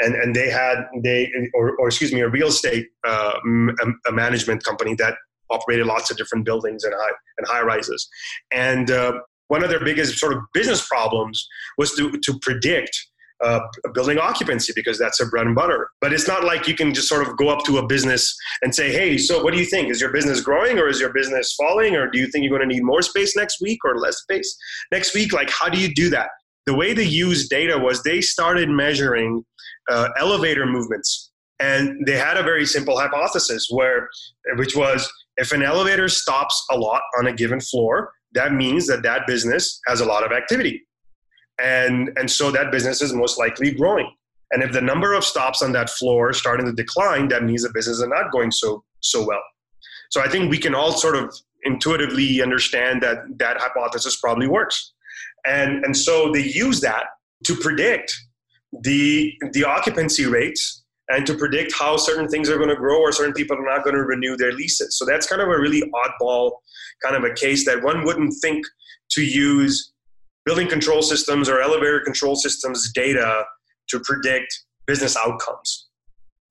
And, 0.00 0.14
and 0.14 0.34
they 0.34 0.48
had 0.48 0.86
they 1.02 1.30
or, 1.54 1.76
or 1.76 1.88
excuse 1.88 2.14
me 2.14 2.20
a 2.20 2.28
real 2.28 2.46
estate 2.46 2.86
uh, 3.04 3.34
a 4.06 4.12
management 4.12 4.64
company 4.64 4.94
that 4.94 5.16
operated 5.50 5.86
lots 5.86 6.10
of 6.10 6.16
different 6.16 6.44
buildings 6.44 6.84
and 6.84 6.94
high 6.96 7.12
and 7.38 7.46
high 7.46 7.62
rises. 7.62 8.08
And 8.52 8.90
uh, 8.90 9.12
one 9.48 9.64
of 9.64 9.70
their 9.70 9.84
biggest 9.84 10.18
sort 10.18 10.32
of 10.32 10.40
business 10.54 10.86
problems 10.86 11.46
was 11.76 11.94
to 11.96 12.12
to 12.12 12.38
predict 12.40 12.96
uh, 13.42 13.60
building 13.94 14.18
occupancy 14.18 14.72
because 14.74 14.98
that's 14.98 15.18
their 15.18 15.30
bread 15.30 15.46
and 15.46 15.54
butter. 15.54 15.88
But 16.00 16.12
it's 16.12 16.26
not 16.26 16.44
like 16.44 16.66
you 16.66 16.74
can 16.74 16.92
just 16.92 17.08
sort 17.08 17.26
of 17.26 17.36
go 17.36 17.48
up 17.48 17.64
to 17.64 17.78
a 17.78 17.86
business 17.86 18.36
and 18.62 18.74
say, 18.74 18.92
"Hey, 18.92 19.18
so 19.18 19.42
what 19.42 19.52
do 19.52 19.60
you 19.60 19.66
think? 19.66 19.90
Is 19.90 20.00
your 20.00 20.12
business 20.12 20.40
growing 20.40 20.78
or 20.78 20.88
is 20.88 21.00
your 21.00 21.12
business 21.12 21.54
falling? 21.54 21.96
Or 21.96 22.10
do 22.10 22.18
you 22.18 22.26
think 22.26 22.44
you're 22.44 22.56
going 22.56 22.68
to 22.68 22.74
need 22.74 22.84
more 22.84 23.02
space 23.02 23.36
next 23.36 23.60
week 23.60 23.78
or 23.84 23.98
less 23.98 24.18
space 24.18 24.56
next 24.92 25.14
week? 25.14 25.32
Like, 25.32 25.50
how 25.50 25.68
do 25.68 25.78
you 25.78 25.92
do 25.94 26.10
that?" 26.10 26.30
The 26.66 26.74
way 26.74 26.92
they 26.92 27.04
used 27.04 27.48
data 27.48 27.78
was 27.78 28.02
they 28.02 28.20
started 28.20 28.68
measuring 28.68 29.44
uh, 29.90 30.08
elevator 30.18 30.66
movements, 30.66 31.30
and 31.60 32.04
they 32.06 32.18
had 32.18 32.36
a 32.36 32.42
very 32.42 32.66
simple 32.66 32.98
hypothesis 32.98 33.68
where, 33.70 34.08
which 34.56 34.76
was 34.76 35.10
if 35.38 35.52
an 35.52 35.62
elevator 35.62 36.08
stops 36.08 36.66
a 36.70 36.76
lot 36.76 37.00
on 37.18 37.28
a 37.28 37.32
given 37.32 37.60
floor, 37.60 38.12
that 38.32 38.52
means 38.52 38.86
that 38.88 39.02
that 39.04 39.26
business 39.26 39.80
has 39.86 40.00
a 40.00 40.04
lot 40.04 40.24
of 40.24 40.32
activity. 40.32 40.86
And, 41.62 42.10
and 42.16 42.30
so 42.30 42.50
that 42.50 42.70
business 42.70 43.00
is 43.00 43.12
most 43.12 43.38
likely 43.38 43.72
growing. 43.72 44.10
And 44.50 44.62
if 44.62 44.72
the 44.72 44.80
number 44.80 45.14
of 45.14 45.24
stops 45.24 45.62
on 45.62 45.72
that 45.72 45.90
floor 45.90 46.32
starting 46.32 46.66
to 46.66 46.72
decline, 46.72 47.28
that 47.28 47.44
means 47.44 47.62
the 47.62 47.70
business 47.72 47.98
is 47.98 48.06
not 48.06 48.32
going 48.32 48.50
so, 48.50 48.84
so 49.00 49.24
well. 49.24 49.42
So 50.10 50.20
I 50.20 50.28
think 50.28 50.50
we 50.50 50.58
can 50.58 50.74
all 50.74 50.92
sort 50.92 51.16
of 51.16 51.34
intuitively 51.64 52.42
understand 52.42 53.02
that 53.02 53.18
that 53.38 53.58
hypothesis 53.60 54.16
probably 54.20 54.48
works. 54.48 54.92
And, 55.46 55.84
and 55.84 55.96
so 55.96 56.32
they 56.32 56.44
use 56.44 56.80
that 56.80 57.04
to 57.44 57.54
predict 57.54 58.14
the, 58.82 59.32
the 59.52 59.64
occupancy 59.64 60.26
rates 60.26 60.77
and 61.08 61.26
to 61.26 61.34
predict 61.34 61.72
how 61.72 61.96
certain 61.96 62.28
things 62.28 62.50
are 62.50 62.56
going 62.56 62.68
to 62.68 62.76
grow 62.76 63.00
or 63.00 63.12
certain 63.12 63.32
people 63.32 63.56
are 63.56 63.64
not 63.64 63.82
going 63.82 63.96
to 63.96 64.02
renew 64.02 64.36
their 64.36 64.52
leases. 64.52 64.98
So 64.98 65.04
that's 65.04 65.26
kind 65.26 65.40
of 65.40 65.48
a 65.48 65.58
really 65.58 65.82
oddball 65.82 66.52
kind 67.02 67.16
of 67.16 67.24
a 67.24 67.34
case 67.34 67.64
that 67.64 67.82
one 67.82 68.04
wouldn't 68.04 68.34
think 68.42 68.64
to 69.12 69.24
use 69.24 69.92
building 70.44 70.68
control 70.68 71.02
systems 71.02 71.48
or 71.48 71.60
elevator 71.60 72.00
control 72.00 72.36
systems 72.36 72.92
data 72.92 73.44
to 73.88 74.00
predict 74.00 74.64
business 74.86 75.16
outcomes. 75.16 75.88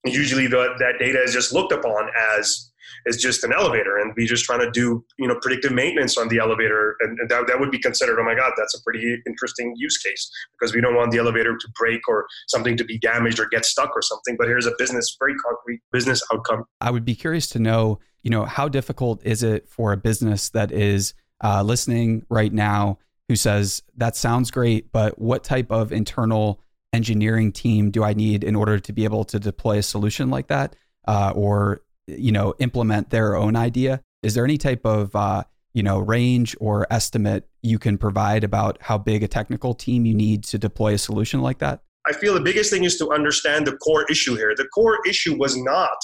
usually 0.04 0.46
the, 0.46 0.74
that 0.78 0.94
data 0.98 1.20
is 1.20 1.32
just 1.32 1.52
looked 1.52 1.72
upon 1.72 2.08
as 2.36 2.70
is 3.06 3.16
just 3.16 3.44
an 3.44 3.52
elevator 3.52 3.98
and 3.98 4.12
we 4.16 4.26
just 4.26 4.44
trying 4.44 4.60
to 4.60 4.70
do 4.70 5.04
you 5.18 5.26
know 5.26 5.38
predictive 5.40 5.72
maintenance 5.72 6.16
on 6.16 6.28
the 6.28 6.38
elevator 6.38 6.96
and, 7.00 7.18
and 7.18 7.28
that, 7.28 7.46
that 7.46 7.58
would 7.58 7.70
be 7.70 7.78
considered 7.78 8.18
oh 8.20 8.24
my 8.24 8.34
god 8.34 8.52
that's 8.56 8.74
a 8.78 8.82
pretty 8.82 9.16
interesting 9.26 9.72
use 9.76 9.98
case 9.98 10.30
because 10.58 10.74
we 10.74 10.80
don't 10.80 10.94
want 10.94 11.10
the 11.10 11.18
elevator 11.18 11.56
to 11.56 11.68
break 11.78 12.00
or 12.08 12.26
something 12.48 12.76
to 12.76 12.84
be 12.84 12.98
damaged 12.98 13.38
or 13.38 13.46
get 13.46 13.64
stuck 13.64 13.90
or 13.94 14.02
something 14.02 14.36
but 14.38 14.46
here's 14.46 14.66
a 14.66 14.72
business 14.78 15.16
very 15.18 15.34
concrete 15.36 15.80
business 15.92 16.22
outcome. 16.32 16.64
I 16.80 16.90
would 16.90 17.04
be 17.04 17.14
curious 17.14 17.48
to 17.48 17.58
know 17.58 17.98
you 18.22 18.30
know 18.30 18.44
how 18.44 18.68
difficult 18.68 19.24
is 19.24 19.42
it 19.42 19.68
for 19.68 19.92
a 19.92 19.96
business 19.96 20.50
that 20.50 20.72
is 20.72 21.14
uh, 21.42 21.62
listening 21.62 22.24
right 22.28 22.52
now 22.52 22.98
who 23.28 23.36
says 23.36 23.82
that 23.96 24.16
sounds 24.16 24.50
great 24.50 24.90
but 24.92 25.18
what 25.18 25.44
type 25.44 25.70
of 25.70 25.92
internal 25.92 26.60
engineering 26.92 27.52
team 27.52 27.90
do 27.90 28.02
i 28.02 28.12
need 28.12 28.42
in 28.42 28.56
order 28.56 28.78
to 28.78 28.92
be 28.92 29.04
able 29.04 29.24
to 29.24 29.38
deploy 29.38 29.78
a 29.78 29.82
solution 29.82 30.30
like 30.30 30.48
that 30.48 30.74
uh, 31.06 31.32
or 31.34 31.82
you 32.08 32.32
know 32.32 32.54
implement 32.58 33.10
their 33.10 33.36
own 33.36 33.56
idea. 33.56 34.00
Is 34.22 34.34
there 34.34 34.44
any 34.44 34.58
type 34.58 34.84
of 34.84 35.14
uh, 35.14 35.44
you 35.74 35.82
know 35.82 35.98
range 35.98 36.56
or 36.60 36.86
estimate 36.90 37.48
you 37.62 37.78
can 37.78 37.98
provide 37.98 38.44
about 38.44 38.78
how 38.80 38.98
big 38.98 39.22
a 39.22 39.28
technical 39.28 39.74
team 39.74 40.04
you 40.06 40.14
need 40.14 40.44
to 40.44 40.58
deploy 40.58 40.94
a 40.94 40.98
solution 40.98 41.40
like 41.40 41.58
that? 41.58 41.82
I 42.06 42.12
feel 42.12 42.34
the 42.34 42.40
biggest 42.40 42.70
thing 42.70 42.84
is 42.84 42.96
to 42.98 43.10
understand 43.10 43.66
the 43.66 43.76
core 43.76 44.06
issue 44.10 44.34
here. 44.34 44.54
The 44.56 44.68
core 44.68 44.98
issue 45.06 45.36
was 45.36 45.56
not 45.56 45.96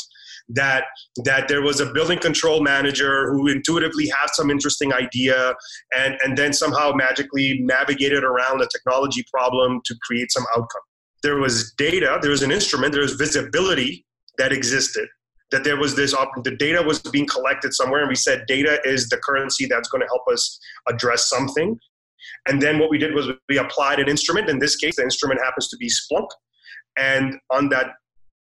that 0.51 0.85
that 1.25 1.49
there 1.49 1.63
was 1.63 1.81
a 1.81 1.91
building 1.93 2.19
control 2.19 2.63
manager 2.63 3.33
who 3.33 3.49
intuitively 3.49 4.07
had 4.09 4.29
some 4.33 4.51
interesting 4.51 4.93
idea 4.93 5.55
and 5.97 6.17
and 6.23 6.37
then 6.37 6.53
somehow 6.53 6.93
magically 6.95 7.61
navigated 7.63 8.23
around 8.25 8.61
a 8.61 8.69
technology 8.69 9.25
problem 9.33 9.81
to 9.87 9.95
create 10.03 10.31
some 10.31 10.45
outcome. 10.55 10.83
There 11.23 11.39
was 11.39 11.73
data 11.79 12.19
there 12.21 12.31
was 12.31 12.43
an 12.43 12.51
instrument 12.51 12.93
there 12.93 13.03
was 13.03 13.15
visibility 13.15 14.05
that 14.37 14.53
existed 14.53 15.09
that 15.51 15.65
there 15.65 15.77
was 15.77 15.95
this 15.95 16.15
op- 16.15 16.43
the 16.43 16.57
data 16.57 16.83
was 16.83 17.01
being 17.01 17.27
collected 17.27 17.73
somewhere 17.75 18.01
and 18.01 18.09
we 18.09 18.15
said 18.15 18.45
data 18.47 18.81
is 18.85 19.09
the 19.09 19.19
currency 19.19 19.67
that's 19.67 19.89
going 19.89 20.01
to 20.01 20.07
help 20.09 20.23
us 20.33 20.59
address 20.89 21.29
something. 21.29 21.79
And 22.49 22.61
then 22.61 22.79
what 22.79 22.91
we 22.91 22.99
did 22.99 23.15
was 23.15 23.29
we 23.49 23.59
applied 23.59 24.01
an 24.01 24.09
instrument. 24.09 24.49
In 24.49 24.59
this 24.59 24.77
case 24.77 24.97
the 24.97 25.03
instrument 25.03 25.41
happens 25.43 25.69
to 25.69 25.77
be 25.77 25.89
splunk. 25.89 26.29
And 26.97 27.37
on 27.51 27.69
that 27.71 27.93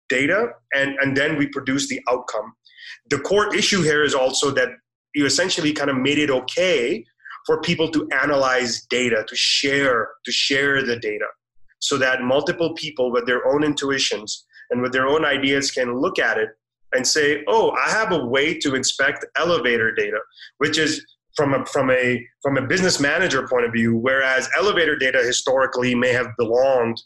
data 0.09 0.49
and 0.75 0.97
and 1.01 1.17
then 1.17 1.37
we 1.37 1.47
produce 1.47 1.88
the 1.88 2.01
outcome. 2.11 2.53
The 3.11 3.19
core 3.19 3.55
issue 3.55 3.83
here 3.83 4.05
is 4.05 4.15
also 4.15 4.51
that 4.53 4.69
you 5.15 5.27
essentially 5.27 5.73
kind 5.73 5.91
of 5.91 5.97
made 5.97 6.19
it 6.19 6.31
okay 6.31 7.05
for 7.47 7.61
people 7.61 7.91
to 7.91 8.09
analyze 8.23 8.87
data 8.88 9.25
to 9.27 9.37
share 9.37 10.11
to 10.25 10.33
share 10.33 10.83
the 10.83 10.97
data 10.97 11.27
so 11.81 11.99
that 11.99 12.23
multiple 12.23 12.75
people 12.75 13.11
with 13.11 13.27
their 13.27 13.47
own 13.47 13.65
intuitions 13.65 14.47
and 14.71 14.81
with 14.81 14.93
their 14.93 15.07
own 15.07 15.25
ideas 15.25 15.71
can 15.71 15.99
look 15.99 16.19
at 16.19 16.38
it 16.38 16.51
and 16.95 17.07
say, 17.07 17.45
"Oh, 17.47 17.71
I 17.73 17.91
have 17.91 18.13
a 18.13 18.27
way 18.27 18.59
to 18.59 18.75
inspect 18.75 19.25
elevator 19.37 19.93
data," 19.93 20.19
which 20.59 20.79
is 20.79 21.05
from 21.37 21.55
a 21.55 21.65
from 21.67 21.91
a 21.91 22.25
from 22.43 22.57
a 22.57 22.67
business 22.67 23.01
manager 23.01 23.47
point 23.49 23.67
of 23.67 23.73
view. 23.73 23.97
Whereas 23.97 24.49
elevator 24.57 24.97
data 24.97 25.23
historically 25.23 25.95
may 25.95 26.13
have 26.13 26.29
belonged 26.39 26.99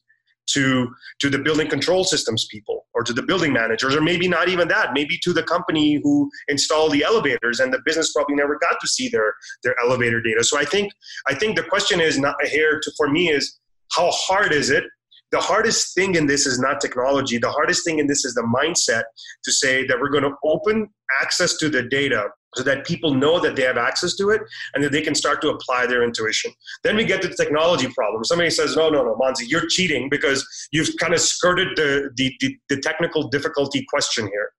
to 0.47 0.89
to 1.21 1.29
the 1.29 1.39
building 1.39 1.69
control 1.69 2.05
systems 2.05 2.47
people 2.51 2.87
or 2.95 3.03
to 3.03 3.13
the 3.13 3.23
building 3.23 3.53
managers 3.53 3.95
or 3.95 4.01
maybe 4.01 4.29
not 4.29 4.49
even 4.49 4.69
that 4.69 4.93
maybe 4.93 5.19
to 5.23 5.33
the 5.33 5.43
company 5.43 6.01
who 6.03 6.31
installed 6.49 6.93
the 6.93 7.03
elevators 7.03 7.61
and 7.61 7.73
the 7.73 7.81
business 7.85 8.13
probably 8.13 8.37
never 8.37 8.59
got 8.59 8.77
to 8.81 8.89
see 8.89 9.09
their 9.09 9.35
their 9.65 9.75
elevator 9.83 10.21
data 10.21 10.45
so 10.45 10.59
i 10.59 10.65
think 10.65 10.93
i 11.29 11.35
think 11.35 11.57
the 11.57 11.63
question 11.65 12.01
is 12.01 12.19
not 12.19 12.37
here 12.47 12.81
to 12.81 12.91
for 12.97 13.09
me 13.09 13.29
is 13.29 13.59
how 13.93 14.11
hard 14.13 14.53
is 14.53 14.71
it 14.71 14.85
the 15.33 15.41
hardest 15.41 15.95
thing 15.95 16.15
in 16.15 16.27
this 16.27 16.47
is 16.47 16.59
not 16.59 16.81
technology. 16.81 17.39
The 17.39 17.51
hardest 17.51 17.85
thing 17.85 17.99
in 17.99 18.07
this 18.07 18.25
is 18.25 18.35
the 18.35 18.43
mindset 18.43 19.05
to 19.45 19.53
say 19.53 19.87
that 19.87 19.99
we're 20.01 20.11
going 20.11 20.25
to 20.25 20.35
open 20.45 20.89
access 21.21 21.57
to 21.59 21.69
the 21.69 21.83
data 21.83 22.29
so 22.55 22.63
that 22.63 22.87
people 22.87 23.13
know 23.13 23.39
that 23.41 23.55
they 23.55 23.63
have 23.63 23.77
access 23.77 24.15
to 24.17 24.31
it 24.31 24.41
and 24.75 24.83
that 24.83 24.93
they 24.93 25.03
can 25.03 25.15
start 25.15 25.43
to 25.43 25.51
apply 25.51 25.87
their 25.87 26.03
intuition. 26.03 26.51
Then 26.85 26.97
we 26.97 27.05
get 27.05 27.21
to 27.23 27.29
the 27.29 27.35
technology 27.35 27.89
problem. 27.89 28.25
Somebody 28.25 28.51
says, 28.51 28.77
no, 28.77 28.89
no, 28.89 29.05
no, 29.05 29.15
Monzy, 29.17 29.45
you're 29.47 29.67
cheating 29.69 30.09
because 30.09 30.47
you've 30.73 30.89
kind 30.99 31.13
of 31.13 31.21
skirted 31.21 31.77
the, 31.77 32.11
the, 32.17 32.33
the, 32.41 32.57
the 32.71 32.81
technical 32.81 33.29
difficulty 33.29 33.85
question 33.89 34.27
here. 34.27 34.51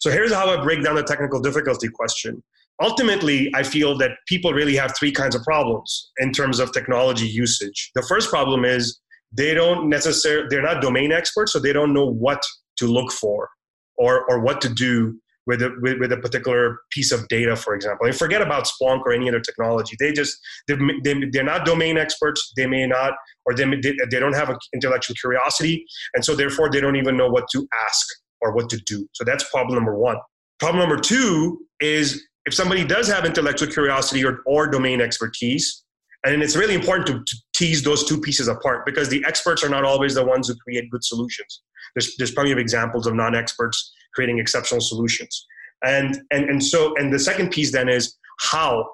So 0.00 0.10
here's 0.10 0.32
how 0.32 0.48
I 0.48 0.62
break 0.62 0.82
down 0.82 0.96
the 0.96 1.04
technical 1.04 1.40
difficulty 1.40 1.88
question 1.88 2.42
ultimately, 2.82 3.50
I 3.54 3.62
feel 3.62 3.96
that 3.98 4.10
people 4.26 4.52
really 4.52 4.76
have 4.76 4.94
three 4.96 5.12
kinds 5.12 5.34
of 5.34 5.42
problems 5.42 6.10
in 6.18 6.32
terms 6.32 6.58
of 6.58 6.72
technology 6.72 7.26
usage. 7.26 7.90
The 7.94 8.02
first 8.02 8.30
problem 8.30 8.64
is 8.64 9.00
they 9.36 9.54
don't 9.54 9.88
necessarily 9.88 10.46
they're 10.50 10.62
not 10.62 10.82
domain 10.82 11.12
experts 11.12 11.52
so 11.52 11.58
they 11.58 11.72
don't 11.72 11.92
know 11.92 12.06
what 12.06 12.42
to 12.76 12.86
look 12.86 13.12
for 13.12 13.48
or 13.96 14.24
or 14.30 14.40
what 14.40 14.60
to 14.60 14.68
do 14.68 15.18
with 15.46 15.62
a, 15.62 15.70
with, 15.80 16.00
with 16.00 16.12
a 16.12 16.16
particular 16.16 16.80
piece 16.90 17.12
of 17.12 17.26
data 17.28 17.54
for 17.54 17.74
example. 17.74 18.06
And 18.06 18.16
forget 18.16 18.42
about 18.42 18.66
splunk 18.66 19.02
or 19.02 19.12
any 19.12 19.28
other 19.28 19.40
technology. 19.40 19.96
They 19.98 20.12
just 20.12 20.36
they, 20.66 20.76
they, 21.04 21.14
they're 21.30 21.44
not 21.44 21.64
domain 21.64 21.98
experts. 21.98 22.52
They 22.56 22.66
may 22.66 22.86
not 22.86 23.14
or 23.44 23.54
they, 23.54 23.64
they, 23.64 23.94
they 24.10 24.18
don't 24.18 24.34
have 24.34 24.50
an 24.50 24.58
intellectual 24.74 25.14
curiosity 25.20 25.84
and 26.14 26.24
so 26.24 26.34
therefore 26.34 26.70
they 26.70 26.80
don't 26.80 26.96
even 26.96 27.16
know 27.16 27.28
what 27.28 27.44
to 27.52 27.66
ask 27.86 28.06
or 28.40 28.54
what 28.54 28.68
to 28.70 28.78
do. 28.86 29.06
So 29.12 29.24
that's 29.24 29.48
problem 29.50 29.76
number 29.76 29.96
one. 29.96 30.16
Problem 30.58 30.88
number 30.88 31.00
two 31.00 31.66
is 31.80 32.26
if 32.46 32.54
somebody 32.54 32.84
does 32.84 33.08
have 33.08 33.24
intellectual 33.24 33.68
curiosity 33.68 34.24
or, 34.24 34.40
or 34.46 34.68
domain 34.68 35.00
expertise 35.00 35.84
and 36.26 36.42
it's 36.42 36.56
really 36.56 36.74
important 36.74 37.06
to, 37.06 37.24
to, 37.24 37.42
tease 37.54 37.82
those 37.82 38.04
two 38.04 38.20
pieces 38.20 38.48
apart 38.48 38.84
because 38.84 39.08
the 39.08 39.24
experts 39.26 39.64
are 39.64 39.70
not 39.70 39.82
always 39.82 40.14
the 40.14 40.24
ones 40.24 40.48
who 40.48 40.54
create 40.56 40.90
good 40.90 41.02
solutions. 41.02 41.62
There's, 41.94 42.14
there's 42.18 42.32
plenty 42.32 42.52
of 42.52 42.58
examples 42.58 43.06
of 43.06 43.14
non-experts 43.14 43.94
creating 44.14 44.38
exceptional 44.38 44.82
solutions. 44.82 45.46
And, 45.82 46.20
and, 46.30 46.50
and 46.50 46.62
so, 46.62 46.94
and 46.96 47.10
the 47.10 47.18
second 47.18 47.50
piece 47.50 47.72
then 47.72 47.88
is 47.88 48.14
how 48.40 48.86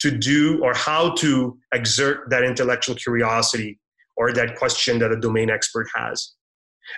to 0.00 0.16
do 0.16 0.60
or 0.62 0.74
how 0.74 1.14
to 1.14 1.58
exert 1.72 2.30
that 2.30 2.44
intellectual 2.44 2.94
curiosity 2.94 3.80
or 4.16 4.32
that 4.32 4.56
question 4.56 4.98
that 5.00 5.10
a 5.10 5.18
domain 5.18 5.50
expert 5.50 5.88
has. 5.94 6.34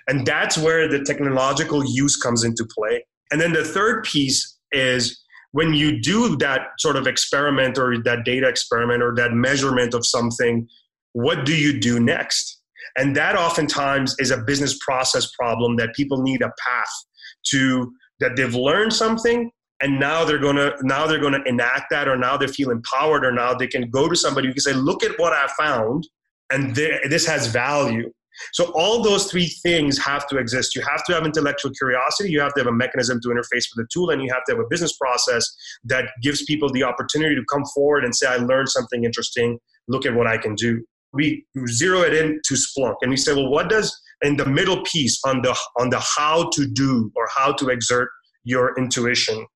And 0.09 0.27
that's 0.27 0.59
where 0.59 0.89
the 0.89 1.03
technological 1.05 1.85
use 1.85 2.17
comes 2.17 2.45
into 2.45 2.67
play. 2.77 3.05
And 3.31 3.41
then 3.41 3.53
the 3.53 3.65
third 3.65 4.05
piece 4.05 4.59
is 4.73 5.23
when 5.57 5.73
you 5.73 5.99
do 6.03 6.37
that 6.37 6.61
sort 6.79 6.97
of 6.97 7.07
experiment 7.07 7.79
or 7.79 7.97
that 8.03 8.27
data 8.27 8.47
experiment 8.47 9.03
or 9.03 9.15
that 9.15 9.33
measurement 9.33 9.95
of 9.95 10.05
something, 10.05 10.69
what 11.15 11.47
do 11.47 11.57
you 11.57 11.81
do 11.81 11.99
next? 11.99 12.61
And 12.99 13.17
that 13.17 13.37
oftentimes 13.37 14.15
is 14.19 14.31
a 14.31 14.37
business 14.37 14.79
process 14.87 15.31
problem 15.33 15.77
that 15.77 15.95
people 15.95 16.21
need 16.21 16.43
a 16.43 16.53
path 16.63 16.93
to 17.53 17.91
that 18.21 18.37
they've 18.37 18.55
learned 18.55 18.93
something 18.93 19.51
and 19.81 19.99
now 19.99 20.27
they're 20.27 20.39
to 20.57 20.75
now 20.83 21.07
they're 21.07 21.19
to 21.21 21.43
enact 21.47 21.87
that 21.89 22.07
or 22.07 22.19
now 22.19 22.37
they 22.37 22.49
feel 22.49 22.71
empowered 22.71 23.25
or 23.25 23.33
now 23.33 23.55
they 23.55 23.67
can 23.67 23.89
go 23.89 24.11
to 24.11 24.17
somebody 24.17 24.49
who 24.49 24.53
can 24.53 24.61
say 24.61 24.73
look 24.73 25.05
at 25.05 25.19
what 25.19 25.35
i 25.35 25.47
found 25.59 26.09
and 26.51 26.75
this 26.75 27.27
has 27.27 27.47
value 27.49 28.11
so 28.53 28.73
all 28.75 29.03
those 29.03 29.31
three 29.31 29.47
things 29.63 29.99
have 29.99 30.27
to 30.29 30.39
exist. 30.39 30.75
You 30.75 30.83
have 30.83 31.05
to 31.05 31.15
have 31.15 31.25
intellectual 31.25 31.71
curiosity, 31.73 32.31
you 32.31 32.41
have 32.41 32.55
to 32.55 32.61
have 32.61 32.67
a 32.67 32.73
mechanism 32.73 33.21
to 33.23 33.29
interface 33.29 33.67
with 33.71 33.77
the 33.77 33.87
tool, 33.93 34.11
and 34.11 34.23
you 34.23 34.33
have 34.33 34.45
to 34.45 34.53
have 34.53 34.61
a 34.61 34.69
business 34.69 34.97
process 34.97 35.45
that 35.85 36.07
gives 36.23 36.45
people 36.45 36.71
the 36.71 36.83
opportunity 36.83 37.35
to 37.35 37.45
come 37.53 37.65
forward 37.75 38.05
and 38.05 38.15
say, 38.15 38.27
I 38.27 38.37
learned 38.37 38.69
something 38.69 39.05
interesting, 39.05 39.59
look 39.89 40.07
at 40.07 40.15
what 40.15 40.27
I 40.27 40.39
can 40.39 40.55
do. 40.55 40.85
We 41.13 41.47
zero 41.69 42.03
it 42.03 42.15
in 42.15 42.41
to 42.47 42.55
Splunk 42.55 42.97
and 43.03 43.11
we 43.11 43.17
say, 43.17 43.33
well, 43.35 43.49
what 43.49 43.71
does 43.71 43.97
in 44.23 44.37
the 44.37 44.47
middle 44.47 44.83
piece 44.85 45.21
on 45.25 45.43
the 45.43 45.57
on 45.79 45.91
the 45.91 46.01
how 46.01 46.51
to 46.51 46.67
do 46.67 47.11
or 47.15 47.29
how 47.35 47.53
to 47.53 47.69
exert 47.69 48.09
your 48.45 48.75
intuition 48.79 49.47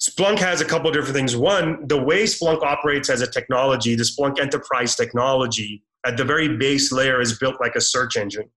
Splunk 0.00 0.38
has 0.38 0.60
a 0.60 0.64
couple 0.64 0.88
of 0.88 0.94
different 0.94 1.16
things. 1.16 1.36
One, 1.36 1.86
the 1.88 2.00
way 2.00 2.22
Splunk 2.22 2.62
operates 2.62 3.10
as 3.10 3.20
a 3.20 3.26
technology, 3.26 3.96
the 3.96 4.04
Splunk 4.04 4.38
enterprise 4.38 4.94
technology, 4.94 5.82
at 6.08 6.16
the 6.16 6.24
very 6.24 6.56
base 6.56 6.90
layer 6.90 7.20
is 7.20 7.38
built 7.38 7.56
like 7.60 7.74
a 7.76 7.80
search 7.80 8.16
engine. 8.16 8.48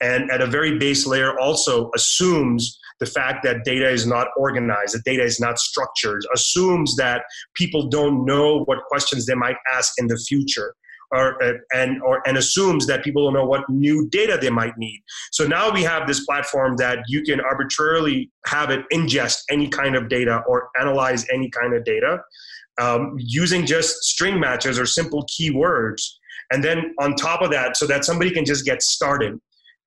And 0.00 0.30
at 0.30 0.40
a 0.40 0.46
very 0.46 0.78
base 0.78 1.06
layer 1.06 1.38
also 1.38 1.90
assumes 1.94 2.78
the 3.00 3.06
fact 3.06 3.44
that 3.44 3.64
data 3.64 3.88
is 3.88 4.06
not 4.06 4.28
organized, 4.36 4.94
that 4.94 5.04
data 5.04 5.22
is 5.22 5.38
not 5.38 5.58
structured, 5.58 6.22
assumes 6.34 6.96
that 6.96 7.22
people 7.54 7.88
don't 7.88 8.24
know 8.24 8.64
what 8.64 8.78
questions 8.88 9.26
they 9.26 9.34
might 9.34 9.56
ask 9.74 9.92
in 9.98 10.06
the 10.06 10.16
future. 10.16 10.74
Or, 11.12 11.40
uh, 11.40 11.52
and 11.72 12.02
or 12.02 12.20
and 12.26 12.36
assumes 12.36 12.88
that 12.88 13.04
people 13.04 13.24
don't 13.24 13.34
know 13.34 13.46
what 13.46 13.62
new 13.70 14.08
data 14.08 14.36
they 14.40 14.50
might 14.50 14.76
need. 14.76 15.00
So 15.30 15.46
now 15.46 15.72
we 15.72 15.84
have 15.84 16.08
this 16.08 16.26
platform 16.26 16.74
that 16.78 16.98
you 17.06 17.22
can 17.22 17.40
arbitrarily 17.40 18.28
have 18.46 18.70
it 18.70 18.84
ingest 18.92 19.42
any 19.48 19.68
kind 19.68 19.94
of 19.94 20.08
data 20.08 20.42
or 20.48 20.68
analyze 20.80 21.24
any 21.32 21.48
kind 21.48 21.76
of 21.76 21.84
data 21.84 22.22
um, 22.80 23.14
using 23.18 23.66
just 23.66 24.02
string 24.02 24.40
matches 24.40 24.80
or 24.80 24.86
simple 24.86 25.24
keywords 25.26 26.02
and 26.52 26.62
then 26.62 26.94
on 27.00 27.14
top 27.14 27.42
of 27.42 27.50
that, 27.50 27.76
so 27.76 27.86
that 27.86 28.04
somebody 28.04 28.30
can 28.30 28.44
just 28.44 28.64
get 28.64 28.82
started. 28.82 29.40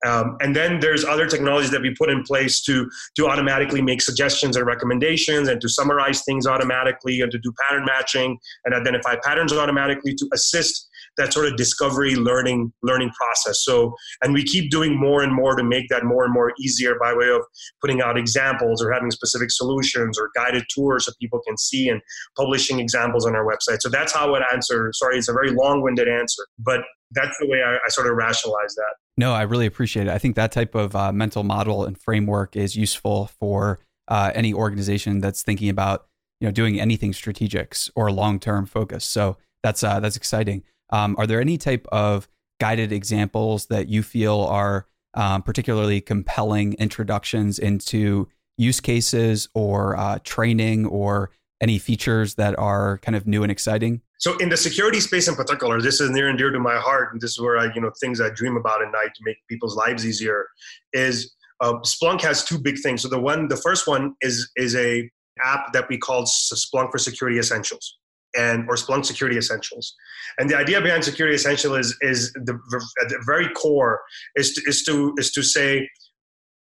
Um, 0.06 0.38
and 0.39 0.56
then 0.56 0.80
there's 0.80 1.04
other 1.04 1.28
technologies 1.28 1.72
that 1.72 1.82
we 1.82 1.93
put 1.93 2.10
in 2.10 2.24
place 2.24 2.62
to 2.62 2.89
to 3.17 3.28
automatically 3.28 3.82
make 3.82 4.02
suggestions 4.02 4.56
and 4.56 4.65
recommendations 4.65 5.50
and 5.50 5.60
to 5.60 5.67
summarize 5.67 6.24
things 6.24 6.48
automatically 6.48 7.19
and 7.19 7.32
to 7.32 7.38
do 7.38 7.54
pattern 7.62 7.86
matching 7.86 8.38
and 8.63 8.74
identify 8.74 9.15
patterns 9.24 9.52
automatically 9.52 10.15
to 10.15 10.30
assist 10.34 10.88
that 11.17 11.34
sort 11.34 11.48
of 11.48 11.56
discovery 11.56 12.15
learning 12.15 12.72
learning 12.84 13.10
process 13.12 13.63
so 13.63 13.93
and 14.22 14.34
we 14.34 14.43
keep 14.43 14.69
doing 14.72 15.00
more 15.00 15.22
and 15.22 15.34
more 15.34 15.56
to 15.56 15.63
make 15.63 15.88
that 15.89 16.04
more 16.04 16.24
and 16.24 16.34
more 16.34 16.54
easier 16.60 16.95
by 17.00 17.13
way 17.13 17.30
of 17.30 17.41
putting 17.82 18.02
out 18.02 18.17
examples 18.17 18.84
or 18.84 18.91
having 18.91 19.12
specific 19.12 19.50
solutions 19.52 20.17
or 20.17 20.30
guided 20.36 20.63
tours 20.74 21.06
so 21.06 21.12
people 21.19 21.39
can 21.45 21.58
see 21.58 21.89
and 21.89 22.02
publishing 22.38 22.80
examples 22.80 23.26
on 23.26 23.36
our 23.36 23.45
website 23.45 23.82
so 23.82 23.89
that's 23.89 24.13
how 24.13 24.34
it 24.36 24.43
answer 24.52 24.91
sorry 24.93 25.17
it's 25.17 25.30
a 25.30 25.34
very 25.34 25.52
long-winded 25.52 26.08
answer 26.08 26.43
but 26.60 26.82
that's 27.12 27.36
the 27.39 27.48
way 27.48 27.62
I, 27.63 27.76
I 27.76 27.89
sort 27.89 28.08
of 28.08 28.15
rationalize 28.15 28.76
that 28.76 28.95
no 29.17 29.34
i 29.34 29.41
really 29.41 29.65
appreciate 29.65 30.08
it 30.08 30.12
i 30.12 30.17
think 30.17 30.36
that 30.36 30.52
type 30.52 30.76
of 30.76 30.95
uh, 30.95 31.12
mental 31.12 31.43
model 31.43 31.86
and 31.86 31.98
framework 31.98 32.56
is 32.56 32.76
useful 32.76 33.28
for 33.39 33.80
uh, 34.10 34.32
any 34.34 34.54
organization 34.54 35.19
that's 35.19 35.43
thinking 35.43 35.69
about 35.69 36.08
you 36.39 36.48
know 36.48 36.52
doing 36.52 36.80
anything 36.80 37.12
strategics 37.12 37.89
or 37.95 38.12
long 38.12 38.39
term 38.39 38.65
focus. 38.65 39.06
So 39.06 39.38
that's 39.63 39.84
uh, 39.84 40.00
that's 40.00 40.15
exciting. 40.15 40.63
Um, 40.91 41.15
are 41.17 41.28
there 41.28 41.41
any 41.41 41.58
type 41.58 41.88
of 41.91 42.28
guided 42.60 42.91
examples 42.91 43.67
that 43.67 43.88
you 43.88 44.04
feel 44.04 44.41
are 44.41 44.86
um, 45.13 45.41
particularly 45.41 46.02
compelling 46.02 46.73
introductions 46.73 47.58
into 47.58 48.28
use 48.58 48.80
cases 48.80 49.47
or 49.54 49.97
uh, 49.97 50.19
training 50.23 50.86
or 50.86 51.32
any 51.62 51.78
features 51.78 52.36
that 52.36 52.58
are 52.58 52.99
kind 52.99 53.15
of 53.15 53.25
new 53.25 53.43
and 53.43 53.52
exciting? 53.52 54.02
So 54.17 54.38
in 54.38 54.49
the 54.49 54.58
security 54.58 54.99
space 54.99 55.28
in 55.28 55.36
particular, 55.36 55.82
this 55.82 56.02
is 56.02 56.10
near 56.10 56.28
and 56.28 56.38
dear 56.38 56.52
to 56.52 56.60
my 56.60 56.75
heart, 56.75 57.13
and 57.13 57.21
this 57.21 57.32
is 57.32 57.39
where 57.39 57.58
I, 57.58 57.73
you 57.73 57.80
know, 57.80 57.91
things 58.02 58.19
I 58.19 58.30
dream 58.30 58.58
about 58.58 58.82
at 58.82 58.91
night 58.91 59.13
to 59.15 59.21
make 59.23 59.38
people's 59.49 59.78
lives 59.78 60.06
easier. 60.06 60.47
Is 60.91 61.34
uh, 61.62 61.73
Splunk 61.86 62.21
has 62.21 62.43
two 62.43 62.60
big 62.60 62.80
things. 62.80 63.02
So 63.02 63.08
the 63.08 63.19
one, 63.19 63.47
the 63.47 63.58
first 63.58 63.88
one 63.88 64.15
is 64.21 64.49
is 64.58 64.75
a 64.75 65.10
app 65.41 65.71
that 65.71 65.88
we 65.88 65.97
called 65.97 66.28
Splunk 66.28 66.91
for 66.91 66.97
Security 66.97 67.39
Essentials 67.39 67.98
and 68.36 68.65
or 68.70 68.76
Splunk 68.76 69.06
Security 69.06 69.38
Essentials. 69.38 69.96
And 70.38 70.50
the 70.50 70.58
idea 70.58 70.82
behind 70.82 71.04
Security 71.04 71.36
Essential 71.36 71.76
is 71.76 71.96
is 72.02 72.32
the 72.34 72.54
at 73.02 73.10
the 73.10 73.22
very 73.26 73.50
core 73.50 74.02
is 74.36 74.54
to, 74.54 74.62
is 74.68 74.84
to 74.84 75.13
is 75.18 75.32
to 75.32 75.44
say 75.44 75.89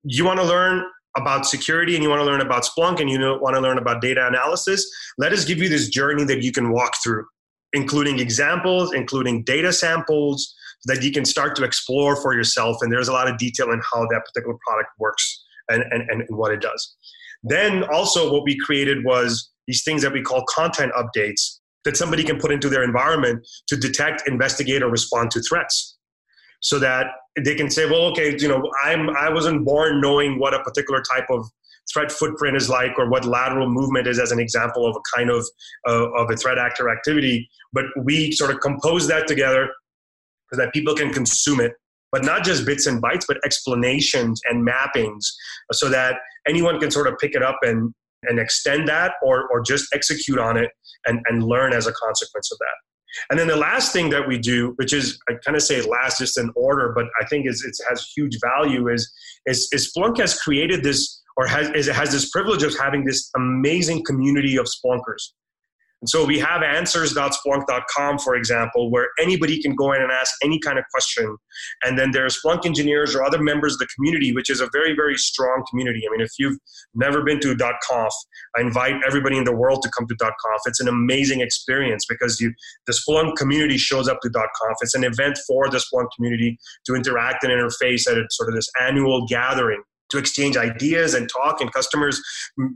you 0.04 0.26
want 0.26 0.40
to 0.40 0.46
learn 0.46 0.84
about 1.18 1.46
security 1.46 1.96
and 1.96 2.04
you 2.04 2.10
want 2.10 2.20
to 2.20 2.26
learn 2.26 2.42
about 2.42 2.64
Splunk 2.64 3.00
and 3.00 3.10
you 3.10 3.20
want 3.42 3.56
to 3.56 3.62
learn 3.62 3.78
about 3.78 4.02
data 4.02 4.28
analysis. 4.28 4.86
Let 5.18 5.32
us 5.32 5.46
give 5.46 5.60
you 5.60 5.70
this 5.70 5.90
journey 5.90 6.26
that 6.26 6.44
you 6.44 6.52
can 6.52 6.72
walk 6.72 6.94
through, 7.02 7.26
including 7.74 8.20
examples, 8.20 8.94
including 8.94 9.44
data 9.44 9.72
samples 9.72 10.54
that 10.86 11.04
you 11.04 11.12
can 11.12 11.26
start 11.26 11.56
to 11.56 11.64
explore 11.64 12.16
for 12.22 12.36
yourself. 12.36 12.78
And 12.82 12.92
there's 12.92 13.08
a 13.08 13.14
lot 13.14 13.30
of 13.30 13.38
detail 13.38 13.72
in 13.72 13.82
how 13.92 14.02
that 14.02 14.24
particular 14.26 14.58
product 14.68 14.90
works 15.00 15.44
and, 15.70 15.84
and, 15.90 16.10
and 16.10 16.24
what 16.30 16.52
it 16.52 16.62
does. 16.62 16.96
Then 17.44 17.84
also 17.84 18.32
what 18.32 18.44
we 18.44 18.58
created 18.58 19.06
was 19.06 19.50
these 19.68 19.84
things 19.84 20.02
that 20.02 20.14
we 20.14 20.22
call 20.22 20.44
content 20.46 20.92
updates 20.94 21.55
that 21.86 21.96
somebody 21.96 22.24
can 22.24 22.38
put 22.40 22.52
into 22.52 22.68
their 22.68 22.84
environment 22.84 23.48
to 23.68 23.78
detect, 23.78 24.28
investigate, 24.28 24.84
or 24.84 24.90
respond 24.90 25.32
to 25.32 25.42
threats. 25.42 25.98
So 26.62 26.80
that 26.80 27.08
they 27.44 27.54
can 27.54 27.70
say, 27.70 27.86
well, 27.86 28.06
okay, 28.08 28.36
you 28.38 28.48
know, 28.48 28.72
I'm 28.84 29.10
I 29.12 29.30
wasn't 29.30 29.66
born 29.66 30.02
knowing 30.02 30.40
what 30.40 30.54
a 30.54 30.64
particular 30.64 31.02
type 31.02 31.28
of 31.30 31.46
threat 31.92 32.12
footprint 32.12 32.58
is 32.58 32.70
like 32.70 32.98
or 32.98 33.10
what 33.10 33.26
lateral 33.26 33.70
movement 33.70 34.08
is 34.08 34.20
as 34.20 34.32
an 34.32 34.40
example 34.40 34.88
of 34.88 34.96
a 34.96 35.18
kind 35.18 35.30
of 35.30 35.46
uh, 35.88 36.12
of 36.14 36.30
a 36.32 36.36
threat 36.36 36.58
actor 36.58 36.90
activity 36.90 37.48
but 37.74 37.86
we 38.04 38.32
sort 38.32 38.52
of 38.52 38.60
compose 38.60 39.08
that 39.08 39.28
together 39.28 39.70
so 40.52 40.60
that 40.60 40.74
people 40.74 40.96
can 40.96 41.14
consume 41.14 41.60
it 41.60 41.74
but 42.12 42.24
not 42.24 42.44
just 42.44 42.66
bits 42.66 42.88
and 42.88 43.02
bytes 43.02 43.26
but 43.28 43.38
explanations 43.46 44.42
and 44.50 44.68
mappings 44.68 45.26
so 45.74 45.90
that 45.90 46.16
anyone 46.48 46.80
can 46.80 46.90
sort 46.90 47.08
of 47.08 47.16
pick 47.20 47.36
it 47.36 47.44
up 47.44 47.58
and 47.62 47.94
and 48.24 48.40
extend 48.40 48.88
that 48.88 49.14
or 49.22 49.48
or 49.52 49.62
just 49.62 49.88
execute 49.94 50.40
on 50.40 50.58
it 50.58 50.72
and 51.06 51.20
and 51.28 51.44
learn 51.44 51.74
as 51.74 51.88
a 51.88 51.94
consequence 51.94 52.52
of 52.52 52.58
that. 52.60 52.78
And 53.30 53.40
then 53.40 53.48
the 53.48 53.56
last 53.56 53.94
thing 53.94 54.10
that 54.10 54.28
we 54.28 54.38
do 54.38 54.74
which 54.76 54.92
is 54.92 55.18
i 55.30 55.34
kind 55.46 55.56
of 55.56 55.64
say 55.64 55.82
last 55.82 56.20
just 56.20 56.38
in 56.38 56.52
order 56.56 56.92
but 56.94 57.06
i 57.22 57.26
think 57.26 57.48
is 57.48 57.64
it 57.64 57.76
has 57.88 58.12
huge 58.16 58.38
value 58.42 58.90
is 58.90 59.10
is, 59.46 59.70
is 59.72 59.94
splunk 59.94 60.18
has 60.20 60.38
created 60.40 60.84
this 60.84 61.22
or 61.38 61.48
has 61.48 61.70
is 61.70 61.88
it 61.88 61.96
has 61.96 62.12
this 62.12 62.30
privilege 62.30 62.64
of 62.64 62.78
having 62.78 63.06
this 63.06 63.30
amazing 63.36 64.04
community 64.04 64.58
of 64.58 64.66
splunkers 64.66 65.32
and 66.02 66.10
so 66.10 66.26
we 66.26 66.38
have 66.40 66.62
answers.splunk.com, 66.62 68.20
for 68.20 68.36
example, 68.36 68.92
where 68.92 69.08
anybody 69.20 69.62
can 69.62 69.74
go 69.76 69.94
in 69.94 70.02
and 70.02 70.12
ask 70.12 70.34
any 70.44 70.60
kind 70.60 70.78
of 70.78 70.86
question. 70.92 71.36
And 71.84 71.98
then 71.98 72.12
there's 72.12 72.40
Splunk 72.40 72.66
engineers 72.66 73.16
or 73.16 73.24
other 73.24 73.42
members 73.42 73.74
of 73.74 73.80
the 73.80 73.88
community, 73.96 74.34
which 74.34 74.50
is 74.50 74.62
a 74.62 74.70
very, 74.74 74.94
very 74.94 75.16
strong 75.16 75.64
community. 75.70 76.04
I 76.08 76.12
mean, 76.12 76.22
if 76.22 76.32
you've 76.38 76.58
never 76.94 77.24
been 77.24 77.40
to 77.40 77.56
.conf, 77.56 78.14
I 78.58 78.62
invite 78.62 79.02
everybody 79.08 79.38
in 79.38 79.46
the 79.46 79.56
world 79.56 79.82
to 79.84 79.90
come 79.98 80.06
to 80.08 80.16
.conf. 80.16 80.62
It's 80.66 80.82
an 80.82 80.90
amazing 80.90 81.40
experience 81.40 82.06
because 82.08 82.40
you, 82.42 82.54
the 82.88 82.94
Splunk 82.94 83.36
community 83.38 83.78
shows 83.78 84.08
up 84.08 84.20
to 84.22 84.30
.conf. 84.30 84.78
It's 84.82 84.96
an 84.96 85.06
event 85.06 85.40
for 85.48 85.70
the 85.70 85.78
Splunk 85.78 86.08
community 86.16 86.60
to 86.86 86.96
interact 86.96 87.44
and 87.44 87.54
interface 87.54 88.08
at 88.10 88.18
a, 88.18 88.26
sort 88.30 88.50
of 88.50 88.56
this 88.56 88.68
annual 88.82 89.26
gathering 89.28 89.82
to 90.10 90.18
exchange 90.18 90.58
ideas 90.58 91.14
and 91.14 91.30
talk 91.30 91.62
and 91.62 91.72
customers 91.74 92.22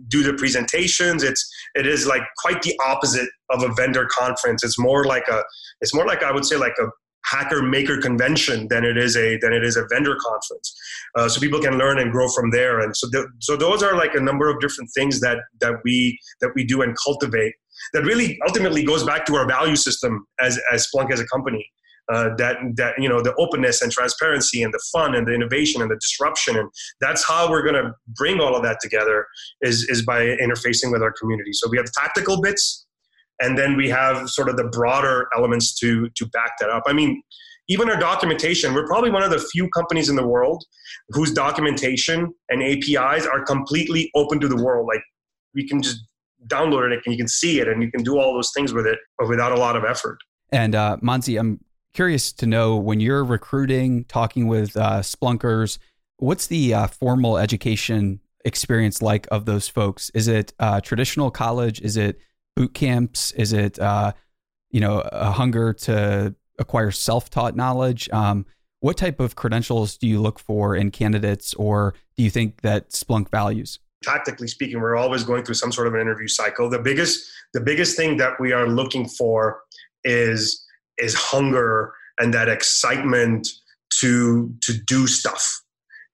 do 0.07 0.23
the 0.23 0.33
presentations. 0.33 1.23
It's 1.23 1.47
it 1.75 1.85
is 1.85 2.07
like 2.07 2.23
quite 2.37 2.61
the 2.61 2.77
opposite 2.85 3.29
of 3.49 3.63
a 3.63 3.73
vendor 3.73 4.07
conference. 4.11 4.63
It's 4.63 4.79
more 4.79 5.05
like 5.05 5.27
a 5.27 5.43
it's 5.81 5.93
more 5.93 6.05
like 6.05 6.23
i 6.23 6.31
would 6.31 6.45
say 6.45 6.57
like 6.57 6.75
a 6.79 6.87
hacker 7.25 7.61
maker 7.61 7.99
convention 8.01 8.67
than 8.69 8.83
it 8.83 8.97
is 8.97 9.15
a 9.15 9.37
than 9.37 9.53
it 9.53 9.63
is 9.63 9.77
a 9.77 9.85
vendor 9.89 10.15
conference. 10.15 10.75
Uh, 11.15 11.27
so 11.27 11.39
people 11.39 11.59
can 11.59 11.77
learn 11.77 11.99
and 11.99 12.11
grow 12.11 12.27
from 12.29 12.51
there. 12.51 12.79
And 12.79 12.95
so 12.95 13.07
the, 13.11 13.27
so 13.39 13.55
those 13.55 13.83
are 13.83 13.95
like 13.95 14.15
a 14.15 14.19
number 14.19 14.49
of 14.49 14.59
different 14.59 14.89
things 14.95 15.19
that 15.21 15.39
that 15.61 15.75
we 15.83 16.19
that 16.41 16.51
we 16.55 16.63
do 16.63 16.81
and 16.81 16.95
cultivate 17.03 17.53
that 17.93 18.03
really 18.03 18.39
ultimately 18.47 18.83
goes 18.83 19.03
back 19.03 19.25
to 19.25 19.35
our 19.35 19.47
value 19.47 19.75
system 19.75 20.25
as 20.39 20.59
as 20.71 20.87
Splunk 20.87 21.11
as 21.11 21.19
a 21.19 21.27
company 21.27 21.69
uh, 22.11 22.35
that 22.37 22.57
that 22.75 22.93
you 22.97 23.07
know 23.07 23.21
the 23.21 23.33
openness 23.35 23.81
and 23.81 23.91
transparency 23.91 24.63
and 24.63 24.73
the 24.73 24.81
fun 24.91 25.15
and 25.15 25.27
the 25.27 25.33
innovation 25.33 25.81
and 25.81 25.91
the 25.91 25.97
disruption. 25.97 26.57
And 26.57 26.69
that's 26.99 27.25
how 27.27 27.49
we're 27.49 27.61
going 27.61 27.75
to 27.75 27.91
bring 28.07 28.39
all 28.39 28.55
of 28.55 28.63
that 28.63 28.79
together 28.81 29.25
is 29.61 29.83
is 29.89 30.03
by 30.03 30.21
interfacing 30.21 30.91
with 30.91 31.03
our 31.03 31.13
community. 31.13 31.51
So 31.53 31.69
we 31.69 31.77
have 31.77 31.85
tactical 31.91 32.41
bits 32.41 32.85
and 33.39 33.57
then 33.57 33.77
we 33.77 33.89
have 33.89 34.29
sort 34.29 34.49
of 34.49 34.57
the 34.57 34.65
broader 34.65 35.27
elements 35.35 35.77
to 35.79 36.09
to 36.15 36.25
back 36.27 36.53
that 36.59 36.69
up. 36.69 36.83
I 36.87 36.93
mean 36.93 37.21
even 37.67 37.87
our 37.87 37.99
documentation 37.99 38.73
we're 38.73 38.87
probably 38.87 39.11
one 39.11 39.21
of 39.21 39.29
the 39.29 39.39
few 39.39 39.69
companies 39.69 40.09
in 40.09 40.15
the 40.15 40.25
world 40.25 40.63
whose 41.09 41.31
documentation 41.31 42.33
and 42.49 42.63
apis 42.63 43.27
are 43.27 43.43
completely 43.45 44.09
open 44.15 44.39
to 44.39 44.47
the 44.47 44.55
world. 44.55 44.87
Like 44.87 45.03
we 45.53 45.67
can 45.67 45.81
just 45.81 45.99
download 46.47 46.91
it 46.91 47.01
and 47.05 47.13
you 47.13 47.17
can 47.17 47.27
see 47.27 47.59
it 47.59 47.67
and 47.67 47.83
you 47.83 47.91
can 47.91 48.01
do 48.01 48.17
all 48.17 48.33
those 48.33 48.51
things 48.55 48.73
with 48.73 48.87
it 48.87 48.97
but 49.19 49.27
without 49.27 49.51
a 49.51 49.59
lot 49.59 49.75
of 49.75 49.83
effort. 49.83 50.17
And 50.51 50.73
uh, 50.73 50.97
Mansi, 51.03 51.39
I'm 51.39 51.59
curious 51.93 52.31
to 52.33 52.45
know 52.45 52.77
when 52.77 52.99
you're 52.99 53.23
recruiting, 53.23 54.05
talking 54.05 54.47
with 54.47 54.75
uh, 54.77 54.99
splunkers, 54.99 55.77
what's 56.17 56.47
the 56.47 56.73
uh, 56.73 56.87
formal 56.87 57.37
education 57.37 58.19
experience 58.45 59.01
like 59.01 59.27
of 59.31 59.45
those 59.45 59.67
folks? 59.67 60.09
Is 60.11 60.27
it 60.27 60.53
uh, 60.59 60.81
traditional 60.81 61.31
college? 61.31 61.81
Is 61.81 61.97
it 61.97 62.19
boot 62.55 62.73
camps? 62.73 63.31
Is 63.31 63.53
it 63.53 63.79
uh, 63.79 64.13
you 64.69 64.79
know 64.79 64.99
a 65.11 65.31
hunger 65.31 65.73
to 65.73 66.35
acquire 66.57 66.91
self-taught 66.91 67.55
knowledge? 67.55 68.09
Um, 68.11 68.45
what 68.81 68.97
type 68.97 69.19
of 69.19 69.35
credentials 69.35 69.97
do 69.97 70.07
you 70.07 70.21
look 70.21 70.39
for 70.39 70.75
in 70.75 70.91
candidates, 70.91 71.53
or 71.55 71.95
do 72.15 72.23
you 72.23 72.29
think 72.29 72.61
that 72.61 72.91
Splunk 72.91 73.29
values? 73.29 73.79
Tactically 74.03 74.47
speaking, 74.47 74.79
we're 74.79 74.95
always 74.95 75.23
going 75.23 75.43
through 75.43 75.55
some 75.55 75.73
sort 75.73 75.87
of 75.87 75.93
an 75.93 75.99
interview 75.99 76.29
cycle. 76.29 76.69
The 76.69 76.79
biggest, 76.79 77.29
the 77.53 77.59
biggest 77.59 77.97
thing 77.97 78.15
that 78.17 78.39
we 78.39 78.53
are 78.53 78.67
looking 78.67 79.05
for 79.09 79.59
is 80.05 80.65
is 80.99 81.13
hunger 81.13 81.93
and 82.19 82.33
that 82.33 82.49
excitement 82.49 83.47
to 83.99 84.53
to 84.61 84.73
do 84.73 85.07
stuff 85.07 85.61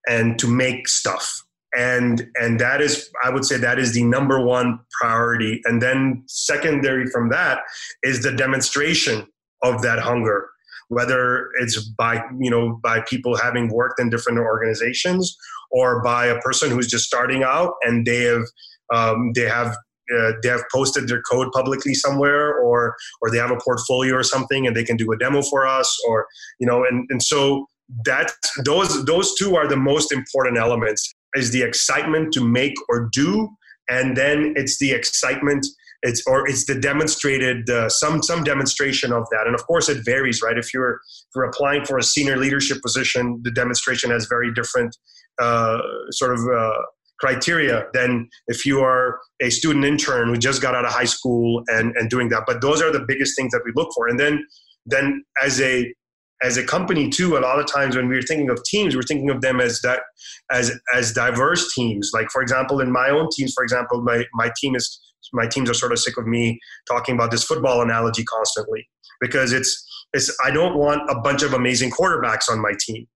and 0.08 0.38
to 0.38 0.46
make 0.46 0.88
stuff. 0.88 1.42
And 1.76 2.26
and 2.36 2.58
that 2.60 2.80
is 2.80 3.10
i 3.24 3.30
would 3.30 3.44
say 3.44 3.58
that 3.58 3.78
is 3.78 3.92
the 3.92 4.04
number 4.04 4.44
one 4.44 4.80
priority. 5.00 5.60
And 5.64 5.82
then 5.82 6.22
secondary 6.26 7.06
from 7.06 7.28
that 7.30 7.60
is 8.02 8.22
the 8.22 8.32
demonstration 8.32 9.26
of 9.62 9.82
that 9.82 9.98
hunger 9.98 10.48
whether 10.88 11.50
it's 11.60 11.80
by 11.80 12.22
you 12.38 12.50
know 12.50 12.78
by 12.82 13.00
people 13.00 13.36
having 13.36 13.68
worked 13.68 14.00
in 14.00 14.10
different 14.10 14.38
organizations 14.38 15.36
or 15.70 16.02
by 16.02 16.26
a 16.26 16.38
person 16.40 16.70
who's 16.70 16.86
just 16.86 17.04
starting 17.04 17.42
out 17.42 17.74
and 17.82 18.06
they 18.06 18.22
have 18.22 18.44
um, 18.94 19.32
they 19.34 19.48
have 19.48 19.76
uh, 20.14 20.32
they 20.42 20.48
have 20.48 20.62
posted 20.72 21.08
their 21.08 21.22
code 21.22 21.50
publicly 21.52 21.94
somewhere 21.94 22.58
or 22.58 22.96
or 23.20 23.30
they 23.30 23.38
have 23.38 23.50
a 23.50 23.58
portfolio 23.58 24.14
or 24.14 24.22
something 24.22 24.66
and 24.66 24.76
they 24.76 24.84
can 24.84 24.96
do 24.96 25.10
a 25.12 25.16
demo 25.16 25.42
for 25.42 25.66
us 25.66 25.96
or 26.08 26.26
you 26.58 26.66
know 26.66 26.84
and, 26.84 27.06
and 27.10 27.22
so 27.22 27.66
that 28.04 28.32
those 28.64 29.04
those 29.04 29.34
two 29.34 29.56
are 29.56 29.68
the 29.68 29.76
most 29.76 30.12
important 30.12 30.58
elements. 30.58 31.12
Is 31.34 31.50
the 31.50 31.62
excitement 31.62 32.32
to 32.32 32.40
make 32.40 32.74
or 32.88 33.10
do 33.12 33.48
and 33.88 34.16
then 34.16 34.54
it's 34.56 34.78
the 34.78 34.92
excitement 34.92 35.66
it's 36.02 36.22
or 36.26 36.48
it's 36.48 36.66
the 36.66 36.78
demonstrated 36.78 37.68
uh, 37.68 37.88
some 37.88 38.22
some 38.22 38.44
demonstration 38.44 39.12
of 39.12 39.26
that. 39.30 39.46
And 39.46 39.54
of 39.54 39.66
course 39.66 39.88
it 39.88 40.04
varies 40.04 40.40
right? 40.42 40.56
If 40.56 40.72
you're 40.72 40.94
if 40.94 41.34
you're 41.34 41.44
applying 41.44 41.84
for 41.84 41.98
a 41.98 42.02
senior 42.02 42.36
leadership 42.36 42.80
position 42.82 43.40
the 43.42 43.50
demonstration 43.50 44.10
has 44.10 44.26
very 44.26 44.52
different 44.54 44.96
uh, 45.38 45.78
sort 46.10 46.32
of 46.32 46.40
uh, 46.46 46.82
criteria 47.18 47.86
than 47.92 48.28
if 48.48 48.66
you 48.66 48.80
are 48.80 49.18
a 49.40 49.50
student 49.50 49.84
intern 49.84 50.28
who 50.28 50.36
just 50.36 50.60
got 50.60 50.74
out 50.74 50.84
of 50.84 50.92
high 50.92 51.04
school 51.04 51.62
and, 51.68 51.94
and 51.96 52.10
doing 52.10 52.28
that. 52.28 52.44
But 52.46 52.60
those 52.60 52.82
are 52.82 52.92
the 52.92 53.04
biggest 53.06 53.36
things 53.36 53.52
that 53.52 53.62
we 53.64 53.72
look 53.74 53.90
for. 53.94 54.08
And 54.08 54.18
then 54.18 54.46
then 54.84 55.24
as 55.42 55.60
a 55.60 55.92
as 56.42 56.58
a 56.58 56.64
company 56.64 57.08
too 57.08 57.36
a 57.36 57.40
lot 57.40 57.58
of 57.58 57.66
times 57.66 57.96
when 57.96 58.08
we're 58.08 58.20
thinking 58.20 58.50
of 58.50 58.62
teams 58.64 58.94
we're 58.94 59.02
thinking 59.02 59.30
of 59.30 59.40
them 59.40 59.58
as 59.58 59.80
that 59.80 60.00
as 60.50 60.70
as 60.94 61.12
diverse 61.12 61.74
teams 61.74 62.10
like 62.12 62.30
for 62.30 62.42
example 62.42 62.78
in 62.78 62.92
my 62.92 63.08
own 63.08 63.26
teams 63.34 63.54
for 63.54 63.64
example 63.64 64.02
my 64.02 64.22
my 64.34 64.50
team 64.60 64.76
is 64.76 65.00
my 65.32 65.46
teams 65.46 65.70
are 65.70 65.74
sort 65.74 65.92
of 65.92 65.98
sick 65.98 66.18
of 66.18 66.26
me 66.26 66.60
talking 66.86 67.14
about 67.14 67.30
this 67.30 67.42
football 67.42 67.80
analogy 67.80 68.22
constantly 68.22 68.86
because 69.20 69.52
it's 69.52 69.86
it's 70.12 70.34
I 70.44 70.50
don't 70.50 70.76
want 70.76 71.02
a 71.10 71.20
bunch 71.20 71.42
of 71.42 71.52
amazing 71.52 71.90
quarterbacks 71.90 72.48
on 72.50 72.60
my 72.60 72.72
team. 72.80 73.06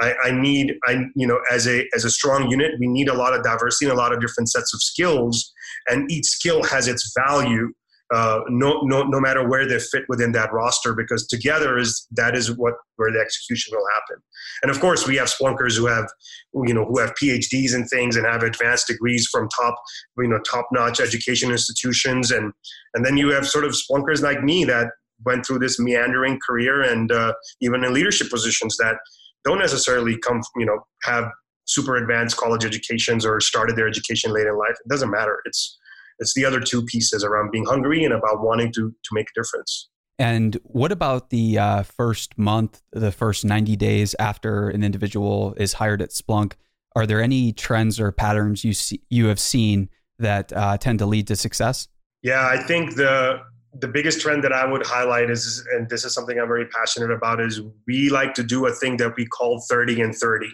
I, 0.00 0.14
I, 0.24 0.30
need 0.30 0.74
I 0.86 1.04
you 1.14 1.26
know 1.26 1.38
as 1.50 1.66
a 1.66 1.86
as 1.94 2.04
a 2.04 2.10
strong 2.10 2.50
unit 2.50 2.72
we 2.78 2.86
need 2.86 3.08
a 3.08 3.14
lot 3.14 3.34
of 3.34 3.42
diversity 3.42 3.86
and 3.86 3.92
a 3.92 4.00
lot 4.00 4.12
of 4.12 4.20
different 4.20 4.50
sets 4.50 4.74
of 4.74 4.82
skills 4.82 5.52
and 5.88 6.10
each 6.10 6.26
skill 6.26 6.62
has 6.64 6.88
its 6.88 7.12
value 7.26 7.72
uh, 8.14 8.40
no, 8.48 8.82
no, 8.82 9.02
no 9.02 9.18
matter 9.18 9.48
where 9.48 9.66
they 9.66 9.80
fit 9.80 10.04
within 10.08 10.30
that 10.30 10.52
roster, 10.52 10.94
because 10.94 11.26
together 11.26 11.76
is 11.76 12.06
that 12.12 12.36
is 12.36 12.56
what 12.56 12.74
where 12.96 13.10
the 13.10 13.18
execution 13.18 13.74
will 13.76 13.84
happen. 13.94 14.22
And 14.62 14.70
of 14.70 14.80
course, 14.80 15.08
we 15.08 15.16
have 15.16 15.28
splunkers 15.28 15.76
who 15.76 15.86
have, 15.86 16.08
you 16.54 16.72
know, 16.72 16.84
who 16.84 17.00
have 17.00 17.14
PhDs 17.20 17.74
and 17.74 17.88
things 17.90 18.14
and 18.14 18.24
have 18.24 18.44
advanced 18.44 18.86
degrees 18.86 19.26
from 19.30 19.48
top, 19.48 19.74
you 20.18 20.28
know, 20.28 20.38
top 20.40 20.68
notch 20.70 21.00
education 21.00 21.50
institutions, 21.50 22.30
and 22.30 22.52
and 22.94 23.04
then 23.04 23.16
you 23.16 23.32
have 23.32 23.46
sort 23.48 23.64
of 23.64 23.72
splunkers 23.72 24.22
like 24.22 24.42
me 24.42 24.64
that 24.64 24.90
went 25.24 25.44
through 25.44 25.58
this 25.58 25.80
meandering 25.80 26.38
career 26.46 26.82
and 26.82 27.10
uh, 27.10 27.32
even 27.60 27.82
in 27.82 27.92
leadership 27.92 28.30
positions 28.30 28.76
that 28.76 28.98
don't 29.46 29.58
necessarily 29.58 30.18
come, 30.18 30.42
you 30.56 30.66
know, 30.66 30.80
have 31.04 31.30
super 31.64 31.96
advanced 31.96 32.36
college 32.36 32.64
educations 32.64 33.24
or 33.24 33.40
started 33.40 33.76
their 33.76 33.88
education 33.88 34.32
late 34.32 34.46
in 34.46 34.56
life. 34.58 34.76
It 34.84 34.88
doesn't 34.88 35.10
matter. 35.10 35.40
It's 35.46 35.78
it's 36.18 36.34
the 36.34 36.44
other 36.44 36.60
two 36.60 36.82
pieces 36.84 37.22
around 37.24 37.50
being 37.50 37.66
hungry 37.66 38.04
and 38.04 38.12
about 38.12 38.42
wanting 38.42 38.72
to 38.72 38.90
to 38.90 39.10
make 39.12 39.26
a 39.30 39.40
difference. 39.40 39.88
And 40.18 40.58
what 40.62 40.92
about 40.92 41.28
the 41.28 41.58
uh, 41.58 41.82
first 41.82 42.38
month, 42.38 42.80
the 42.90 43.12
first 43.12 43.44
90 43.44 43.76
days 43.76 44.14
after 44.18 44.70
an 44.70 44.82
individual 44.82 45.54
is 45.58 45.74
hired 45.74 46.00
at 46.00 46.08
Splunk? 46.10 46.54
Are 46.94 47.06
there 47.06 47.20
any 47.20 47.52
trends 47.52 48.00
or 48.00 48.12
patterns 48.12 48.64
you 48.64 48.72
see, 48.72 49.02
you 49.10 49.26
have 49.26 49.38
seen 49.38 49.90
that 50.18 50.54
uh, 50.54 50.78
tend 50.78 51.00
to 51.00 51.06
lead 51.06 51.26
to 51.26 51.36
success? 51.36 51.88
Yeah, 52.22 52.48
I 52.48 52.56
think 52.56 52.96
the 52.96 53.42
the 53.80 53.88
biggest 53.88 54.20
trend 54.20 54.44
that 54.44 54.52
I 54.52 54.66
would 54.66 54.86
highlight 54.86 55.30
is, 55.30 55.66
and 55.72 55.88
this 55.88 56.04
is 56.04 56.14
something 56.14 56.38
I'm 56.38 56.48
very 56.48 56.66
passionate 56.66 57.10
about, 57.10 57.40
is 57.40 57.60
we 57.86 58.10
like 58.10 58.34
to 58.34 58.42
do 58.42 58.66
a 58.66 58.72
thing 58.72 58.96
that 58.98 59.16
we 59.16 59.26
call 59.26 59.60
30 59.68 60.00
and 60.00 60.14
30, 60.14 60.48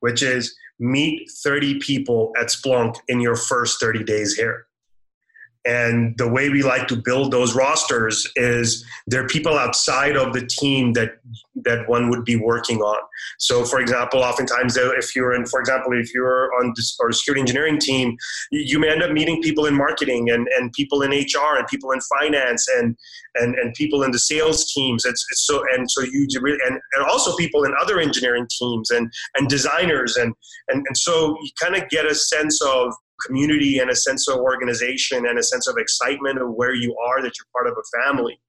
which 0.00 0.22
is 0.22 0.54
meet 0.78 1.30
30 1.42 1.78
people 1.80 2.32
at 2.40 2.48
Splunk 2.48 2.96
in 3.08 3.20
your 3.20 3.36
first 3.36 3.80
30 3.80 4.04
days 4.04 4.34
here. 4.34 4.66
And 5.64 6.18
the 6.18 6.28
way 6.28 6.48
we 6.48 6.62
like 6.62 6.88
to 6.88 6.96
build 6.96 7.30
those 7.30 7.54
rosters 7.54 8.26
is 8.34 8.84
there 9.06 9.24
are 9.24 9.28
people 9.28 9.56
outside 9.56 10.16
of 10.16 10.32
the 10.32 10.44
team 10.44 10.92
that 10.94 11.18
that 11.64 11.88
one 11.88 12.08
would 12.10 12.24
be 12.24 12.34
working 12.34 12.80
on. 12.80 12.98
So, 13.38 13.64
for 13.64 13.78
example, 13.78 14.20
oftentimes 14.20 14.76
uh, 14.76 14.90
if 14.96 15.14
you're 15.14 15.34
in, 15.34 15.46
for 15.46 15.60
example, 15.60 15.92
if 15.92 16.12
you're 16.12 16.52
on 16.54 16.72
this, 16.74 16.96
or 16.98 17.12
security 17.12 17.40
engineering 17.40 17.78
team, 17.78 18.16
you 18.50 18.80
may 18.80 18.88
end 18.88 19.02
up 19.02 19.12
meeting 19.12 19.40
people 19.40 19.66
in 19.66 19.74
marketing 19.74 20.30
and, 20.30 20.48
and 20.56 20.72
people 20.72 21.02
in 21.02 21.10
HR 21.10 21.56
and 21.56 21.66
people 21.68 21.92
in 21.92 22.00
finance 22.18 22.66
and 22.78 22.96
and, 23.34 23.54
and 23.54 23.72
people 23.74 24.02
in 24.02 24.10
the 24.10 24.18
sales 24.18 24.72
teams. 24.72 25.04
It's, 25.04 25.24
it's 25.30 25.46
so 25.46 25.62
and 25.74 25.88
so 25.90 26.02
you 26.02 26.26
really 26.40 26.58
and, 26.66 26.80
and 26.94 27.04
also 27.04 27.36
people 27.36 27.64
in 27.64 27.72
other 27.80 28.00
engineering 28.00 28.48
teams 28.58 28.90
and 28.90 29.12
and 29.36 29.48
designers 29.48 30.16
and 30.16 30.34
and, 30.68 30.84
and 30.86 30.96
so 30.96 31.36
you 31.42 31.50
kind 31.60 31.76
of 31.76 31.88
get 31.88 32.06
a 32.06 32.14
sense 32.14 32.60
of 32.62 32.92
community 33.26 33.78
and 33.78 33.90
a 33.90 33.96
sense 33.96 34.28
of 34.28 34.38
organization 34.38 35.26
and 35.26 35.38
a 35.38 35.42
sense 35.42 35.66
of 35.66 35.76
excitement 35.78 36.40
of 36.40 36.50
where 36.54 36.74
you 36.74 36.96
are 36.96 37.22
that 37.22 37.32
you're 37.38 37.46
part 37.52 37.66
of 37.66 37.76
a 37.76 38.04
family. 38.04 38.40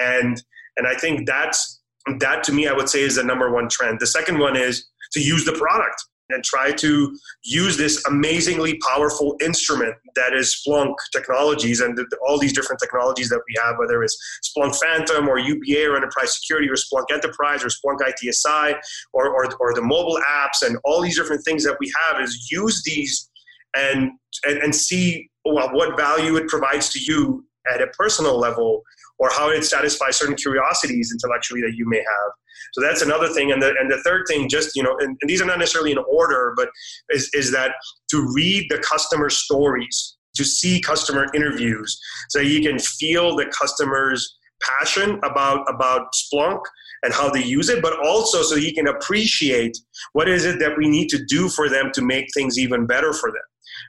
And 0.00 0.42
and 0.76 0.86
i 0.86 0.94
think 0.94 1.26
that's 1.26 1.82
that 2.18 2.42
to 2.44 2.52
me 2.52 2.66
i 2.66 2.72
would 2.72 2.88
say 2.88 3.02
is 3.02 3.16
the 3.16 3.24
number 3.24 3.52
one 3.52 3.68
trend. 3.68 4.00
The 4.00 4.06
second 4.06 4.38
one 4.38 4.56
is 4.56 4.86
to 5.12 5.20
use 5.20 5.44
the 5.44 5.52
product 5.52 6.02
and 6.32 6.42
try 6.42 6.72
to 6.72 7.16
use 7.44 7.76
this 7.76 8.02
amazingly 8.06 8.78
powerful 8.78 9.36
instrument 9.42 9.94
that 10.16 10.32
is 10.32 10.62
Splunk 10.66 10.94
technologies 11.12 11.80
and 11.80 11.98
all 12.26 12.38
these 12.38 12.52
different 12.52 12.80
technologies 12.80 13.28
that 13.28 13.40
we 13.46 13.54
have, 13.62 13.76
whether 13.78 14.02
it's 14.02 14.16
Splunk 14.48 14.74
Phantom 14.76 15.28
or 15.28 15.38
UBA 15.38 15.90
or 15.90 15.96
Enterprise 15.96 16.34
Security 16.34 16.68
or 16.68 16.76
Splunk 16.76 17.12
Enterprise 17.12 17.62
or 17.62 17.68
Splunk 17.68 17.98
ITSI 18.00 18.78
or, 19.12 19.28
or, 19.28 19.54
or 19.60 19.74
the 19.74 19.82
mobile 19.82 20.18
apps 20.28 20.66
and 20.66 20.78
all 20.84 21.02
these 21.02 21.16
different 21.16 21.44
things 21.44 21.64
that 21.64 21.76
we 21.80 21.92
have 22.06 22.20
is 22.20 22.50
use 22.50 22.82
these 22.84 23.28
and, 23.76 24.12
and, 24.44 24.58
and 24.58 24.74
see 24.74 25.28
well, 25.44 25.72
what 25.72 25.96
value 25.96 26.36
it 26.36 26.48
provides 26.48 26.90
to 26.90 27.00
you 27.00 27.44
at 27.72 27.80
a 27.80 27.86
personal 27.88 28.38
level 28.38 28.82
or 29.18 29.30
how 29.30 29.50
it 29.50 29.64
satisfies 29.64 30.16
certain 30.16 30.34
curiosities 30.34 31.12
intellectually 31.12 31.60
that 31.60 31.74
you 31.76 31.88
may 31.88 31.98
have. 31.98 32.32
So 32.72 32.80
that's 32.80 33.02
another 33.02 33.28
thing. 33.28 33.52
And 33.52 33.62
the, 33.62 33.74
and 33.78 33.90
the 33.90 34.00
third 34.04 34.24
thing, 34.28 34.48
just, 34.48 34.74
you 34.74 34.82
know, 34.82 34.96
and, 34.98 35.16
and 35.20 35.28
these 35.28 35.40
are 35.40 35.46
not 35.46 35.58
necessarily 35.58 35.92
in 35.92 35.98
order, 35.98 36.54
but 36.56 36.70
is, 37.10 37.30
is 37.34 37.52
that 37.52 37.74
to 38.10 38.32
read 38.34 38.66
the 38.70 38.78
customer 38.78 39.30
stories, 39.30 40.16
to 40.34 40.44
see 40.44 40.80
customer 40.80 41.26
interviews, 41.34 41.98
so 42.30 42.40
you 42.40 42.62
can 42.62 42.78
feel 42.78 43.36
the 43.36 43.46
customer's 43.46 44.38
passion 44.62 45.20
about, 45.22 45.64
about 45.68 46.06
Splunk 46.14 46.60
and 47.02 47.12
how 47.12 47.28
they 47.28 47.42
use 47.42 47.68
it, 47.68 47.82
but 47.82 47.98
also 48.04 48.42
so 48.42 48.54
you 48.54 48.72
can 48.72 48.88
appreciate 48.88 49.76
what 50.12 50.28
is 50.28 50.44
it 50.44 50.58
that 50.60 50.76
we 50.78 50.88
need 50.88 51.08
to 51.08 51.24
do 51.26 51.48
for 51.48 51.68
them 51.68 51.90
to 51.94 52.02
make 52.02 52.26
things 52.32 52.58
even 52.58 52.86
better 52.86 53.12
for 53.12 53.30
them. 53.30 53.42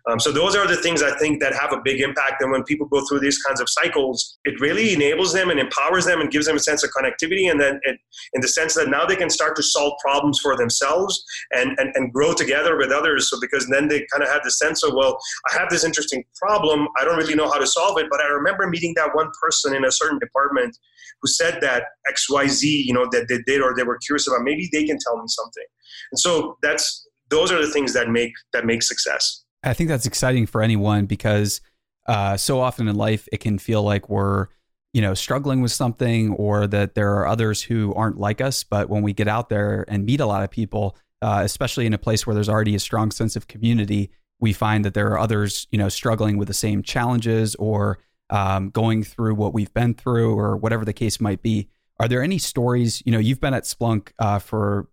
Um, 0.09 0.19
so 0.19 0.31
those 0.31 0.55
are 0.55 0.67
the 0.67 0.77
things 0.77 1.01
I 1.01 1.17
think 1.17 1.39
that 1.41 1.53
have 1.53 1.73
a 1.73 1.81
big 1.83 2.01
impact. 2.01 2.41
And 2.41 2.51
when 2.51 2.63
people 2.63 2.87
go 2.87 3.05
through 3.07 3.19
these 3.19 3.41
kinds 3.43 3.61
of 3.61 3.67
cycles, 3.69 4.37
it 4.45 4.59
really 4.59 4.93
enables 4.93 5.33
them 5.33 5.49
and 5.49 5.59
empowers 5.59 6.05
them 6.05 6.21
and 6.21 6.31
gives 6.31 6.45
them 6.45 6.55
a 6.55 6.59
sense 6.59 6.83
of 6.83 6.91
connectivity. 6.91 7.49
And 7.49 7.59
then 7.59 7.79
it, 7.83 7.99
in 8.33 8.41
the 8.41 8.47
sense 8.47 8.73
that 8.75 8.89
now 8.89 9.05
they 9.05 9.15
can 9.15 9.29
start 9.29 9.55
to 9.55 9.63
solve 9.63 9.93
problems 10.03 10.39
for 10.41 10.57
themselves 10.57 11.23
and, 11.51 11.77
and, 11.79 11.91
and 11.95 12.13
grow 12.13 12.33
together 12.33 12.77
with 12.77 12.91
others. 12.91 13.29
So 13.29 13.37
because 13.39 13.67
then 13.67 13.87
they 13.87 14.05
kind 14.11 14.23
of 14.23 14.29
have 14.29 14.43
the 14.43 14.51
sense 14.51 14.83
of, 14.83 14.93
well, 14.93 15.17
I 15.51 15.59
have 15.59 15.69
this 15.69 15.83
interesting 15.83 16.23
problem. 16.35 16.87
I 16.99 17.05
don't 17.05 17.17
really 17.17 17.35
know 17.35 17.49
how 17.49 17.59
to 17.59 17.67
solve 17.67 17.97
it, 17.99 18.07
but 18.09 18.21
I 18.21 18.27
remember 18.27 18.67
meeting 18.67 18.93
that 18.95 19.15
one 19.15 19.29
person 19.41 19.75
in 19.75 19.85
a 19.85 19.91
certain 19.91 20.19
department 20.19 20.77
who 21.21 21.27
said 21.29 21.59
that 21.61 21.83
XYZ, 22.11 22.63
you 22.63 22.93
know, 22.93 23.07
that 23.11 23.27
they 23.29 23.39
did 23.45 23.61
or 23.61 23.73
they 23.75 23.83
were 23.83 23.97
curious 23.97 24.27
about, 24.27 24.41
maybe 24.43 24.69
they 24.71 24.85
can 24.85 24.97
tell 24.99 25.17
me 25.17 25.27
something. 25.27 25.63
And 26.11 26.19
so 26.19 26.57
that's 26.61 27.07
those 27.29 27.51
are 27.51 27.65
the 27.65 27.71
things 27.71 27.93
that 27.93 28.09
make 28.09 28.33
that 28.51 28.65
make 28.65 28.83
success. 28.83 29.42
I 29.63 29.73
think 29.73 29.89
that's 29.89 30.05
exciting 30.05 30.45
for 30.45 30.61
anyone 30.61 31.05
because 31.05 31.61
uh, 32.07 32.37
so 32.37 32.59
often 32.59 32.87
in 32.87 32.95
life 32.95 33.27
it 33.31 33.39
can 33.39 33.57
feel 33.57 33.83
like 33.83 34.09
we're 34.09 34.47
you 34.93 35.01
know 35.01 35.13
struggling 35.13 35.61
with 35.61 35.71
something 35.71 36.33
or 36.33 36.67
that 36.67 36.95
there 36.95 37.15
are 37.15 37.27
others 37.27 37.61
who 37.61 37.93
aren't 37.93 38.17
like 38.17 38.41
us. 38.41 38.63
But 38.63 38.89
when 38.89 39.03
we 39.03 39.13
get 39.13 39.27
out 39.27 39.49
there 39.49 39.85
and 39.87 40.05
meet 40.05 40.19
a 40.19 40.25
lot 40.25 40.43
of 40.43 40.51
people, 40.51 40.95
uh, 41.21 41.41
especially 41.43 41.85
in 41.85 41.93
a 41.93 41.97
place 41.97 42.27
where 42.27 42.33
there's 42.33 42.49
already 42.49 42.75
a 42.75 42.79
strong 42.79 43.11
sense 43.11 43.35
of 43.35 43.47
community, 43.47 44.11
we 44.39 44.53
find 44.53 44.83
that 44.85 44.93
there 44.93 45.07
are 45.07 45.19
others 45.19 45.67
you 45.71 45.77
know 45.77 45.89
struggling 45.89 46.37
with 46.37 46.47
the 46.47 46.53
same 46.53 46.83
challenges 46.83 47.55
or 47.55 47.99
um, 48.29 48.69
going 48.69 49.03
through 49.03 49.35
what 49.35 49.53
we've 49.53 49.73
been 49.73 49.93
through 49.93 50.37
or 50.37 50.57
whatever 50.57 50.85
the 50.85 50.93
case 50.93 51.19
might 51.19 51.41
be. 51.41 51.69
Are 51.99 52.07
there 52.07 52.23
any 52.23 52.37
stories? 52.37 53.01
You 53.05 53.11
know, 53.11 53.19
you've 53.19 53.39
been 53.39 53.53
at 53.53 53.63
Splunk 53.63 54.11
uh, 54.19 54.39
for 54.39 54.89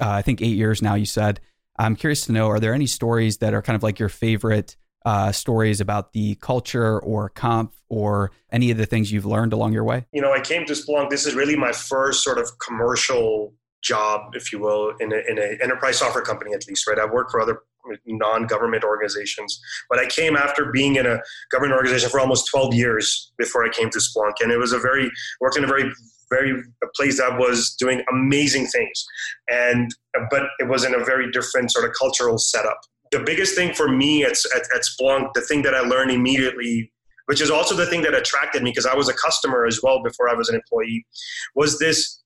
uh, 0.00 0.10
I 0.10 0.22
think 0.22 0.42
eight 0.42 0.56
years 0.56 0.82
now. 0.82 0.94
You 0.94 1.06
said. 1.06 1.40
I'm 1.76 1.96
curious 1.96 2.26
to 2.26 2.32
know 2.32 2.48
are 2.48 2.60
there 2.60 2.74
any 2.74 2.86
stories 2.86 3.38
that 3.38 3.54
are 3.54 3.62
kind 3.62 3.76
of 3.76 3.82
like 3.82 3.98
your 3.98 4.08
favorite 4.08 4.76
uh, 5.04 5.32
stories 5.32 5.80
about 5.80 6.12
the 6.12 6.34
culture 6.36 6.98
or 7.00 7.28
comp 7.28 7.74
or 7.88 8.30
any 8.50 8.70
of 8.70 8.78
the 8.78 8.86
things 8.86 9.12
you've 9.12 9.26
learned 9.26 9.52
along 9.52 9.72
your 9.72 9.84
way? 9.84 10.06
You 10.12 10.22
know, 10.22 10.32
I 10.32 10.40
came 10.40 10.64
to 10.66 10.72
Splunk. 10.72 11.10
This 11.10 11.26
is 11.26 11.34
really 11.34 11.56
my 11.56 11.72
first 11.72 12.22
sort 12.22 12.38
of 12.38 12.48
commercial 12.58 13.54
job, 13.82 14.34
if 14.34 14.52
you 14.52 14.58
will, 14.58 14.94
in 14.98 15.12
an 15.12 15.58
enterprise 15.62 15.98
software 15.98 16.24
company 16.24 16.54
at 16.54 16.66
least, 16.66 16.86
right? 16.88 16.98
I've 16.98 17.10
worked 17.10 17.30
for 17.30 17.40
other 17.40 17.60
non-government 18.06 18.82
organizations, 18.82 19.60
but 19.90 19.98
I 19.98 20.06
came 20.06 20.36
after 20.36 20.70
being 20.72 20.96
in 20.96 21.04
a 21.04 21.20
government 21.50 21.76
organization 21.76 22.08
for 22.08 22.18
almost 22.18 22.48
12 22.50 22.72
years 22.72 23.32
before 23.36 23.62
I 23.64 23.68
came 23.68 23.90
to 23.90 23.98
Splunk, 23.98 24.34
and 24.40 24.50
it 24.50 24.56
was 24.56 24.72
a 24.72 24.78
very 24.78 25.10
worked 25.40 25.58
in 25.58 25.64
a 25.64 25.66
very 25.66 25.92
very 26.30 26.62
a 26.82 26.86
place 26.94 27.18
that 27.18 27.38
was 27.38 27.74
doing 27.78 28.02
amazing 28.12 28.66
things, 28.66 29.04
and 29.48 29.90
but 30.30 30.44
it 30.58 30.68
was 30.68 30.84
in 30.84 30.94
a 30.94 31.04
very 31.04 31.30
different 31.30 31.72
sort 31.72 31.84
of 31.84 31.92
cultural 31.98 32.38
setup. 32.38 32.80
The 33.12 33.20
biggest 33.20 33.54
thing 33.54 33.74
for 33.74 33.88
me 33.88 34.24
at, 34.24 34.32
at, 34.56 34.62
at 34.74 34.82
Splunk, 34.82 35.34
the 35.34 35.42
thing 35.42 35.62
that 35.62 35.74
I 35.74 35.80
learned 35.80 36.10
immediately 36.10 36.90
which 37.26 37.40
is 37.40 37.50
also 37.50 37.74
the 37.74 37.86
thing 37.86 38.02
that 38.02 38.14
attracted 38.14 38.62
me 38.62 38.70
because 38.70 38.86
I 38.86 38.94
was 38.94 39.08
a 39.08 39.14
customer 39.14 39.66
as 39.66 39.80
well 39.82 40.02
before 40.02 40.28
I 40.28 40.34
was 40.34 40.48
an 40.48 40.54
employee, 40.54 41.06
was 41.54 41.78
this 41.78 42.20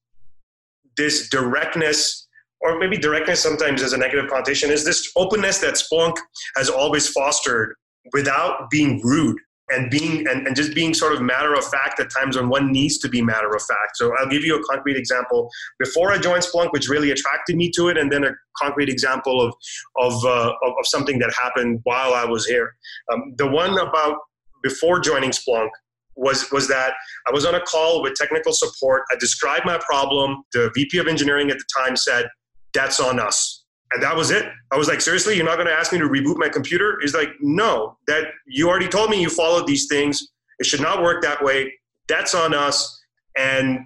this 0.97 1.29
directness, 1.29 2.27
or 2.61 2.79
maybe 2.79 2.97
directness 2.97 3.41
sometimes 3.41 3.83
as 3.83 3.93
a 3.93 3.97
negative 3.97 4.29
connotation, 4.29 4.69
is 4.71 4.85
this 4.85 5.13
openness 5.17 5.59
that 5.59 5.75
Splunk 5.75 6.17
has 6.57 6.69
always 6.69 7.09
fostered 7.09 7.77
without 8.13 8.69
being 8.69 9.01
rude 9.05 9.39
and 9.71 9.91
being 9.91 10.27
and, 10.29 10.47
and 10.47 10.57
just 10.57 10.75
being 10.75 10.95
sort 10.95 11.13
of 11.13 11.21
matter 11.21 11.55
of 11.55 11.65
fact 11.65 12.01
at 12.01 12.09
times 12.11 12.37
when 12.37 12.49
one 12.49 12.73
needs 12.73 12.99
to 12.99 13.09
be 13.09 13.23
matter 13.23 13.49
of 13.55 13.63
fact. 13.63 13.97
So 13.97 14.13
I'll 14.19 14.29
give 14.29 14.45
you 14.45 14.57
a 14.57 14.65
concrete 14.65 14.97
example. 14.97 15.51
Before 15.79 16.13
I 16.13 16.19
joined 16.19 16.43
Splunk, 16.43 16.73
which 16.73 16.89
really 16.89 17.11
attracted 17.11 17.57
me 17.57 17.71
to 17.77 17.89
it, 17.89 17.99
and 17.99 18.11
then 18.11 18.25
a 18.25 18.31
concrete 18.57 18.89
example 18.89 19.41
of 19.41 19.55
of 19.97 20.25
uh, 20.25 20.53
of, 20.63 20.73
of, 20.79 20.87
something 20.87 21.19
that 21.19 21.33
happened 21.35 21.81
while 21.85 22.15
I 22.15 22.25
was 22.25 22.47
here. 22.47 22.75
Um, 23.13 23.35
the 23.37 23.47
one 23.47 23.79
about 23.79 24.19
before 24.63 25.01
joining 25.01 25.31
Splunk 25.31 25.69
was 26.17 26.51
was 26.51 26.69
that 26.69 26.95
I 27.27 27.33
was 27.33 27.45
on 27.45 27.55
a 27.55 27.61
call 27.61 28.03
with 28.03 28.15
technical 28.15 28.53
support. 28.53 29.03
I 29.13 29.17
described 29.17 29.67
my 29.67 29.79
problem. 29.79 30.43
The 30.53 30.71
VP 30.75 30.99
of 30.99 31.07
engineering 31.07 31.51
at 31.51 31.59
the 31.59 31.65
time 31.79 31.97
said, 31.97 32.27
"That's 32.73 33.01
on 33.01 33.21
us." 33.21 33.58
And 33.93 34.03
that 34.03 34.15
was 34.15 34.31
it. 34.31 34.45
I 34.71 34.77
was 34.77 34.89
like, 34.89 35.01
seriously, 35.01 35.37
you're 35.37 35.47
not 35.47 35.57
going 35.57 35.67
to 35.67 35.73
ask 35.73 35.93
me 35.93 35.99
to 35.99 36.09
reboot 36.09 36.37
my 36.37 36.49
computer? 36.49 36.99
He's 37.01 37.15
like, 37.15 37.31
no, 37.41 37.97
that 38.07 38.25
you 38.47 38.69
already 38.69 38.89
told 38.89 39.11
me 39.11 39.21
you 39.21 39.31
followed 39.31 39.67
these 39.67 39.87
things. 39.87 40.29
It 40.59 40.67
should 40.67 40.81
not 40.81 41.03
work 41.03 41.23
that 41.23 41.43
way. 41.43 41.73
That's 42.09 42.35
on 42.35 42.55
us. 42.55 43.03
And 43.37 43.81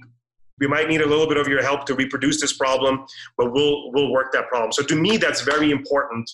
we 0.58 0.68
might 0.68 0.88
need 0.88 1.00
a 1.00 1.06
little 1.06 1.26
bit 1.26 1.36
of 1.36 1.48
your 1.48 1.62
help 1.62 1.86
to 1.86 1.94
reproduce 1.94 2.40
this 2.40 2.56
problem, 2.56 3.04
but 3.36 3.52
we'll 3.52 3.90
we'll 3.92 4.12
work 4.12 4.32
that 4.32 4.48
problem. 4.48 4.70
So 4.70 4.82
to 4.84 4.94
me, 4.94 5.16
that's 5.16 5.40
very 5.40 5.72
important, 5.72 6.30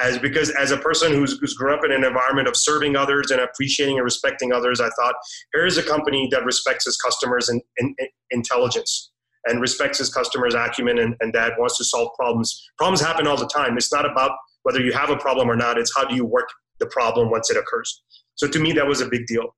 as 0.00 0.18
because 0.18 0.50
as 0.50 0.70
a 0.70 0.76
person 0.76 1.12
who's 1.12 1.38
who's 1.40 1.54
grown 1.54 1.76
up 1.76 1.84
in 1.84 1.90
an 1.90 2.04
environment 2.04 2.46
of 2.46 2.56
serving 2.56 2.96
others 2.96 3.32
and 3.32 3.40
appreciating 3.40 3.96
and 3.96 4.04
respecting 4.04 4.52
others, 4.52 4.80
I 4.80 4.88
thought 4.90 5.14
here 5.52 5.66
is 5.66 5.78
a 5.78 5.82
company 5.82 6.28
that 6.30 6.44
respects 6.44 6.86
its 6.86 6.96
customers 6.96 7.48
and, 7.48 7.60
and, 7.78 7.94
and 7.98 8.08
intelligence 8.30 9.11
and 9.46 9.60
respects 9.60 9.98
his 9.98 10.12
customers' 10.12 10.54
acumen 10.54 10.98
and, 10.98 11.14
and 11.20 11.32
that 11.34 11.52
wants 11.58 11.76
to 11.78 11.84
solve 11.84 12.10
problems. 12.18 12.70
Problems 12.78 13.00
happen 13.00 13.26
all 13.26 13.36
the 13.36 13.48
time. 13.48 13.76
It's 13.76 13.92
not 13.92 14.04
about 14.10 14.32
whether 14.62 14.80
you 14.80 14.92
have 14.92 15.10
a 15.10 15.16
problem 15.16 15.50
or 15.50 15.56
not. 15.56 15.78
It's 15.78 15.92
how 15.96 16.04
do 16.04 16.14
you 16.14 16.24
work 16.24 16.48
the 16.78 16.86
problem 16.86 17.30
once 17.30 17.50
it 17.50 17.56
occurs. 17.56 18.02
So 18.34 18.46
to 18.48 18.58
me, 18.58 18.72
that 18.72 18.86
was 18.86 19.00
a 19.00 19.06
big 19.06 19.26
deal. 19.26 19.54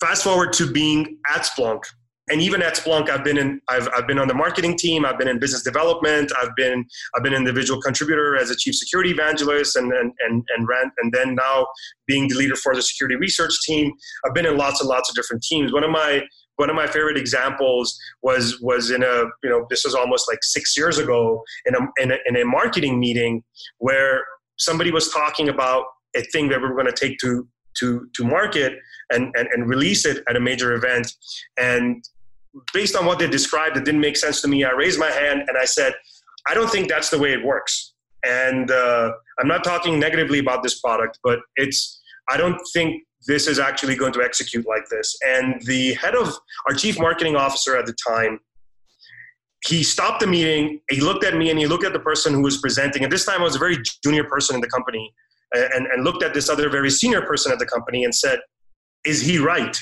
Fast 0.00 0.22
forward 0.22 0.52
to 0.54 0.70
being 0.70 1.18
at 1.34 1.42
Splunk, 1.42 1.82
and 2.30 2.42
even 2.42 2.62
at 2.62 2.74
Splunk, 2.76 3.08
I've 3.08 3.24
been 3.24 3.38
in 3.38 3.60
I've, 3.68 3.88
I've 3.96 4.06
been 4.06 4.18
on 4.18 4.28
the 4.28 4.34
marketing 4.34 4.76
team. 4.76 5.04
I've 5.04 5.18
been 5.18 5.28
in 5.28 5.38
business 5.38 5.62
development. 5.62 6.30
I've 6.40 6.54
been 6.56 6.84
I've 7.16 7.22
been 7.22 7.32
an 7.32 7.38
individual 7.38 7.80
contributor 7.80 8.36
as 8.36 8.50
a 8.50 8.56
chief 8.56 8.74
security 8.74 9.10
evangelist, 9.10 9.76
and 9.76 9.92
and 9.92 10.12
and 10.20 10.44
and 10.56 10.68
ran 10.68 10.90
and 10.98 11.12
then 11.12 11.34
now 11.34 11.66
being 12.06 12.28
the 12.28 12.34
leader 12.34 12.56
for 12.56 12.74
the 12.74 12.82
security 12.82 13.16
research 13.16 13.52
team. 13.66 13.92
I've 14.26 14.34
been 14.34 14.46
in 14.46 14.56
lots 14.56 14.80
and 14.80 14.88
lots 14.88 15.08
of 15.08 15.16
different 15.16 15.42
teams. 15.42 15.72
One 15.72 15.84
of 15.84 15.90
my 15.90 16.22
one 16.58 16.70
of 16.70 16.76
my 16.76 16.86
favorite 16.86 17.16
examples 17.16 17.98
was 18.22 18.60
was 18.60 18.90
in 18.90 19.02
a 19.02 19.24
you 19.42 19.50
know 19.50 19.66
this 19.70 19.84
was 19.84 19.94
almost 19.94 20.28
like 20.28 20.38
six 20.42 20.76
years 20.76 20.98
ago 20.98 21.42
in 21.66 21.74
a 21.74 22.02
in 22.02 22.12
a, 22.12 22.16
in 22.26 22.36
a 22.36 22.44
marketing 22.44 23.00
meeting 23.00 23.42
where 23.78 24.24
somebody 24.58 24.90
was 24.90 25.10
talking 25.10 25.48
about 25.48 25.84
a 26.16 26.22
thing 26.32 26.48
that 26.48 26.60
we 26.60 26.68
were 26.68 26.74
going 26.74 26.86
to 26.86 26.92
take 26.92 27.18
to 27.18 27.46
to 27.78 28.08
to 28.14 28.24
market 28.24 28.78
and, 29.10 29.34
and 29.36 29.48
and 29.52 29.68
release 29.68 30.04
it 30.04 30.22
at 30.28 30.36
a 30.36 30.40
major 30.40 30.74
event 30.74 31.12
and 31.58 32.04
based 32.72 32.96
on 32.96 33.06
what 33.06 33.18
they 33.18 33.28
described, 33.28 33.76
it 33.76 33.84
didn't 33.84 34.00
make 34.00 34.16
sense 34.16 34.40
to 34.42 34.48
me. 34.48 34.64
I 34.64 34.72
raised 34.72 34.98
my 34.98 35.10
hand 35.10 35.42
and 35.48 35.56
I 35.60 35.64
said, 35.64 35.94
I 36.46 36.54
don't 36.54 36.70
think 36.70 36.88
that's 36.88 37.10
the 37.10 37.18
way 37.18 37.32
it 37.32 37.44
works. 37.44 37.94
And 38.24 38.70
uh, 38.70 39.12
I'm 39.38 39.48
not 39.48 39.64
talking 39.64 39.98
negatively 39.98 40.38
about 40.38 40.62
this 40.62 40.80
product, 40.80 41.18
but 41.22 41.40
it's, 41.56 42.00
I 42.30 42.36
don't 42.36 42.58
think 42.72 43.02
this 43.28 43.46
is 43.46 43.60
actually 43.60 43.94
going 43.94 44.12
to 44.14 44.22
execute 44.22 44.66
like 44.66 44.88
this. 44.90 45.16
And 45.24 45.62
the 45.66 45.94
head 45.94 46.16
of 46.16 46.34
our 46.66 46.74
chief 46.74 46.98
marketing 46.98 47.36
officer 47.36 47.76
at 47.76 47.86
the 47.86 47.94
time, 48.06 48.40
he 49.64 49.84
stopped 49.84 50.20
the 50.20 50.26
meeting. 50.26 50.80
He 50.90 51.00
looked 51.00 51.24
at 51.24 51.36
me 51.36 51.50
and 51.50 51.58
he 51.58 51.66
looked 51.66 51.84
at 51.84 51.92
the 51.92 52.00
person 52.00 52.34
who 52.34 52.42
was 52.42 52.58
presenting. 52.58 53.04
And 53.04 53.12
this 53.12 53.24
time 53.24 53.40
I 53.40 53.44
was 53.44 53.54
a 53.54 53.58
very 53.58 53.78
junior 54.02 54.24
person 54.24 54.56
in 54.56 54.60
the 54.60 54.68
company 54.68 55.14
and, 55.52 55.86
and 55.86 56.04
looked 56.04 56.24
at 56.24 56.34
this 56.34 56.48
other 56.48 56.68
very 56.68 56.90
senior 56.90 57.22
person 57.22 57.52
at 57.52 57.60
the 57.60 57.66
company 57.66 58.02
and 58.02 58.14
said, 58.14 58.40
Is 59.04 59.20
he 59.20 59.38
right? 59.38 59.78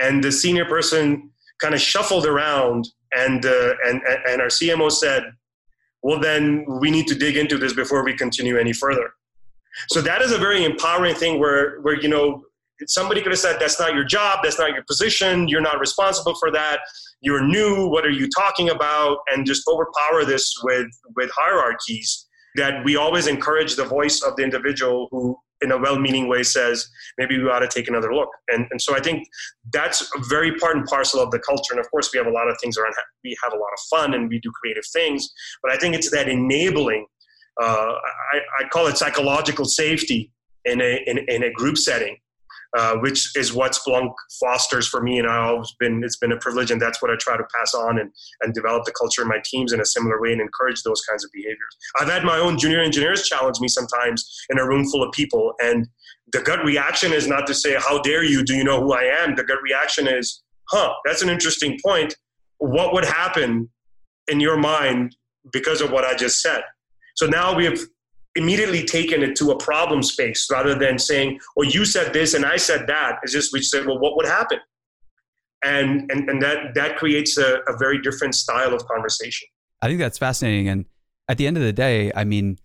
And 0.00 0.22
the 0.22 0.30
senior 0.30 0.64
person 0.64 1.30
kind 1.60 1.74
of 1.74 1.80
shuffled 1.80 2.26
around, 2.26 2.88
and, 3.14 3.44
uh, 3.44 3.74
and, 3.84 4.00
and 4.26 4.40
our 4.40 4.48
CMO 4.48 4.90
said, 4.90 5.24
well, 6.02 6.18
then 6.18 6.64
we 6.80 6.90
need 6.90 7.06
to 7.08 7.14
dig 7.14 7.36
into 7.36 7.58
this 7.58 7.72
before 7.72 8.04
we 8.04 8.14
continue 8.14 8.56
any 8.56 8.72
further. 8.72 9.12
So 9.90 10.00
that 10.02 10.22
is 10.22 10.32
a 10.32 10.38
very 10.38 10.64
empowering 10.64 11.14
thing 11.14 11.38
where, 11.38 11.80
where 11.80 12.00
you 12.00 12.08
know, 12.08 12.42
somebody 12.86 13.22
could 13.22 13.32
have 13.32 13.38
said, 13.38 13.58
that's 13.60 13.78
not 13.78 13.94
your 13.94 14.04
job, 14.04 14.40
that's 14.42 14.58
not 14.58 14.72
your 14.72 14.82
position, 14.84 15.48
you're 15.48 15.60
not 15.60 15.78
responsible 15.78 16.34
for 16.34 16.50
that, 16.50 16.80
you're 17.20 17.44
new, 17.44 17.88
what 17.88 18.04
are 18.06 18.10
you 18.10 18.28
talking 18.30 18.70
about? 18.70 19.18
And 19.32 19.46
just 19.46 19.66
overpower 19.68 20.24
this 20.24 20.54
with, 20.62 20.88
with 21.16 21.30
hierarchies 21.34 22.26
that 22.56 22.84
we 22.84 22.96
always 22.96 23.26
encourage 23.26 23.76
the 23.76 23.84
voice 23.84 24.22
of 24.22 24.36
the 24.36 24.42
individual 24.42 25.08
who 25.10 25.36
in 25.62 25.72
a 25.72 25.78
well-meaning 25.78 26.26
way 26.26 26.42
says 26.42 26.88
maybe 27.18 27.38
we 27.38 27.48
ought 27.48 27.58
to 27.58 27.68
take 27.68 27.86
another 27.86 28.14
look. 28.14 28.30
And, 28.48 28.66
and 28.70 28.80
so 28.80 28.96
i 28.96 29.00
think 29.00 29.26
that's 29.72 30.02
a 30.16 30.20
very 30.28 30.56
part 30.56 30.76
and 30.76 30.86
parcel 30.86 31.20
of 31.20 31.30
the 31.30 31.38
culture. 31.38 31.72
And 31.72 31.80
of 31.80 31.90
course 31.90 32.10
we 32.12 32.18
have 32.18 32.26
a 32.26 32.30
lot 32.30 32.48
of 32.48 32.56
things 32.62 32.78
around 32.78 32.94
we 33.22 33.36
have 33.42 33.52
a 33.52 33.56
lot 33.56 33.68
of 33.72 33.80
fun 33.90 34.14
and 34.14 34.28
we 34.28 34.40
do 34.40 34.50
creative 34.60 34.84
things 34.92 35.28
but 35.62 35.70
i 35.70 35.76
think 35.76 35.94
it's 35.94 36.10
that 36.10 36.28
enabling 36.28 37.06
uh, 37.60 37.92
I, 38.32 38.38
I 38.60 38.68
call 38.68 38.86
it 38.86 38.96
psychological 38.96 39.66
safety 39.66 40.32
in 40.64 40.80
a, 40.80 41.02
in, 41.06 41.18
in 41.28 41.42
a 41.42 41.52
group 41.52 41.76
setting 41.76 42.16
uh, 42.76 42.96
which 42.98 43.36
is 43.36 43.52
what 43.52 43.72
Splunk 43.72 44.12
fosters 44.38 44.86
for 44.86 45.02
me. 45.02 45.18
And 45.18 45.28
I've 45.28 45.64
been 45.78 46.02
it's 46.04 46.16
been 46.16 46.32
a 46.32 46.36
privilege, 46.36 46.70
and 46.70 46.80
that's 46.80 47.02
what 47.02 47.10
I 47.10 47.16
try 47.16 47.36
to 47.36 47.44
pass 47.56 47.74
on 47.74 47.98
and 47.98 48.10
and 48.42 48.54
develop 48.54 48.84
the 48.84 48.92
culture 48.92 49.22
in 49.22 49.28
my 49.28 49.40
teams 49.44 49.72
in 49.72 49.80
a 49.80 49.84
similar 49.84 50.20
way 50.20 50.32
and 50.32 50.40
encourage 50.40 50.82
those 50.82 51.00
kinds 51.02 51.24
of 51.24 51.30
behaviors. 51.32 51.76
I've 51.98 52.08
had 52.08 52.24
my 52.24 52.38
own 52.38 52.58
junior 52.58 52.80
engineers 52.80 53.26
challenge 53.26 53.60
me 53.60 53.68
sometimes 53.68 54.28
in 54.50 54.58
a 54.58 54.66
room 54.66 54.88
full 54.88 55.02
of 55.02 55.12
people, 55.12 55.54
and 55.60 55.88
the 56.32 56.42
gut 56.42 56.64
reaction 56.64 57.12
is 57.12 57.26
not 57.26 57.46
to 57.48 57.54
say, 57.54 57.76
"How 57.78 58.00
dare 58.00 58.22
you? 58.22 58.44
Do 58.44 58.54
you 58.54 58.64
know 58.64 58.80
who 58.80 58.92
I 58.92 59.02
am?" 59.02 59.34
The 59.34 59.44
gut 59.44 59.62
reaction 59.62 60.06
is, 60.06 60.42
"Huh, 60.70 60.92
that's 61.04 61.22
an 61.22 61.28
interesting 61.28 61.78
point. 61.84 62.16
What 62.58 62.92
would 62.92 63.04
happen 63.04 63.70
in 64.28 64.38
your 64.38 64.56
mind 64.56 65.16
because 65.52 65.80
of 65.80 65.90
what 65.90 66.04
I 66.04 66.14
just 66.14 66.40
said?" 66.40 66.62
So 67.16 67.26
now 67.26 67.54
we 67.54 67.64
have 67.64 67.80
immediately 68.36 68.84
taken 68.84 69.22
it 69.22 69.34
to 69.36 69.50
a 69.50 69.58
problem 69.58 70.02
space 70.02 70.48
rather 70.50 70.74
than 70.74 70.98
saying, 70.98 71.40
well, 71.56 71.68
you 71.68 71.84
said 71.84 72.12
this 72.12 72.34
and 72.34 72.44
I 72.44 72.56
said 72.56 72.86
that. 72.86 73.18
It's 73.22 73.32
just 73.32 73.52
we 73.52 73.62
said, 73.62 73.86
well, 73.86 73.98
what 73.98 74.16
would 74.16 74.26
happen? 74.26 74.58
And, 75.64 76.10
and, 76.10 76.28
and 76.30 76.40
that, 76.42 76.74
that 76.74 76.96
creates 76.96 77.36
a, 77.36 77.58
a 77.66 77.76
very 77.76 78.00
different 78.00 78.34
style 78.34 78.72
of 78.72 78.86
conversation. 78.86 79.48
I 79.82 79.88
think 79.88 79.98
that's 79.98 80.18
fascinating. 80.18 80.68
And 80.68 80.86
at 81.28 81.38
the 81.38 81.46
end 81.46 81.56
of 81.56 81.62
the 81.62 81.72
day, 81.72 82.12
I 82.14 82.24
mean, 82.24 82.58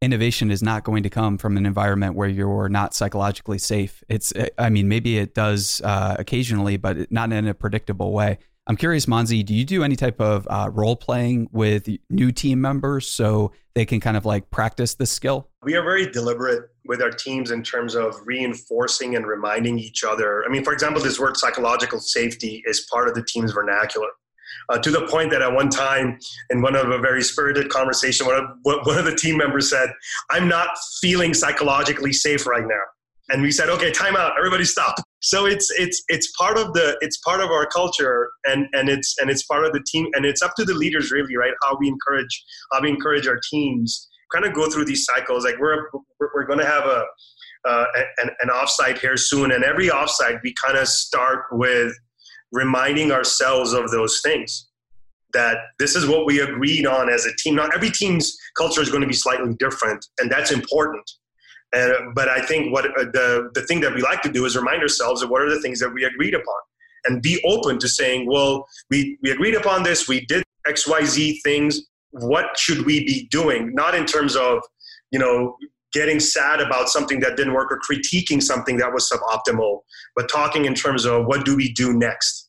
innovation 0.00 0.50
is 0.50 0.62
not 0.62 0.82
going 0.82 1.02
to 1.04 1.10
come 1.10 1.38
from 1.38 1.56
an 1.56 1.66
environment 1.66 2.14
where 2.14 2.28
you're 2.28 2.68
not 2.68 2.94
psychologically 2.94 3.58
safe. 3.58 4.02
It's, 4.08 4.32
I 4.58 4.70
mean, 4.70 4.88
maybe 4.88 5.18
it 5.18 5.34
does 5.34 5.80
uh, 5.84 6.16
occasionally, 6.18 6.76
but 6.76 7.12
not 7.12 7.32
in 7.32 7.46
a 7.46 7.54
predictable 7.54 8.12
way. 8.12 8.38
I'm 8.72 8.76
curious, 8.78 9.04
Monzy, 9.04 9.44
do 9.44 9.52
you 9.52 9.66
do 9.66 9.84
any 9.84 9.96
type 9.96 10.18
of 10.18 10.48
uh, 10.48 10.70
role 10.72 10.96
playing 10.96 11.50
with 11.52 11.90
new 12.08 12.32
team 12.32 12.58
members 12.62 13.06
so 13.06 13.52
they 13.74 13.84
can 13.84 14.00
kind 14.00 14.16
of 14.16 14.24
like 14.24 14.50
practice 14.50 14.94
this 14.94 15.12
skill? 15.12 15.50
We 15.62 15.76
are 15.76 15.82
very 15.82 16.10
deliberate 16.10 16.70
with 16.86 17.02
our 17.02 17.10
teams 17.10 17.50
in 17.50 17.62
terms 17.62 17.94
of 17.94 18.16
reinforcing 18.24 19.14
and 19.14 19.26
reminding 19.26 19.78
each 19.78 20.04
other. 20.04 20.42
I 20.46 20.50
mean, 20.50 20.64
for 20.64 20.72
example, 20.72 21.02
this 21.02 21.20
word 21.20 21.36
psychological 21.36 22.00
safety 22.00 22.62
is 22.64 22.88
part 22.90 23.08
of 23.08 23.14
the 23.14 23.22
team's 23.22 23.52
vernacular. 23.52 24.08
Uh, 24.70 24.78
to 24.78 24.90
the 24.90 25.06
point 25.06 25.30
that 25.32 25.42
at 25.42 25.52
one 25.52 25.68
time 25.68 26.18
in 26.48 26.62
one 26.62 26.74
of 26.74 26.88
a 26.88 26.98
very 26.98 27.22
spirited 27.22 27.68
conversation, 27.68 28.24
one 28.24 28.36
of, 28.36 28.86
one 28.86 28.96
of 28.96 29.04
the 29.04 29.14
team 29.14 29.36
members 29.36 29.68
said, 29.68 29.90
I'm 30.30 30.48
not 30.48 30.70
feeling 31.02 31.34
psychologically 31.34 32.14
safe 32.14 32.46
right 32.46 32.66
now 32.66 32.84
and 33.32 33.42
we 33.42 33.50
said 33.50 33.68
okay 33.70 33.90
time 33.90 34.14
out. 34.14 34.32
Everybody 34.38 34.64
stop. 34.64 34.94
So 35.20 35.46
it's 35.46 35.70
it's 35.70 36.02
it's 36.08 36.30
part 36.32 36.58
of 36.58 36.72
the 36.74 36.96
it's 37.00 37.16
part 37.18 37.40
of 37.40 37.50
our 37.50 37.66
culture 37.66 38.30
and 38.44 38.66
and 38.72 38.88
it's 38.88 39.16
and 39.18 39.30
it's 39.30 39.42
part 39.44 39.64
of 39.64 39.72
the 39.72 39.82
team 39.86 40.06
and 40.12 40.24
it's 40.24 40.42
up 40.42 40.54
to 40.56 40.64
the 40.64 40.74
leaders 40.74 41.10
really 41.10 41.36
right? 41.36 41.52
How 41.62 41.76
we 41.80 41.88
encourage 41.88 42.44
how 42.72 42.82
we 42.82 42.90
encourage 42.90 43.26
our 43.26 43.40
teams. 43.50 44.08
Kind 44.32 44.44
of 44.44 44.54
go 44.54 44.70
through 44.70 44.86
these 44.86 45.04
cycles. 45.04 45.44
Like 45.44 45.58
we're 45.58 45.88
we're, 46.20 46.46
going 46.46 46.58
to 46.58 46.66
have 46.66 46.84
a 46.84 47.04
uh, 47.66 47.84
an, 48.22 48.30
an 48.40 48.48
offsite 48.48 48.98
here 48.98 49.16
soon 49.16 49.52
and 49.52 49.62
every 49.62 49.88
offsite 49.88 50.40
we 50.42 50.54
kind 50.64 50.76
of 50.76 50.88
start 50.88 51.44
with 51.52 51.92
reminding 52.50 53.12
ourselves 53.12 53.72
of 53.72 53.90
those 53.90 54.20
things. 54.22 54.68
That 55.32 55.56
this 55.78 55.96
is 55.96 56.06
what 56.06 56.26
we 56.26 56.40
agreed 56.40 56.86
on 56.86 57.08
as 57.08 57.24
a 57.24 57.30
team. 57.38 57.54
Not 57.54 57.74
every 57.74 57.90
team's 57.90 58.36
culture 58.58 58.82
is 58.82 58.90
going 58.90 59.00
to 59.00 59.06
be 59.06 59.14
slightly 59.14 59.54
different, 59.58 60.04
and 60.18 60.30
that's 60.30 60.50
important. 60.50 61.10
And, 61.72 62.14
but 62.14 62.28
I 62.28 62.44
think 62.44 62.72
what 62.72 62.86
uh, 62.86 63.04
the, 63.04 63.50
the 63.54 63.62
thing 63.62 63.80
that 63.80 63.94
we 63.94 64.02
like 64.02 64.22
to 64.22 64.30
do 64.30 64.44
is 64.44 64.56
remind 64.56 64.82
ourselves 64.82 65.22
of 65.22 65.30
what 65.30 65.40
are 65.40 65.50
the 65.50 65.60
things 65.60 65.80
that 65.80 65.90
we 65.90 66.04
agreed 66.04 66.34
upon 66.34 66.60
and 67.04 67.22
be 67.22 67.40
open 67.44 67.78
to 67.78 67.88
saying, 67.88 68.26
well, 68.26 68.66
we, 68.90 69.18
we 69.22 69.30
agreed 69.30 69.54
upon 69.54 69.82
this, 69.82 70.06
we 70.06 70.24
did 70.26 70.44
XYZ 70.66 71.42
things. 71.42 71.80
What 72.10 72.56
should 72.58 72.84
we 72.84 73.04
be 73.04 73.26
doing? 73.30 73.74
Not 73.74 73.94
in 73.94 74.04
terms 74.04 74.36
of, 74.36 74.58
you 75.10 75.18
know, 75.18 75.56
getting 75.92 76.20
sad 76.20 76.60
about 76.60 76.88
something 76.88 77.20
that 77.20 77.36
didn't 77.36 77.54
work 77.54 77.70
or 77.70 77.78
critiquing 77.78 78.42
something 78.42 78.76
that 78.78 78.92
was 78.92 79.10
suboptimal, 79.10 79.80
but 80.16 80.28
talking 80.28 80.64
in 80.64 80.74
terms 80.74 81.04
of 81.04 81.26
what 81.26 81.44
do 81.44 81.56
we 81.56 81.72
do 81.72 81.92
next? 81.92 82.41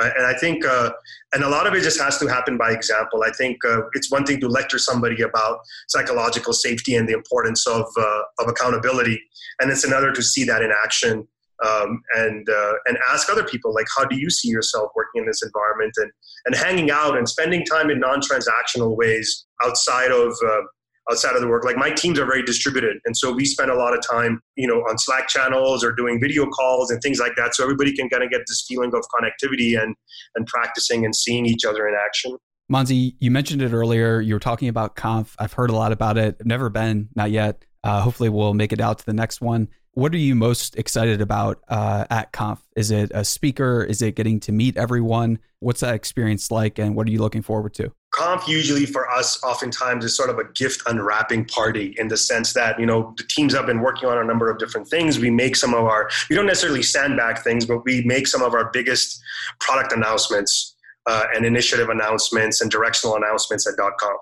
Right. 0.00 0.12
And 0.16 0.24
I 0.24 0.32
think, 0.32 0.64
uh, 0.64 0.92
and 1.34 1.44
a 1.44 1.48
lot 1.48 1.66
of 1.66 1.74
it 1.74 1.82
just 1.82 2.00
has 2.00 2.16
to 2.20 2.26
happen 2.26 2.56
by 2.56 2.70
example. 2.70 3.22
I 3.22 3.32
think 3.32 3.58
uh, 3.66 3.82
it's 3.92 4.10
one 4.10 4.24
thing 4.24 4.40
to 4.40 4.48
lecture 4.48 4.78
somebody 4.78 5.20
about 5.20 5.58
psychological 5.88 6.54
safety 6.54 6.94
and 6.96 7.06
the 7.06 7.12
importance 7.12 7.66
of, 7.66 7.84
uh, 7.98 8.22
of 8.38 8.48
accountability, 8.48 9.20
and 9.60 9.70
it's 9.70 9.84
another 9.84 10.10
to 10.10 10.22
see 10.22 10.44
that 10.44 10.62
in 10.62 10.72
action 10.84 11.28
um, 11.68 12.02
and 12.14 12.48
uh, 12.48 12.72
and 12.86 12.96
ask 13.12 13.28
other 13.28 13.44
people 13.44 13.74
like, 13.74 13.86
how 13.94 14.06
do 14.06 14.16
you 14.16 14.30
see 14.30 14.48
yourself 14.48 14.90
working 14.96 15.20
in 15.20 15.26
this 15.26 15.42
environment 15.42 15.92
and 15.98 16.10
and 16.46 16.54
hanging 16.56 16.90
out 16.90 17.18
and 17.18 17.28
spending 17.28 17.62
time 17.66 17.90
in 17.90 18.00
non-transactional 18.00 18.96
ways 18.96 19.44
outside 19.62 20.10
of 20.10 20.32
uh, 20.46 20.62
outside 21.10 21.34
of 21.34 21.40
the 21.40 21.48
work. 21.48 21.64
Like 21.64 21.76
my 21.76 21.90
teams 21.90 22.18
are 22.18 22.26
very 22.26 22.42
distributed, 22.42 22.98
and 23.04 23.16
so 23.16 23.32
we 23.32 23.44
spend 23.44 23.70
a 23.70 23.76
lot 23.76 23.96
of 23.96 24.00
time, 24.06 24.40
you 24.56 24.66
know, 24.66 24.80
on 24.88 24.98
Slack 24.98 25.28
channels 25.28 25.84
or 25.84 25.92
doing 25.92 26.20
video 26.20 26.46
calls 26.46 26.90
and 26.90 27.00
things 27.02 27.18
like 27.20 27.36
that, 27.36 27.54
so 27.54 27.62
everybody 27.62 27.94
can 27.94 28.08
kind 28.08 28.22
of 28.22 28.30
get 28.30 28.42
this 28.48 28.64
feeling 28.66 28.92
of 28.94 29.04
connectivity 29.14 29.80
and 29.80 29.94
and 30.34 30.46
practicing 30.46 31.04
and 31.04 31.14
seeing 31.14 31.46
each 31.46 31.64
other 31.64 31.88
in 31.88 31.94
action. 31.94 32.36
Monzy, 32.70 33.14
you 33.18 33.30
mentioned 33.30 33.62
it 33.62 33.72
earlier. 33.72 34.20
You 34.20 34.34
were 34.34 34.40
talking 34.40 34.68
about 34.68 34.94
Conf. 34.94 35.34
I've 35.38 35.52
heard 35.52 35.70
a 35.70 35.74
lot 35.74 35.90
about 35.90 36.16
it. 36.16 36.36
I've 36.38 36.46
never 36.46 36.70
been, 36.70 37.08
not 37.16 37.30
yet. 37.32 37.64
Uh, 37.82 38.00
hopefully, 38.00 38.28
we'll 38.28 38.54
make 38.54 38.72
it 38.72 38.80
out 38.80 38.98
to 39.00 39.06
the 39.06 39.12
next 39.12 39.40
one. 39.40 39.68
What 39.92 40.14
are 40.14 40.18
you 40.18 40.36
most 40.36 40.76
excited 40.76 41.20
about 41.20 41.60
uh, 41.66 42.04
at 42.10 42.30
Conf? 42.30 42.60
Is 42.76 42.92
it 42.92 43.10
a 43.12 43.24
speaker? 43.24 43.82
Is 43.82 44.02
it 44.02 44.14
getting 44.14 44.38
to 44.40 44.52
meet 44.52 44.76
everyone? 44.76 45.40
What's 45.58 45.80
that 45.80 45.94
experience 45.94 46.52
like, 46.52 46.78
and 46.78 46.94
what 46.94 47.08
are 47.08 47.10
you 47.10 47.18
looking 47.18 47.42
forward 47.42 47.74
to? 47.74 47.92
Conf 48.12 48.48
usually 48.48 48.86
for 48.86 49.08
us, 49.08 49.42
oftentimes, 49.44 50.04
is 50.04 50.16
sort 50.16 50.30
of 50.30 50.38
a 50.38 50.44
gift 50.52 50.82
unwrapping 50.86 51.44
party 51.44 51.94
in 51.98 52.08
the 52.08 52.16
sense 52.16 52.52
that 52.54 52.78
you 52.80 52.86
know 52.86 53.14
the 53.16 53.24
teams 53.24 53.54
have 53.54 53.66
been 53.66 53.80
working 53.80 54.08
on 54.08 54.18
a 54.18 54.24
number 54.24 54.50
of 54.50 54.58
different 54.58 54.88
things. 54.88 55.18
We 55.18 55.30
make 55.30 55.54
some 55.54 55.74
of 55.74 55.84
our, 55.84 56.10
we 56.28 56.34
don't 56.34 56.46
necessarily 56.46 56.82
sandbag 56.82 57.38
things, 57.38 57.66
but 57.66 57.84
we 57.84 58.02
make 58.04 58.26
some 58.26 58.42
of 58.42 58.52
our 58.52 58.70
biggest 58.72 59.20
product 59.60 59.92
announcements 59.92 60.74
uh, 61.06 61.26
and 61.34 61.46
initiative 61.46 61.88
announcements 61.88 62.60
and 62.60 62.70
directional 62.70 63.16
announcements 63.16 63.66
at 63.66 63.74
.conf. 63.76 64.20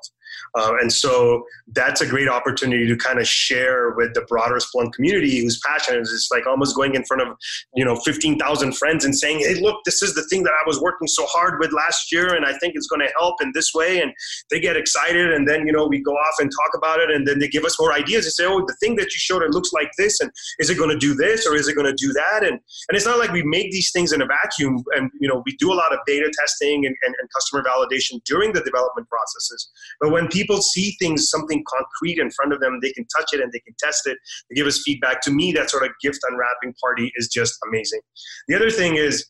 Uh, 0.55 0.75
and 0.81 0.93
so 0.93 1.45
that's 1.69 2.01
a 2.01 2.07
great 2.07 2.29
opportunity 2.29 2.87
to 2.87 2.97
kind 2.97 3.19
of 3.19 3.27
share 3.27 3.91
with 3.91 4.15
the 4.15 4.23
broader 4.23 4.57
Splunk 4.57 4.93
community 4.93 5.41
who's 5.41 5.61
passionate. 5.67 6.01
It's 6.01 6.29
like 6.31 6.47
almost 6.47 6.75
going 6.75 6.95
in 6.95 7.05
front 7.05 7.23
of, 7.23 7.37
you 7.75 7.85
know, 7.85 7.97
15,000 7.97 8.73
friends 8.77 9.05
and 9.05 9.17
saying, 9.17 9.41
hey, 9.41 9.61
look, 9.61 9.77
this 9.85 10.03
is 10.03 10.15
the 10.15 10.25
thing 10.25 10.43
that 10.45 10.53
I 10.53 10.67
was 10.67 10.81
working 10.81 11.09
so 11.09 11.27
hard 11.27 11.61
with 11.61 11.73
last 11.73 12.11
year 12.13 12.35
and 12.35 12.45
I 12.45 12.57
think 12.59 12.75
it's 12.77 12.87
going 12.87 13.01
to 13.01 13.13
help 13.19 13.43
in 13.43 13.53
this 13.55 13.73
way. 13.75 14.01
And 14.01 14.13
they 14.51 14.61
get 14.61 14.77
excited 14.77 15.33
and 15.33 15.47
then, 15.47 15.67
you 15.67 15.73
know, 15.73 15.87
we 15.87 16.01
go 16.01 16.13
off 16.13 16.35
and 16.39 16.51
talk 16.51 16.77
about 16.77 17.01
it 17.01 17.11
and 17.11 17.27
then 17.27 17.39
they 17.39 17.49
give 17.49 17.65
us 17.65 17.79
more 17.79 17.93
ideas 17.93 18.25
and 18.25 18.33
say, 18.33 18.47
oh, 18.47 18.65
the 18.67 18.77
thing 18.81 18.97
that 18.97 19.07
you 19.07 19.19
showed, 19.19 19.43
it 19.43 19.51
looks 19.51 19.73
like 19.73 19.91
this. 19.99 20.21
And 20.21 20.31
is 20.59 20.71
it 20.71 20.79
going 20.79 20.91
to 20.91 20.99
do 20.99 21.15
this 21.15 21.47
or 21.47 21.55
is 21.55 21.69
it 21.69 21.75
going 21.75 21.87
to 21.87 21.95
do 21.95 22.13
that? 22.13 22.43
And, 22.43 22.53
and 22.53 22.93
it's 22.97 23.07
not 23.07 23.19
like 23.19 23.33
we 23.33 23.43
make 23.43 23.71
these 23.71 23.91
things 23.93 24.13
in 24.13 24.23
a 24.23 24.27
vacuum. 24.27 24.83
And, 24.95 25.11
you 25.21 25.29
know, 25.29 25.43
we 25.45 25.57
do 25.57 25.73
a 25.73 25.75
lot 25.75 25.93
of 25.93 25.99
beta 26.07 26.31
testing 26.39 26.87
and, 26.87 26.95
and, 27.03 27.15
and 27.21 27.29
customer 27.33 27.63
validation 27.63 28.23
during 28.25 28.53
the 28.53 28.61
development 28.61 29.09
processes. 29.09 29.71
But 30.01 30.13
when 30.19 30.29
people 30.29 30.61
see 30.61 30.97
things, 30.99 31.31
something 31.31 31.63
concrete 31.69 32.19
in 32.19 32.31
front 32.33 32.53
of 32.53 32.61
them, 32.61 32.81
they 32.83 32.93
can 32.93 33.07
touch 33.17 33.33
it 33.33 33.41
and 33.41 33.53
they 33.53 33.61
can 33.61 33.75
test 33.79 34.07
it. 34.07 34.19
They 34.51 34.57
give 34.57 34.67
us 34.67 34.83
feedback. 34.85 35.21
To 35.23 35.31
me, 35.31 35.53
that 35.53 35.71
sort 35.71 35.85
of 35.85 35.91
gift 36.03 36.19
unwrapping 36.29 36.75
party 36.83 37.13
is 37.17 37.29
just 37.29 37.55
amazing. 37.69 38.01
The 38.49 38.57
other 38.57 38.71
thing 38.71 38.97
is, 38.97 39.27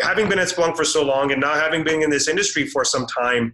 having 0.00 0.28
been 0.28 0.38
at 0.38 0.48
Splunk 0.48 0.76
for 0.76 0.84
so 0.84 1.04
long 1.04 1.32
and 1.32 1.40
now 1.40 1.54
having 1.54 1.84
been 1.84 2.02
in 2.02 2.10
this 2.10 2.28
industry 2.28 2.66
for 2.66 2.84
some 2.84 3.06
time, 3.06 3.52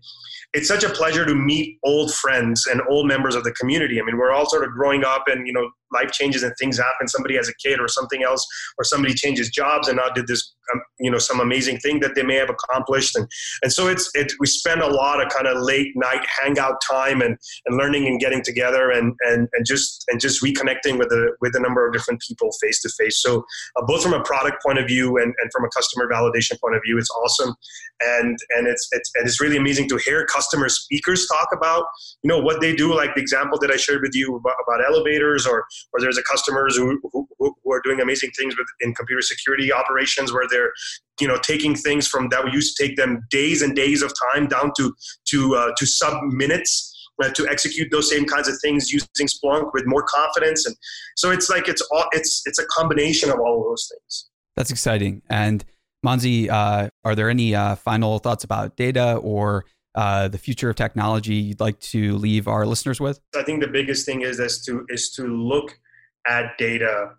it's 0.52 0.68
such 0.68 0.84
a 0.84 0.88
pleasure 0.88 1.26
to 1.26 1.34
meet 1.34 1.78
old 1.84 2.12
friends 2.14 2.66
and 2.66 2.80
old 2.88 3.06
members 3.06 3.34
of 3.34 3.44
the 3.44 3.52
community. 3.52 4.00
I 4.00 4.04
mean, 4.04 4.16
we're 4.16 4.32
all 4.32 4.48
sort 4.48 4.64
of 4.64 4.70
growing 4.70 5.04
up 5.04 5.24
and, 5.26 5.46
you 5.46 5.52
know, 5.52 5.68
life 5.92 6.10
changes 6.12 6.42
and 6.42 6.52
things 6.58 6.78
happen. 6.78 7.08
Somebody 7.08 7.36
has 7.36 7.48
a 7.48 7.54
kid 7.54 7.80
or 7.80 7.88
something 7.88 8.22
else, 8.22 8.46
or 8.76 8.84
somebody 8.84 9.14
changes 9.14 9.50
jobs 9.50 9.88
and 9.88 9.96
now 9.96 10.08
did 10.08 10.26
this, 10.26 10.54
um, 10.72 10.82
you 11.00 11.10
know, 11.10 11.18
some 11.18 11.40
amazing 11.40 11.78
thing 11.78 12.00
that 12.00 12.14
they 12.14 12.22
may 12.22 12.34
have 12.34 12.50
accomplished. 12.50 13.16
And, 13.16 13.26
and 13.62 13.72
so 13.72 13.88
it's, 13.88 14.10
it, 14.14 14.32
we 14.40 14.46
spend 14.46 14.82
a 14.82 14.86
lot 14.86 15.24
of 15.24 15.32
kind 15.32 15.46
of 15.46 15.62
late 15.62 15.92
night 15.96 16.24
hangout 16.42 16.76
time 16.88 17.22
and, 17.22 17.36
and 17.66 17.78
learning 17.78 18.06
and 18.06 18.20
getting 18.20 18.42
together 18.42 18.90
and, 18.90 19.14
and, 19.20 19.48
and 19.52 19.66
just, 19.66 20.04
and 20.08 20.20
just 20.20 20.42
reconnecting 20.42 20.98
with 20.98 21.08
a, 21.08 21.32
with 21.40 21.56
a 21.56 21.60
number 21.60 21.86
of 21.86 21.92
different 21.92 22.20
people 22.20 22.50
face 22.60 22.82
to 22.82 22.90
face. 22.98 23.22
So 23.22 23.44
uh, 23.76 23.84
both 23.86 24.02
from 24.02 24.12
a 24.12 24.22
product 24.22 24.62
point 24.62 24.78
of 24.78 24.86
view 24.86 25.16
and, 25.16 25.34
and 25.40 25.50
from 25.52 25.64
a 25.64 25.68
customer 25.68 26.08
validation 26.08 26.60
point 26.60 26.74
of 26.74 26.82
view, 26.84 26.98
it's 26.98 27.10
awesome. 27.10 27.54
And, 28.00 28.38
and 28.50 28.66
it's, 28.66 28.88
it's, 28.92 29.10
and 29.16 29.26
it's 29.26 29.40
really 29.40 29.56
amazing 29.56 29.88
to 29.88 29.96
hear 29.96 30.26
customer 30.26 30.68
speakers 30.68 31.26
talk 31.26 31.48
about, 31.52 31.84
you 32.22 32.28
know, 32.28 32.38
what 32.38 32.60
they 32.60 32.74
do. 32.74 32.94
Like 32.94 33.14
the 33.14 33.20
example 33.20 33.58
that 33.60 33.70
I 33.70 33.76
shared 33.76 34.02
with 34.02 34.14
you 34.14 34.36
about, 34.36 34.54
about 34.66 34.84
elevators 34.84 35.46
or, 35.46 35.64
or 35.92 36.00
there's 36.00 36.18
a 36.18 36.22
customers 36.22 36.76
who, 36.76 37.00
who, 37.12 37.26
who 37.38 37.72
are 37.72 37.80
doing 37.82 38.00
amazing 38.00 38.30
things 38.38 38.56
with 38.56 38.66
in 38.80 38.94
computer 38.94 39.22
security 39.22 39.72
operations 39.72 40.32
where 40.32 40.46
they're 40.50 40.72
you 41.20 41.28
know 41.28 41.38
taking 41.42 41.74
things 41.74 42.06
from 42.06 42.28
that 42.28 42.52
used 42.52 42.76
to 42.76 42.86
take 42.86 42.96
them 42.96 43.24
days 43.30 43.62
and 43.62 43.74
days 43.74 44.02
of 44.02 44.12
time 44.32 44.46
down 44.46 44.72
to 44.76 44.94
to 45.26 45.54
uh, 45.56 45.70
to 45.76 45.86
sub 45.86 46.22
minutes 46.24 46.94
uh, 47.22 47.30
to 47.30 47.48
execute 47.48 47.90
those 47.90 48.10
same 48.10 48.24
kinds 48.24 48.48
of 48.48 48.54
things 48.62 48.92
using 48.92 49.26
Splunk 49.26 49.72
with 49.72 49.84
more 49.86 50.04
confidence. 50.04 50.66
And 50.66 50.76
so 51.16 51.30
it's 51.30 51.50
like 51.50 51.68
it's 51.68 51.82
all 51.90 52.04
it's 52.12 52.42
it's 52.46 52.58
a 52.58 52.66
combination 52.66 53.30
of 53.30 53.38
all 53.40 53.58
of 53.58 53.64
those 53.64 53.90
things. 53.92 54.28
That's 54.56 54.70
exciting. 54.70 55.22
And 55.28 55.64
Monzy, 56.04 56.48
uh, 56.48 56.90
are 57.04 57.14
there 57.14 57.28
any 57.28 57.54
uh, 57.54 57.74
final 57.74 58.18
thoughts 58.18 58.44
about 58.44 58.76
data 58.76 59.16
or 59.16 59.64
uh, 59.98 60.28
the 60.28 60.38
future 60.38 60.70
of 60.70 60.76
technology 60.76 61.34
you'd 61.34 61.58
like 61.58 61.80
to 61.80 62.16
leave 62.18 62.46
our 62.46 62.64
listeners 62.64 63.00
with? 63.00 63.18
I 63.34 63.42
think 63.42 63.60
the 63.60 63.66
biggest 63.66 64.06
thing 64.06 64.20
is, 64.22 64.38
is 64.38 64.62
to 64.66 64.86
is 64.88 65.10
to 65.16 65.26
look 65.26 65.76
at 66.24 66.56
data 66.56 67.14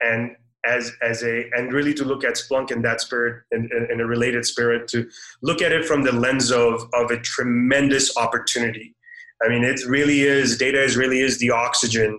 and 0.00 0.34
as 0.66 0.90
as 1.02 1.22
a 1.22 1.48
and 1.52 1.72
really 1.72 1.94
to 1.94 2.04
look 2.04 2.24
at 2.24 2.34
Splunk 2.34 2.72
in 2.72 2.82
that 2.82 3.00
spirit 3.00 3.44
in, 3.52 3.68
in, 3.70 3.86
in 3.92 4.00
a 4.00 4.06
related 4.06 4.44
spirit 4.44 4.88
to 4.88 5.08
look 5.42 5.62
at 5.62 5.70
it 5.70 5.84
from 5.84 6.02
the 6.02 6.10
lens 6.10 6.50
of 6.50 6.82
of 6.94 7.12
a 7.12 7.20
tremendous 7.20 8.16
opportunity. 8.16 8.96
I 9.44 9.48
mean, 9.48 9.62
it 9.62 9.78
really 9.86 10.22
is 10.22 10.58
data 10.58 10.82
is 10.82 10.96
really 10.96 11.20
is 11.20 11.38
the 11.38 11.52
oxygen, 11.52 12.18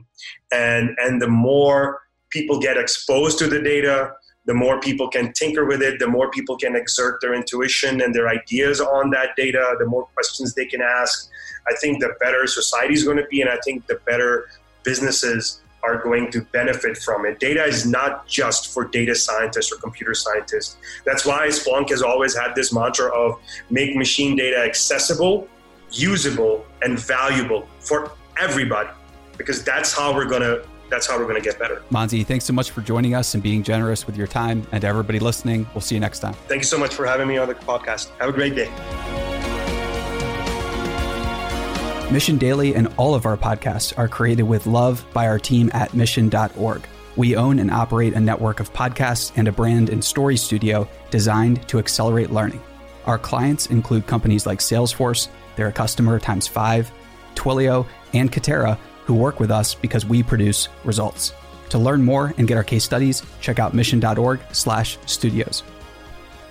and 0.54 0.96
and 1.00 1.22
the 1.22 1.28
more 1.28 2.00
people 2.30 2.62
get 2.62 2.78
exposed 2.78 3.40
to 3.40 3.48
the 3.48 3.62
data, 3.62 4.14
the 4.48 4.54
more 4.54 4.80
people 4.80 5.10
can 5.10 5.34
tinker 5.34 5.66
with 5.66 5.82
it, 5.82 6.00
the 6.00 6.08
more 6.08 6.32
people 6.32 6.58
can 6.58 6.76
exert 6.76 7.20
their 7.22 7.36
intuition 7.36 8.02
and 8.02 8.16
their 8.16 8.30
ideas 8.30 8.80
on 8.82 9.10
that 9.12 9.36
data, 9.36 9.76
the 9.78 9.86
more 9.86 10.06
questions 10.16 10.56
they 10.56 10.66
can 10.66 10.82
ask. 10.82 11.30
I 11.70 11.76
think 11.76 12.00
the 12.00 12.16
better 12.22 12.48
society 12.48 12.94
is 12.94 13.04
going 13.04 13.18
to 13.18 13.26
be, 13.26 13.42
and 13.42 13.50
I 13.50 13.58
think 13.66 13.86
the 13.88 14.00
better 14.06 14.48
businesses 14.84 15.62
are 15.84 16.02
going 16.02 16.32
to 16.32 16.42
benefit 16.42 16.98
from 16.98 17.26
it. 17.26 17.40
Data 17.40 17.64
is 17.64 17.86
not 17.86 18.26
just 18.26 18.74
for 18.74 18.86
data 18.86 19.14
scientists 19.14 19.72
or 19.72 19.76
computer 19.76 20.14
scientists. 20.14 20.78
That's 21.06 21.26
why 21.26 21.48
Splunk 21.48 21.90
has 21.90 22.02
always 22.02 22.36
had 22.36 22.56
this 22.56 22.74
mantra 22.74 23.14
of 23.14 23.40
make 23.70 23.96
machine 23.96 24.38
data 24.38 24.58
accessible, 24.58 25.48
usable, 25.92 26.66
and 26.82 26.98
valuable 26.98 27.68
for 27.80 28.14
everybody, 28.40 28.90
because 29.38 29.64
that's 29.64 29.94
how 29.94 30.16
we're 30.16 30.26
going 30.26 30.42
to 30.42 30.66
that's 30.90 31.08
how 31.08 31.18
we're 31.18 31.26
going 31.26 31.42
to 31.42 31.42
get 31.42 31.60
better. 31.60 31.84
Monzy, 31.92 32.26
thanks 32.26 32.46
so 32.46 32.54
much 32.54 32.72
for 32.72 32.82
joining 32.82 33.16
us 33.16 33.34
and 33.34 33.44
being 33.44 33.64
generous 33.64 34.06
with 34.06 34.18
your 34.18 34.28
time. 34.28 34.66
And 34.72 34.82
to 34.82 34.88
everybody 34.88 35.20
listening, 35.20 35.68
we'll 35.74 35.82
see 35.82 35.96
you 35.96 36.02
next 36.02 36.20
time. 36.20 36.34
Thank 36.48 36.62
you 36.62 36.66
so 36.66 36.78
much 36.78 36.94
for 36.94 37.06
having 37.06 37.28
me 37.28 37.38
on 37.38 37.48
the 37.48 37.56
podcast. 37.56 38.10
Have 38.20 38.30
a 38.30 38.34
great 38.34 38.56
day. 38.56 38.72
Mission 42.12 42.38
Daily 42.38 42.74
and 42.74 42.88
all 42.96 43.16
of 43.16 43.26
our 43.26 43.36
podcasts 43.36 43.98
are 43.98 44.08
created 44.08 44.44
with 44.44 44.66
love 44.66 45.06
by 45.14 45.28
our 45.28 45.38
team 45.38 45.70
at 45.74 45.94
mission.org. 45.94 46.88
We 47.18 47.36
own 47.36 47.60
and 47.60 47.70
operate 47.70 48.14
a 48.14 48.20
network 48.20 48.60
of 48.60 48.72
podcasts 48.72 49.34
and 49.36 49.48
a 49.48 49.52
brand 49.52 49.90
and 49.90 50.04
story 50.04 50.38
studio 50.38 50.88
designed 51.10 51.68
to 51.68 51.80
accelerate 51.80 52.32
learning. 52.32 52.62
Our 53.06 53.18
clients 53.18 53.68
include 53.68 54.08
companies 54.08 54.46
like 54.46 54.60
Salesforce, 54.60 55.28
they're 55.56 55.68
a 55.68 55.74
customer 55.74 56.20
times 56.20 56.48
five, 56.48 56.92
Twilio, 57.36 57.88
and 58.14 58.32
Katera 58.32 58.78
who 59.08 59.16
work 59.16 59.40
with 59.40 59.50
us 59.50 59.74
because 59.74 60.06
we 60.06 60.22
produce 60.22 60.68
results. 60.84 61.34
To 61.70 61.80
learn 61.80 62.04
more 62.04 62.34
and 62.38 62.48
get 62.48 62.58
our 62.58 62.64
case 62.64 62.84
studies, 62.84 63.24
check 63.42 63.58
out 63.58 63.74
mission.org/studios. 63.74 65.64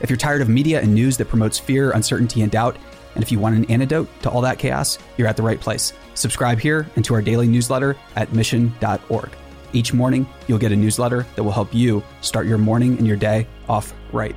If 0.00 0.10
you're 0.10 0.16
tired 0.16 0.42
of 0.42 0.48
media 0.48 0.80
and 0.80 0.94
news 0.94 1.16
that 1.18 1.28
promotes 1.28 1.58
fear, 1.58 1.92
uncertainty, 1.92 2.42
and 2.42 2.50
doubt, 2.50 2.76
and 3.14 3.22
if 3.22 3.32
you 3.32 3.38
want 3.38 3.56
an 3.56 3.64
antidote 3.70 4.08
to 4.22 4.30
all 4.30 4.40
that 4.42 4.58
chaos, 4.58 4.98
you're 5.16 5.28
at 5.28 5.36
the 5.36 5.42
right 5.42 5.60
place. 5.60 5.92
Subscribe 6.14 6.58
here 6.58 6.86
and 6.96 7.04
to 7.04 7.14
our 7.14 7.22
daily 7.22 7.48
newsletter 7.48 7.96
at 8.14 8.32
mission.org. 8.32 9.30
Each 9.72 9.92
morning, 9.92 10.26
you'll 10.46 10.58
get 10.58 10.72
a 10.72 10.76
newsletter 10.76 11.26
that 11.34 11.42
will 11.42 11.52
help 11.52 11.74
you 11.74 12.02
start 12.20 12.46
your 12.46 12.58
morning 12.58 12.98
and 12.98 13.06
your 13.06 13.16
day 13.16 13.46
off 13.68 13.94
right. 14.12 14.36